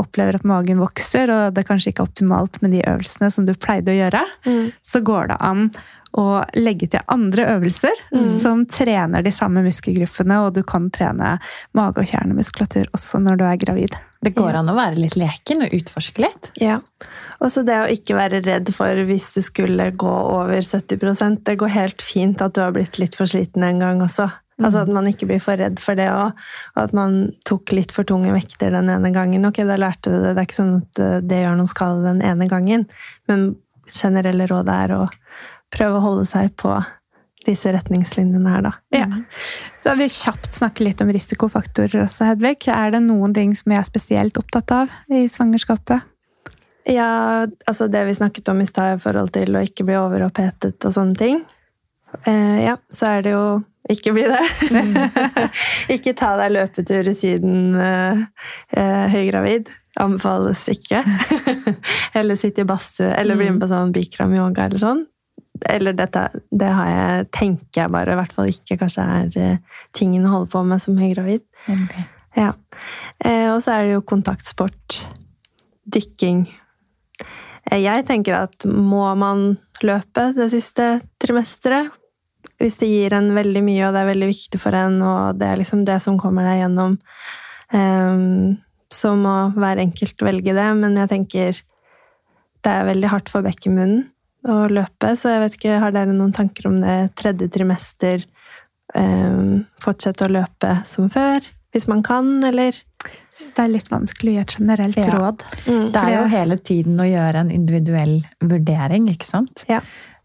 opplever 0.00 0.36
at 0.36 0.44
magen 0.48 0.82
vokser, 0.82 1.32
og 1.32 1.56
det 1.56 1.64
kanskje 1.68 1.94
ikke 1.94 2.04
er 2.04 2.10
optimalt 2.10 2.60
med 2.60 2.76
de 2.76 2.82
øvelsene 2.84 3.30
som 3.32 3.46
du 3.48 3.54
pleide 3.56 3.94
å 3.94 3.96
gjøre, 3.96 4.09
Mm. 4.46 4.70
så 4.82 5.00
går 5.04 5.30
det 5.32 5.40
an 5.40 5.70
å 6.18 6.42
legge 6.58 6.88
til 6.90 7.02
andre 7.12 7.44
øvelser 7.52 8.00
som 8.42 8.64
trener 8.66 9.22
de 9.22 9.30
samme 9.34 9.62
muskelgruppene, 9.62 10.40
og 10.42 10.56
du 10.56 10.64
kan 10.66 10.88
trene 10.90 11.36
mage- 11.76 12.02
og 12.02 12.10
kjernemuskulatur 12.10 12.90
også 12.96 13.20
når 13.22 13.38
du 13.38 13.44
er 13.46 13.60
gravid. 13.62 13.94
Det 14.20 14.34
går 14.36 14.58
an 14.58 14.68
å 14.68 14.76
være 14.76 14.98
litt 15.00 15.16
leken 15.16 15.62
og 15.64 15.76
utforske 15.78 16.24
litt. 16.26 16.50
Ja. 16.60 16.80
Og 17.40 17.52
så 17.54 17.62
det 17.64 17.78
å 17.78 17.88
ikke 17.88 18.18
være 18.18 18.42
redd 18.44 18.72
for 18.74 18.98
hvis 19.08 19.30
du 19.36 19.40
skulle 19.44 19.92
gå 19.96 20.10
over 20.10 20.60
70 20.60 21.38
Det 21.46 21.56
går 21.56 21.72
helt 21.72 22.02
fint 22.02 22.42
at 22.42 22.54
du 22.54 22.60
har 22.60 22.74
blitt 22.74 22.98
litt 22.98 23.16
for 23.16 23.30
sliten 23.30 23.64
en 23.64 23.80
gang 23.80 24.02
også. 24.02 24.28
Altså 24.60 24.82
At 24.84 24.92
man 24.92 25.08
ikke 25.08 25.24
blir 25.30 25.40
for 25.40 25.56
redd 25.56 25.80
for 25.80 25.96
det, 25.96 26.10
og, 26.12 26.36
og 26.74 26.82
at 26.82 26.92
man 26.92 27.30
tok 27.48 27.72
litt 27.72 27.94
for 27.96 28.04
tunge 28.04 28.34
vekter 28.34 28.74
den 28.74 28.90
ene 28.92 29.12
gangen. 29.14 29.46
Ok, 29.48 29.62
da 29.64 29.78
lærte 29.80 30.12
du 30.12 30.18
det. 30.18 30.34
Det 30.34 30.42
er 30.42 30.48
ikke 30.50 30.58
sånn 30.58 30.76
at 30.82 31.00
eh, 31.00 31.16
det 31.24 31.40
gjør 31.40 31.56
noen 31.56 31.70
skade 31.70 32.04
den 32.04 32.20
ene 32.28 32.48
gangen. 32.50 32.84
Men 33.30 33.46
generelle 33.92 34.46
rådet 34.50 34.76
er 34.86 34.96
å 34.96 35.02
prøve 35.74 35.98
å 35.98 36.04
holde 36.04 36.26
seg 36.28 36.54
på 36.60 36.74
disse 37.46 37.72
retningslinjene 37.72 38.52
her, 38.52 38.64
da. 38.66 38.72
Ja. 38.92 39.06
Så 39.80 39.94
vil 39.94 40.04
vi 40.04 40.12
kjapt 40.12 40.52
snakke 40.52 40.84
litt 40.84 41.00
om 41.00 41.12
risikofaktorer 41.14 42.04
også, 42.04 42.28
Hedvig. 42.32 42.66
Er 42.68 42.92
det 42.94 43.00
noen 43.06 43.34
ting 43.36 43.54
som 43.56 43.72
jeg 43.72 43.80
er 43.80 43.88
spesielt 43.88 44.40
opptatt 44.40 44.74
av 44.76 44.92
i 45.08 45.24
svangerskapet? 45.30 46.04
Ja, 46.88 47.46
altså 47.68 47.88
det 47.92 48.04
vi 48.08 48.18
snakket 48.18 48.48
om 48.52 48.60
i 48.60 48.68
stad 48.68 48.96
i 48.98 49.00
forhold 49.00 49.32
til 49.36 49.56
å 49.56 49.64
ikke 49.64 49.86
bli 49.88 49.96
overopphetet 50.00 50.84
og 50.88 50.94
sånne 50.96 51.16
ting. 51.16 51.42
Eh, 52.26 52.64
ja, 52.64 52.76
så 52.92 53.14
er 53.14 53.26
det 53.26 53.34
jo 53.34 53.44
ikke 53.90 54.14
bli 54.16 54.26
det. 54.28 54.40
ikke 55.96 56.14
ta 56.18 56.34
deg 56.40 56.54
løpetur 56.54 57.08
i 57.10 57.16
Syden 57.16 57.76
eh, 57.80 58.24
eh, 58.76 59.06
høygravid. 59.12 59.70
Anbefales 59.98 60.68
ikke. 60.70 61.02
eller 62.18 62.38
sitte 62.38 62.62
i 62.62 62.68
badstue, 62.68 63.10
eller 63.10 63.34
bli 63.36 63.50
med 63.50 63.60
på 63.64 63.68
sånn 63.72 63.90
bikram 63.92 64.34
yoga 64.36 64.68
eller 64.68 64.78
sånn. 64.82 65.02
Eller 65.68 65.92
dette, 65.92 66.22
det 66.56 66.70
har 66.72 66.88
jeg, 66.88 67.26
tenker 67.36 67.82
jeg 67.82 67.92
bare, 67.92 68.14
i 68.14 68.16
hvert 68.20 68.32
fall 68.32 68.48
ikke 68.48 68.78
kanskje 68.80 69.02
er 69.02 69.36
eh, 69.42 69.82
tingen 69.92 70.24
å 70.24 70.30
holde 70.36 70.50
på 70.54 70.62
med 70.64 70.80
som 70.80 70.96
høygravid. 70.96 71.42
Ja. 72.38 72.52
Eh, 73.18 73.48
og 73.50 73.58
så 73.64 73.74
er 73.74 73.88
det 73.88 73.96
jo 73.98 74.04
kontaktsport. 74.06 75.02
Dykking. 75.90 76.46
Eh, 77.70 77.80
Jeg 77.82 78.06
tenker 78.08 78.38
at 78.38 78.64
må 78.64 79.04
man 79.18 79.58
løpe 79.82 80.30
det 80.38 80.48
siste 80.54 81.00
trimesteret, 81.20 81.90
hvis 82.60 82.76
det 82.80 82.88
gir 82.88 83.14
en 83.16 83.30
veldig 83.36 83.60
mye, 83.64 83.84
og 83.88 83.94
det 83.96 84.00
er 84.00 84.10
veldig 84.14 84.26
viktig 84.30 84.58
for 84.60 84.76
en, 84.76 84.98
og 85.02 85.38
det 85.40 85.46
er 85.48 85.60
liksom 85.60 85.84
det 85.88 85.96
som 86.04 86.18
kommer 86.20 86.44
deg 86.44 86.62
gjennom, 86.62 86.98
eh, 87.72 88.56
så 88.92 89.14
må 89.18 89.34
hver 89.56 89.78
enkelt 89.82 90.22
velge 90.26 90.54
det. 90.56 90.68
Men 90.80 90.96
jeg 90.98 91.08
tenker 91.12 91.60
det 92.64 92.72
er 92.74 92.88
veldig 92.90 93.08
hardt 93.12 93.30
for 93.32 93.42
bekkenmunnen 93.46 94.08
å 94.50 94.66
løpe, 94.72 95.14
så 95.20 95.34
jeg 95.34 95.40
vet 95.44 95.56
ikke, 95.58 95.78
har 95.82 95.92
dere 95.92 96.12
noen 96.16 96.32
tanker 96.36 96.66
om 96.70 96.78
det 96.82 97.14
tredje 97.20 97.48
trimester? 97.52 98.22
Um, 98.96 99.66
Fortsette 99.80 100.26
å 100.26 100.32
løpe 100.32 100.80
som 100.88 101.08
før, 101.12 101.44
hvis 101.72 101.86
man 101.88 102.00
kan, 102.02 102.40
eller? 102.44 102.74
Det 103.36 103.62
er 103.62 103.68
litt 103.70 103.88
vanskelig 103.92 104.32
å 104.32 104.34
gi 104.34 104.40
et 104.42 104.56
generelt 104.58 104.96
Ja. 104.98 105.12
råd. 105.14 105.44
Det 105.92 105.96
er 106.00 106.14
jo 106.16 106.24
hele 106.32 106.56
tiden 106.58 106.98
å 107.00 107.06
gjøre 107.06 107.44
en 107.44 107.50
individuell 107.54 108.16
vurdering, 108.42 109.06
ikke 109.12 109.28
sant? 109.28 109.64
Ja. 109.68 109.80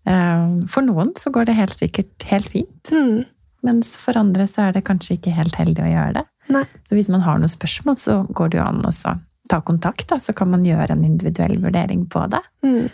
Eh, 0.08 0.66
For 0.68 0.82
noen 0.82 1.14
så 1.16 1.32
går 1.32 1.46
det 1.46 1.56
helt 1.56 1.78
sikkert 1.78 2.24
helt 2.32 2.50
fint, 2.50 2.90
Mm. 2.92 3.26
mens 3.64 3.96
for 3.98 4.18
andre 4.18 4.44
så 4.48 4.68
er 4.68 4.72
det 4.74 4.84
kanskje 4.86 5.18
ikke 5.20 5.34
helt 5.36 5.56
heldig 5.56 5.84
å 5.86 5.94
gjøre 5.94 6.14
det. 6.14 6.26
Nei. 6.50 6.64
Så 6.90 6.96
hvis 6.98 7.10
man 7.10 7.22
har 7.22 7.40
noen 7.42 7.50
spørsmål, 7.52 7.98
så 7.98 8.20
går 8.34 8.50
det 8.52 8.60
jo 8.60 8.66
an 8.68 8.84
å 8.86 8.92
ta 9.50 9.62
kontakt, 9.62 10.08
da, 10.10 10.18
så 10.18 10.34
kan 10.36 10.50
man 10.50 10.64
gjøre 10.66 10.92
en 10.92 11.04
individuell 11.06 11.58
vurdering 11.62 12.06
på 12.10 12.28
det. 12.30 12.42
Mm. 12.66 12.90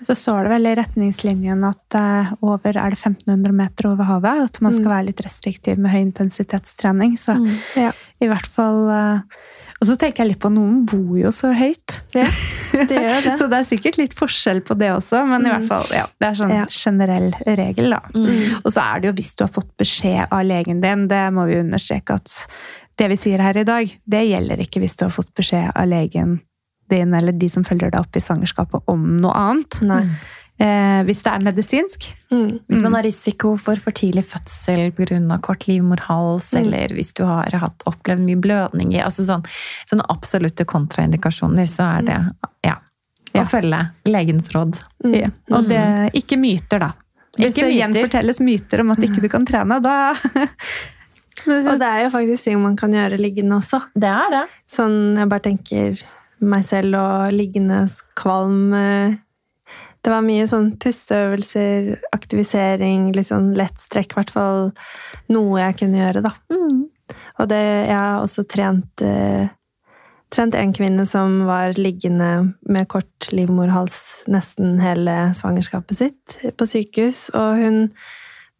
Så 0.00 0.14
står 0.16 0.44
det 0.46 0.50
vel 0.54 0.66
i 0.70 0.74
retningslinjen 0.78 1.64
at 1.68 1.94
eh, 1.94 2.30
over 2.40 2.70
er 2.72 2.94
det 2.94 2.96
1500 3.02 3.52
meter 3.52 3.90
over 3.90 4.04
havet. 4.08 4.46
At 4.48 4.60
man 4.64 4.72
skal 4.72 4.86
Mm. 4.88 4.94
være 4.96 5.06
litt 5.10 5.20
restriktiv 5.20 5.76
med 5.76 5.90
høy 5.92 6.00
intensitetstrening. 6.06 7.18
Så 7.20 7.34
Mm. 7.36 7.50
Ja. 7.76 7.92
i 8.20 8.26
hvert 8.26 8.46
fall 8.46 8.88
eh, 8.90 9.20
Og 9.82 9.86
så 9.88 9.96
tenker 9.96 10.24
jeg 10.24 10.28
litt 10.34 10.40
på 10.40 10.50
noen 10.52 10.84
bor 10.84 11.16
jo 11.16 11.28
så 11.32 11.52
høyt. 11.56 12.00
Ja, 12.14 12.24
det 12.72 12.96
gjør 12.96 13.22
det. 13.24 13.36
så 13.40 13.46
det 13.48 13.58
er 13.60 13.68
sikkert 13.68 13.96
litt 13.98 14.12
forskjell 14.14 14.60
på 14.60 14.76
det 14.76 14.90
også, 14.92 15.22
men 15.26 15.44
i 15.46 15.48
Mm. 15.48 15.52
hvert 15.56 15.68
fall, 15.68 15.86
ja, 15.96 16.06
det 16.20 16.28
er 16.28 16.34
sånn 16.34 16.52
Ja. 16.54 16.66
generell 16.68 17.32
regel, 17.46 17.90
da. 17.90 18.00
Mm. 18.14 18.60
Og 18.64 18.72
så 18.72 18.80
er 18.84 19.00
det 19.00 19.08
jo 19.08 19.12
hvis 19.22 19.34
du 19.36 19.44
har 19.44 19.52
fått 19.52 19.70
beskjed 19.78 20.28
av 20.30 20.44
legen 20.44 20.80
din, 20.82 21.08
det 21.08 21.32
må 21.32 21.46
vi 21.48 21.60
understreke 21.62 22.10
at 22.14 22.46
det 23.00 23.08
vi 23.14 23.16
sier 23.20 23.40
her 23.42 23.56
i 23.56 23.64
dag, 23.66 23.94
det 24.04 24.22
gjelder 24.28 24.60
ikke 24.66 24.82
hvis 24.84 24.98
du 25.00 25.06
har 25.06 25.14
fått 25.14 25.32
beskjed 25.38 25.72
av 25.74 25.88
legen 25.88 26.38
din 26.90 27.14
eller 27.14 27.32
de 27.38 27.48
som 27.48 27.64
følger 27.64 27.92
deg 27.94 28.00
opp 28.02 28.16
i 28.18 28.20
svangerskapet 28.22 28.82
om 28.90 29.16
noe 29.22 29.32
annet. 29.38 29.78
Nei. 29.86 30.02
Eh, 30.60 31.00
hvis 31.08 31.22
det 31.24 31.30
er 31.32 31.44
medisinsk. 31.46 32.08
Mm. 32.34 32.58
Hvis 32.68 32.82
man 32.84 32.92
har 32.98 33.06
risiko 33.06 33.54
for 33.56 33.80
for 33.80 33.94
tidlig 33.96 34.26
fødsel 34.28 34.90
pga. 34.92 35.38
kort 35.40 35.64
livmorhals, 35.70 36.50
Mm. 36.52 36.58
eller 36.60 36.88
hvis 36.98 37.14
du 37.16 37.22
har 37.24 37.48
hatt 37.62 37.82
opplevd 37.88 38.20
mye 38.26 38.36
blødning 38.36 38.92
altså 39.00 39.24
sånn, 39.24 39.46
sånne 39.88 40.04
absolutte 40.10 40.66
kontraindikasjoner, 40.66 41.64
så 41.66 41.98
er 41.98 42.02
det 42.02 42.18
ja, 42.66 42.76
Ja. 43.34 43.42
å 43.42 43.46
følge 43.48 43.90
legens 44.04 44.48
råd. 44.52 44.76
Mm. 45.04 45.14
Ja. 45.14 45.30
Og 45.56 45.64
det, 45.68 46.12
ikke 46.12 46.36
myter, 46.36 46.78
da. 46.78 46.92
Hvis 47.38 47.54
Ikke 47.54 47.62
det 47.64 47.72
myter. 47.72 47.80
gjenfortelles 47.80 48.40
myter 48.40 48.80
om 48.80 48.90
at 48.90 48.98
ikke 48.98 49.22
du 49.22 49.28
kan 49.28 49.46
trene, 49.46 49.80
da 49.80 50.12
Og 51.46 51.78
det 51.80 51.88
er 51.88 52.04
jo 52.04 52.12
faktisk 52.12 52.46
ting 52.46 52.60
man 52.62 52.76
kan 52.78 52.94
gjøre 52.94 53.20
liggende 53.20 53.58
også. 53.60 53.80
Det 53.94 54.10
er 54.10 54.32
det. 54.34 54.44
Sånn, 54.68 54.98
jeg 55.18 55.30
bare 55.30 55.46
tenker 55.46 56.02
meg 56.40 56.64
selv 56.64 56.96
og 56.96 57.34
liggende 57.36 57.82
kvalm 58.16 58.72
eh, 58.76 59.18
Det 60.00 60.12
var 60.12 60.24
mye 60.24 60.46
sånn 60.48 60.70
pusteøvelser, 60.80 61.90
aktivisering, 62.16 63.10
litt 63.12 63.28
sånn 63.28 63.52
lett 63.58 63.76
strekk. 63.82 64.14
I 64.14 64.20
hvert 64.20 64.32
fall 64.32 64.60
noe 65.32 65.60
jeg 65.60 65.80
kunne 65.82 66.00
gjøre, 66.00 66.22
da. 66.24 66.32
Mm. 66.52 66.86
Og 67.40 67.50
det, 67.50 67.60
jeg 67.90 67.96
har 67.96 68.22
også 68.22 68.46
trent 68.48 69.04
eh, 69.06 69.48
Trent 70.30 70.54
en 70.54 70.70
kvinne 70.70 71.02
som 71.10 71.40
var 71.48 71.74
liggende 71.74 72.52
med 72.70 72.86
kort 72.86 73.26
livmorhals 73.34 73.96
nesten 74.30 74.76
hele 74.78 75.32
svangerskapet 75.34 75.98
sitt 75.98 76.36
på 76.54 76.68
sykehus. 76.70 77.32
Og 77.34 77.58
hun 77.58 77.80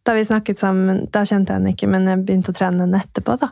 Da 0.07 0.15
vi 0.17 0.25
snakket 0.25 0.61
sammen, 0.61 1.05
da 1.13 1.21
kjente 1.27 1.53
jeg 1.53 1.59
henne 1.61 1.73
ikke, 1.75 1.89
men 1.91 2.07
jeg 2.09 2.23
begynte 2.25 2.53
å 2.53 2.57
trene 2.57 2.85
henne 2.85 3.01
etterpå. 3.01 3.37
da. 3.41 3.51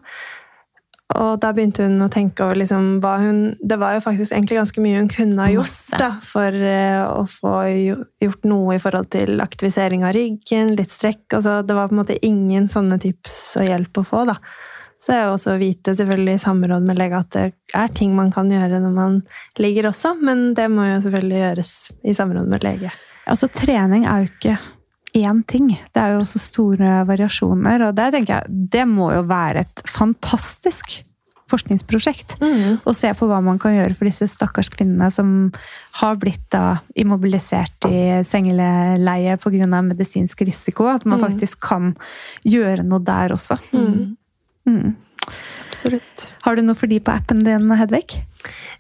Og 1.18 1.40
da 1.42 1.50
begynte 1.56 1.88
hun 1.88 1.98
å 2.06 2.10
tenke 2.14 2.46
over 2.46 2.60
liksom 2.60 3.00
hva 3.02 3.16
hun 3.24 3.40
Det 3.58 3.80
var 3.82 3.96
jo 3.96 4.04
faktisk 4.04 4.36
egentlig 4.36 4.60
ganske 4.60 4.84
mye 4.84 5.00
hun 5.00 5.10
kunne 5.10 5.42
ha 5.42 5.50
gjort 5.50 5.96
da, 5.98 6.10
for 6.22 6.54
eh, 6.54 7.02
å 7.02 7.24
få 7.30 7.54
gjort 8.22 8.46
noe 8.50 8.76
i 8.78 8.82
forhold 8.82 9.10
til 9.16 9.42
aktivisering 9.42 10.06
av 10.06 10.14
ryggen, 10.14 10.76
litt 10.78 10.94
strekk. 10.94 11.26
Altså, 11.34 11.60
det 11.66 11.78
var 11.78 11.90
på 11.90 11.98
en 11.98 12.04
måte 12.04 12.20
ingen 12.26 12.70
sånne 12.70 13.00
tips 13.02 13.40
og 13.62 13.72
hjelp 13.72 14.02
å 14.02 14.06
få. 14.06 14.26
da. 14.30 14.38
Så 15.00 15.14
er 15.16 15.24
jo 15.26 15.36
også 15.38 15.56
å 15.56 15.60
vite, 15.62 15.96
selvfølgelig 15.96 16.36
i 16.36 16.42
samråd 16.44 16.86
med 16.86 17.00
lege, 17.00 17.22
at 17.24 17.32
det 17.34 17.46
er 17.78 17.94
ting 17.96 18.14
man 18.18 18.34
kan 18.36 18.52
gjøre 18.52 18.82
når 18.84 18.96
man 18.98 19.22
ligger 19.58 19.90
også, 19.90 20.14
men 20.20 20.52
det 20.58 20.68
må 20.74 20.90
jo 20.90 20.98
selvfølgelig 21.06 21.40
gjøres 21.40 21.72
i 22.04 22.18
samråd 22.18 22.52
med 22.52 22.68
lege. 22.68 22.92
Altså, 23.30 23.50
trening 23.54 24.06
er 24.10 24.26
jo 24.26 24.30
ikke 24.34 24.58
én 25.16 25.44
ting. 25.48 25.70
Det 25.94 26.02
er 26.02 26.14
jo 26.16 26.24
også 26.24 26.40
store 26.40 27.04
variasjoner, 27.10 27.88
og 27.88 27.96
det 27.96 28.12
tenker 28.14 28.34
jeg 28.42 28.70
det 28.72 28.88
må 28.88 29.12
jo 29.14 29.24
være 29.30 29.60
et 29.66 29.82
fantastisk 29.90 31.04
forskningsprosjekt. 31.50 32.36
Å 32.86 32.94
se 32.94 33.10
på 33.18 33.26
hva 33.26 33.40
man 33.42 33.58
kan 33.58 33.74
gjøre 33.74 33.96
for 33.98 34.06
disse 34.06 34.28
stakkars 34.30 34.70
kvinnene 34.70 35.08
som 35.12 35.52
har 35.98 36.16
blitt 36.22 36.44
da 36.54 36.78
immobilisert 36.94 37.88
i 37.90 38.22
sengeleie 38.24 39.34
pga. 39.42 39.82
medisinsk 39.82 40.42
risiko. 40.46 40.86
At 40.86 41.06
man 41.06 41.20
Mm. 41.20 41.26
faktisk 41.26 41.60
kan 41.60 41.96
gjøre 42.46 42.84
noe 42.86 43.00
der 43.00 43.30
også. 43.34 43.58
Mm. 43.74 44.16
Mm. 44.68 44.96
Absolutt. 45.70 46.28
Har 46.46 46.58
du 46.58 46.64
noe 46.66 46.78
for 46.78 46.90
de 46.90 47.00
på 47.04 47.14
appen 47.14 47.44
din, 47.46 47.70
Hedvig? 47.78 48.18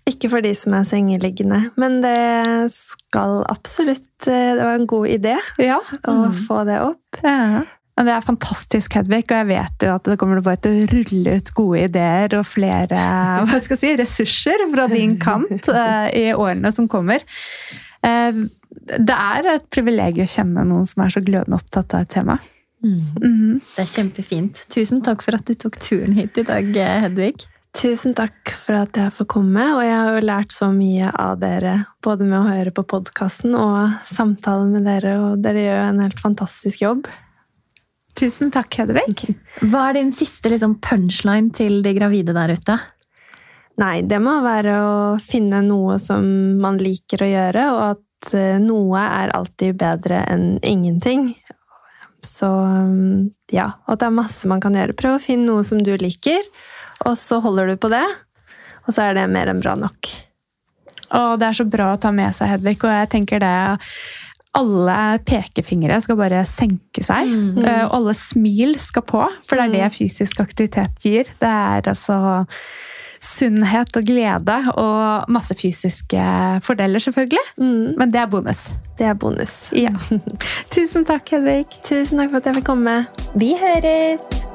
Ikke 0.09 0.29
for 0.31 0.41
de 0.41 0.53
som 0.57 0.73
er 0.73 0.87
sengeliggende, 0.89 1.59
men 1.77 1.99
det 2.01 2.71
skal 2.73 3.43
absolutt 3.51 4.25
eh, 4.27 4.55
Det 4.57 4.63
var 4.65 4.79
en 4.79 4.87
god 4.89 5.09
idé 5.11 5.35
Ja. 5.61 5.77
å 6.07 6.31
få 6.47 6.63
det 6.69 6.79
opp. 6.81 7.19
Ja. 7.23 7.65
Det 7.99 8.13
er 8.15 8.23
fantastisk, 8.23 8.93
Hedvig, 8.95 9.25
og 9.27 9.35
jeg 9.35 9.47
vet 9.49 9.83
jo 9.85 9.91
at 9.97 10.05
det 10.07 10.15
kommer 10.21 10.39
bare 10.41 10.61
til 10.63 10.77
å 10.79 10.87
rulle 10.93 11.33
ut 11.35 11.49
gode 11.57 11.81
ideer 11.89 12.37
og 12.39 12.45
flere 12.47 13.01
hva 13.43 13.59
skal 13.59 13.75
jeg 13.75 13.81
si, 13.83 13.89
ressurser 13.99 14.63
fra 14.71 14.87
din 14.91 15.17
kant 15.19 15.67
eh, 15.67 16.07
i 16.15 16.29
årene 16.33 16.71
som 16.73 16.87
kommer. 16.89 17.25
Eh, 18.07 18.45
det 18.95 19.17
er 19.19 19.51
et 19.57 19.67
privilegium 19.73 20.25
å 20.25 20.31
kjenne 20.31 20.63
noen 20.71 20.87
som 20.87 21.03
er 21.03 21.11
så 21.13 21.21
glødende 21.21 21.59
opptatt 21.59 21.93
av 21.97 22.07
et 22.07 22.13
tema. 22.15 22.39
Mm. 22.83 22.99
Mhm. 23.19 23.61
Det 23.75 23.83
er 23.83 23.93
kjempefint. 23.93 24.65
Tusen 24.71 25.01
takk 25.03 25.23
for 25.25 25.35
at 25.35 25.45
du 25.45 25.53
tok 25.53 25.79
turen 25.83 26.13
hit 26.15 26.37
i 26.37 26.45
dag, 26.47 26.69
Hedvig. 27.03 27.45
Tusen 27.77 28.15
takk 28.17 28.55
for 28.57 28.79
at 28.79 28.97
jeg 28.97 29.13
får 29.13 29.27
komme, 29.29 29.61
og 29.75 29.83
jeg 29.85 29.93
har 29.93 30.15
jo 30.15 30.25
lært 30.25 30.53
så 30.55 30.71
mye 30.73 31.11
av 31.13 31.37
dere. 31.39 31.75
Både 32.01 32.25
med 32.25 32.39
å 32.39 32.47
høre 32.49 32.73
på 32.73 32.83
podkasten 32.89 33.53
og 33.53 33.99
samtalen 34.09 34.73
med 34.73 34.87
dere, 34.89 35.17
og 35.21 35.43
dere 35.43 35.67
gjør 35.67 35.83
en 35.85 36.01
helt 36.03 36.19
fantastisk 36.19 36.81
jobb. 36.81 37.09
Tusen 38.19 38.49
takk, 38.51 38.73
Hedvig. 38.81 39.35
Hva 39.69 39.89
er 39.89 39.99
din 39.99 40.11
siste 40.15 40.49
liksom, 40.51 40.79
punchline 40.83 41.53
til 41.55 41.83
de 41.85 41.93
gravide 41.95 42.33
der 42.35 42.55
ute? 42.57 42.79
Nei, 43.79 44.01
det 44.03 44.19
må 44.19 44.39
være 44.43 44.75
å 44.83 44.95
finne 45.23 45.61
noe 45.63 45.99
som 46.03 46.25
man 46.59 46.81
liker 46.81 47.23
å 47.23 47.29
gjøre, 47.29 47.67
og 47.77 47.83
at 47.93 48.33
eh, 48.35 48.57
noe 48.59 48.99
er 48.99 49.31
alltid 49.37 49.77
bedre 49.79 50.25
enn 50.27 50.57
ingenting. 50.65 51.29
Så 52.25 52.49
mm, 52.49 53.29
ja, 53.55 53.71
og 53.85 53.95
at 53.95 54.01
det 54.01 54.09
er 54.09 54.17
masse 54.19 54.49
man 54.51 54.63
kan 54.63 54.75
gjøre. 54.77 54.97
Prøv 54.99 55.17
å 55.17 55.23
finne 55.23 55.49
noe 55.49 55.65
som 55.67 55.81
du 55.83 55.93
liker, 55.99 56.41
og 57.07 57.15
så 57.19 57.39
holder 57.43 57.71
du 57.71 57.79
på 57.79 57.91
det. 57.93 58.05
Og 58.87 58.95
så 58.95 59.05
er 59.05 59.15
det 59.17 59.29
mer 59.31 59.51
enn 59.51 59.61
bra 59.63 59.75
nok. 59.79 60.11
Og 61.17 61.37
det 61.41 61.47
er 61.47 61.57
så 61.57 61.65
bra 61.65 61.93
å 61.93 62.01
ta 62.01 62.11
med 62.13 62.35
seg, 62.37 62.51
Hedvig, 62.53 62.77
og 62.83 62.91
jeg 62.93 63.09
tenker 63.13 63.41
det 63.41 63.53
alle 64.57 64.97
pekefingre 65.29 65.99
skal 66.01 66.17
bare 66.19 66.41
senke 66.49 67.03
seg. 67.05 67.29
Mm. 67.29 67.63
eh, 67.63 67.85
alle 67.85 68.15
smil 68.17 68.75
skal 68.81 69.05
på, 69.05 69.21
for 69.45 69.59
det 69.59 69.67
er 69.67 69.75
det 69.75 69.95
fysisk 69.95 70.41
aktivitet 70.41 71.05
gir. 71.05 71.29
Det 71.41 71.49
er 71.49 71.89
altså 71.91 72.17
sunnhet 73.21 73.95
og 73.99 74.03
glede 74.07 74.57
og 74.79 75.29
masse 75.31 75.55
fysiske 75.59 76.23
fordeler, 76.65 76.99
selvfølgelig. 76.99 77.45
Mm, 77.57 77.93
Men 77.97 78.11
det 78.13 78.21
er 78.21 78.25
bonus. 78.31 78.67
det 78.97 79.05
er 79.07 79.13
bonus. 79.13 79.69
Ja. 79.75 79.91
Tusen 80.73 81.05
takk, 81.05 81.29
Hedvig. 81.29 81.65
Tusen 81.83 82.17
takk 82.17 82.31
for 82.31 82.37
at 82.41 82.45
jeg 82.51 82.55
fikk 82.61 82.65
komme. 82.73 83.05
Vi 83.35 83.55
høres! 83.59 84.48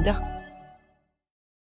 milliardaire 0.00 0.29